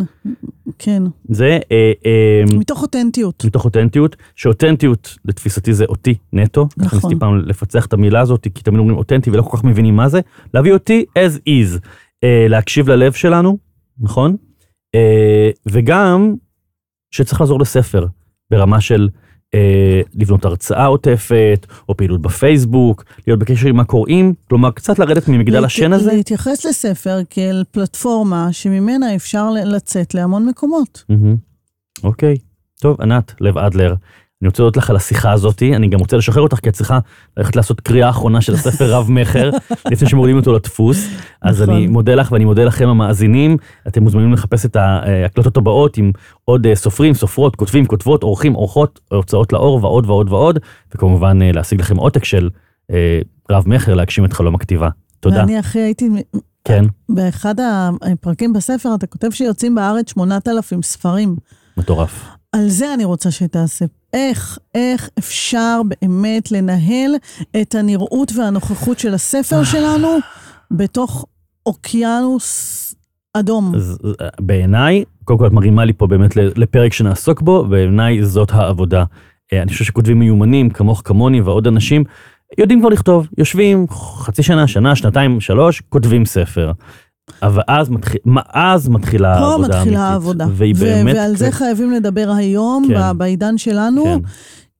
כן. 0.79 1.03
זה, 1.29 1.59
אה, 1.71 1.91
אה, 2.05 2.43
מתוך 2.57 2.81
אותנטיות. 2.81 3.45
מתוך 3.45 3.65
אותנטיות, 3.65 4.15
שאותנטיות 4.35 5.17
לתפיסתי 5.25 5.73
זה 5.73 5.85
אותי 5.85 6.15
נטו, 6.33 6.67
נכון. 6.77 6.97
ניסיתי 6.97 7.19
פעם 7.19 7.37
לפצח 7.37 7.85
את 7.85 7.93
המילה 7.93 8.21
הזאת, 8.21 8.47
כי 8.55 8.63
תמיד 8.63 8.79
אומרים 8.79 8.97
אותנטי 8.97 9.29
ולא 9.29 9.41
כל 9.41 9.57
כך 9.57 9.63
מבינים 9.63 9.95
מה 9.95 10.09
זה, 10.09 10.19
להביא 10.53 10.73
אותי 10.73 11.05
as 11.19 11.49
is, 11.49 11.79
אה, 12.23 12.45
להקשיב 12.49 12.89
ללב 12.89 13.11
שלנו, 13.11 13.57
נכון? 13.99 14.35
אה, 14.95 15.49
וגם 15.65 16.35
שצריך 17.11 17.41
לעזור 17.41 17.59
לספר 17.59 18.07
ברמה 18.51 18.81
של 18.81 19.09
לבנות 20.15 20.45
הרצאה 20.45 20.85
עוטפת, 20.85 21.67
או 21.89 21.97
פעילות 21.97 22.21
בפייסבוק, 22.21 23.03
להיות 23.27 23.39
בקשר 23.39 23.67
עם 23.67 23.79
הקוראים, 23.79 24.33
כלומר 24.49 24.71
קצת 24.71 24.99
לרדת 24.99 25.27
ממגדל 25.27 25.65
השן 25.65 25.93
הזה. 25.93 26.13
להתייחס 26.13 26.65
לספר 26.65 27.19
כאל 27.29 27.63
פלטפורמה 27.71 28.47
שממנה 28.51 29.15
אפשר 29.15 29.49
לצאת 29.65 30.13
להמון 30.13 30.45
מקומות. 30.45 31.03
אוקיי, 32.03 32.37
טוב, 32.81 33.01
ענת, 33.01 33.33
לב 33.41 33.57
אדלר. 33.57 33.93
אני 34.43 34.47
רוצה 34.47 34.63
להודות 34.63 34.77
לך 34.77 34.89
על 34.89 34.95
השיחה 34.95 35.31
הזאת, 35.31 35.63
אני 35.63 35.87
גם 35.87 35.99
רוצה 35.99 36.17
לשחרר 36.17 36.43
אותך, 36.43 36.59
כי 36.59 36.69
את 36.69 36.73
צריכה 36.73 36.99
ללכת 37.37 37.55
לעשות 37.55 37.81
קריאה 37.81 38.09
אחרונה 38.09 38.41
של 38.41 38.53
הספר 38.53 38.93
רב-מכר, 38.93 39.49
לפני 39.91 40.09
שמורידים 40.09 40.37
אותו 40.37 40.53
לדפוס. 40.53 41.07
אז 41.41 41.61
נכון. 41.61 41.75
אני 41.75 41.87
מודה 41.87 42.15
לך 42.15 42.31
ואני 42.31 42.45
מודה 42.45 42.63
לכם 42.63 42.89
המאזינים, 42.89 43.57
אתם 43.87 44.03
מוזמנים 44.03 44.33
לחפש 44.33 44.65
את 44.65 44.75
ההקלטות 44.75 45.57
הבאות 45.57 45.97
עם 45.97 46.11
עוד 46.45 46.65
אה, 46.65 46.75
סופרים, 46.75 47.13
סופרות, 47.13 47.55
כותבים, 47.55 47.85
כותבות, 47.85 48.23
עורכים, 48.23 48.53
עורכות, 48.53 48.99
הוצאות 49.11 49.53
לאור 49.53 49.79
ועוד 49.83 50.05
ועוד 50.09 50.31
ועוד, 50.31 50.59
וכמובן 50.95 51.41
אה, 51.41 51.51
להשיג 51.51 51.79
לכם 51.79 51.97
עותק 51.97 52.23
של 52.23 52.49
אה, 52.91 53.19
רב-מכר 53.51 53.93
להגשים 53.93 54.25
את 54.25 54.33
חלום 54.33 54.55
הכתיבה. 54.55 54.89
תודה. 55.19 55.39
ואני 55.39 55.57
הכי 55.57 55.79
הייתי, 55.79 56.09
כן, 56.63 56.85
באחד 57.09 57.55
הפרקים 58.01 58.53
בספר 58.53 58.95
אתה 58.95 59.07
כותב 59.07 59.29
שיוצאים 59.31 59.75
בארץ 59.75 60.09
8,000 60.11 60.81
ספרים. 60.81 61.35
מטורף. 61.77 62.25
על 62.51 62.69
זה 62.69 62.93
אני 62.93 63.05
רוצה 63.05 63.31
שתעשה. 63.31 63.85
איך, 64.13 64.57
איך 64.75 65.09
אפשר 65.19 65.81
באמת 65.85 66.51
לנהל 66.51 67.11
את 67.61 67.75
הנראות 67.75 68.31
והנוכחות 68.35 68.99
של 68.99 69.13
הספר 69.13 69.63
שלנו 69.63 70.17
בתוך 70.71 71.25
אוקיינוס 71.65 72.95
אדום. 73.33 73.73
אה, 74.21 74.27
בעיניי, 74.41 75.03
קודם 75.23 75.39
כל 75.39 75.47
את 75.47 75.51
מרימה 75.51 75.85
לי 75.85 75.93
פה 75.93 76.07
באמת 76.07 76.35
לפרק 76.35 76.93
שנעסוק 76.93 77.41
בו, 77.41 77.65
בעיניי 77.65 78.25
זאת 78.25 78.51
העבודה. 78.51 79.03
אה, 79.53 79.61
אני 79.61 79.71
חושב 79.71 79.85
שכותבים 79.85 80.19
מיומנים, 80.19 80.69
כמוך, 80.69 81.01
כמוני 81.05 81.41
ועוד 81.41 81.67
אנשים, 81.67 82.03
יודעים 82.57 82.79
כבר 82.79 82.89
לכתוב, 82.89 83.27
יושבים 83.37 83.85
חצי 83.89 84.43
שנה, 84.43 84.67
שנה, 84.67 84.95
שנתיים, 84.95 85.41
שלוש, 85.41 85.81
כותבים 85.89 86.25
ספר. 86.25 86.71
אבל 87.43 87.61
אז, 87.67 87.89
מתחיל, 87.89 88.19
אז 88.53 88.89
מתחילה 88.89 89.35
פה 89.39 89.45
העבודה 89.45 89.63
האמיתית. 89.63 89.79
מתחילה 89.81 90.09
העבודה. 90.09 90.45
והיא 90.51 90.73
ו- 90.77 90.79
באמת... 90.79 91.15
ועל 91.15 91.35
זה 91.35 91.51
חייבים 91.51 91.91
לדבר 91.91 92.31
היום, 92.37 92.85
כן. 92.87 93.17
בעידן 93.17 93.57
שלנו, 93.57 94.03
כן, 94.03 94.19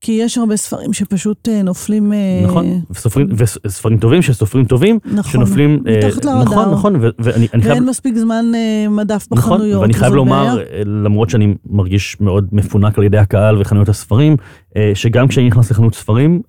כי 0.04 0.12
יש 0.12 0.38
הרבה 0.38 0.56
ספרים 0.56 0.92
שפשוט 0.92 1.48
אה, 1.48 1.62
נופלים... 1.62 2.12
אה, 2.12 2.40
נכון, 2.44 2.80
וסופרים, 2.90 3.28
וספרים 3.64 3.98
טובים 3.98 4.22
של 4.22 4.32
סופרים 4.32 4.64
טובים, 4.64 4.98
נכון. 5.04 5.32
שנופלים... 5.32 5.84
אה, 5.88 5.98
מתחת 6.06 6.24
לרדאר. 6.24 6.42
נכון, 6.42 6.70
נכון, 6.70 6.96
ואני 7.18 7.48
אני 7.54 7.62
חייב... 7.62 7.72
ואין 7.74 7.84
מספיק 7.84 8.16
זמן 8.16 8.44
מדף 8.90 9.26
נכון, 9.30 9.56
בחנויות. 9.56 9.82
ואני 9.82 9.94
חייב 9.94 10.14
לומר, 10.14 10.56
בעיה. 10.56 10.84
למרות 10.84 11.30
שאני 11.30 11.54
מרגיש 11.66 12.20
מאוד 12.20 12.48
מפונק 12.52 12.98
על 12.98 13.04
ידי 13.04 13.18
הקהל 13.18 13.60
וחנויות 13.60 13.88
הספרים, 13.88 14.36
שגם 14.94 15.28
כשאני 15.28 15.46
נכנס 15.46 15.70
לחנות 15.70 15.94
ספרים, 15.94 16.42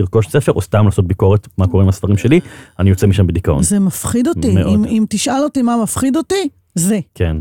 לרכוש 0.00 0.28
ספר 0.28 0.52
או 0.52 0.60
סתם 0.60 0.84
לעשות 0.84 1.06
ביקורת 1.06 1.48
מה 1.58 1.66
קורה 1.66 1.82
עם 1.82 1.88
הספרים 1.88 2.16
שלי, 2.16 2.40
אני 2.78 2.90
יוצא 2.90 3.06
משם 3.06 3.26
בדיכאון. 3.26 3.62
זה 3.62 3.78
מפחיד 3.78 4.28
אותי. 4.28 4.54
מאוד. 4.54 4.74
אם, 4.74 4.84
אם 4.84 5.04
תשאל 5.08 5.42
אותי 5.42 5.62
מה 5.62 5.76
מפחיד 5.82 6.16
אותי, 6.16 6.48
זה. 6.74 6.98
כן. 7.14 7.36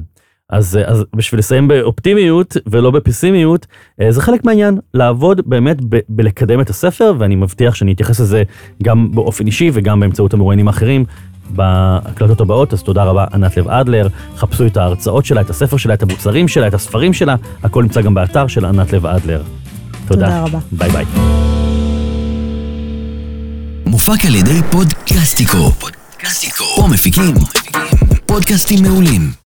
אז, 0.50 0.80
אז 0.86 1.04
בשביל 1.16 1.40
לסיים 1.40 1.68
באופטימיות 1.68 2.58
ולא 2.68 2.92
בפסימיות, 2.92 3.66
אה, 4.02 4.12
זה 4.12 4.22
חלק 4.22 4.46
מהעניין, 4.46 4.80
לעבוד 4.94 5.42
באמת 5.46 5.78
ב- 5.90 6.00
בלקדם 6.10 6.62
את 6.62 6.70
הספר, 6.70 7.14
ואני 7.20 7.36
מבטיח 7.36 7.76
שאני 7.76 7.94
אתייחס 7.94 8.20
לזה 8.20 8.44
גם 8.84 9.12
באופן 9.12 9.46
אישי 9.48 9.72
וגם 9.74 10.00
באמצעות 10.00 10.34
המרואיינים 10.34 10.68
האחרים. 10.68 11.06
בהקלטות 11.50 12.42
הבאות, 12.42 12.74
אז 12.74 12.84
תודה 12.84 13.04
רבה 13.04 13.26
ענת 13.34 13.58
לב 13.58 13.68
אדלר, 13.68 14.08
חפשו 14.38 14.66
את 14.66 14.78
ההרצאות 14.78 15.26
שלה, 15.26 15.42
את 15.42 15.50
הספר 15.50 15.78
שלה, 15.78 15.94
את 15.94 16.04
המוצרים 16.04 16.48
שלה, 16.48 16.68
את 16.68 16.74
הספרים 16.74 17.14
שלה, 17.14 17.36
הכל 17.64 17.84
נמצא 17.84 18.02
גם 18.02 18.14
באתר 18.14 18.48
של 18.48 18.66
ענת 18.66 18.94
לב 18.94 19.06
אדלר. 19.06 19.42
תודה. 20.08 20.26
תודה 20.26 20.44
רבה. 20.44 20.60
ביי 20.72 20.90
ביי. 20.90 21.06
מופק 23.86 24.26
על 24.28 24.36
ידי 24.36 24.62
פודקאסטיקו. 24.72 25.72
פודקאסטיקו. 25.72 26.64
פה 26.76 26.88
מפיקים 26.88 27.34
פודקאסטים 28.26 28.84
מעולים. 28.84 29.47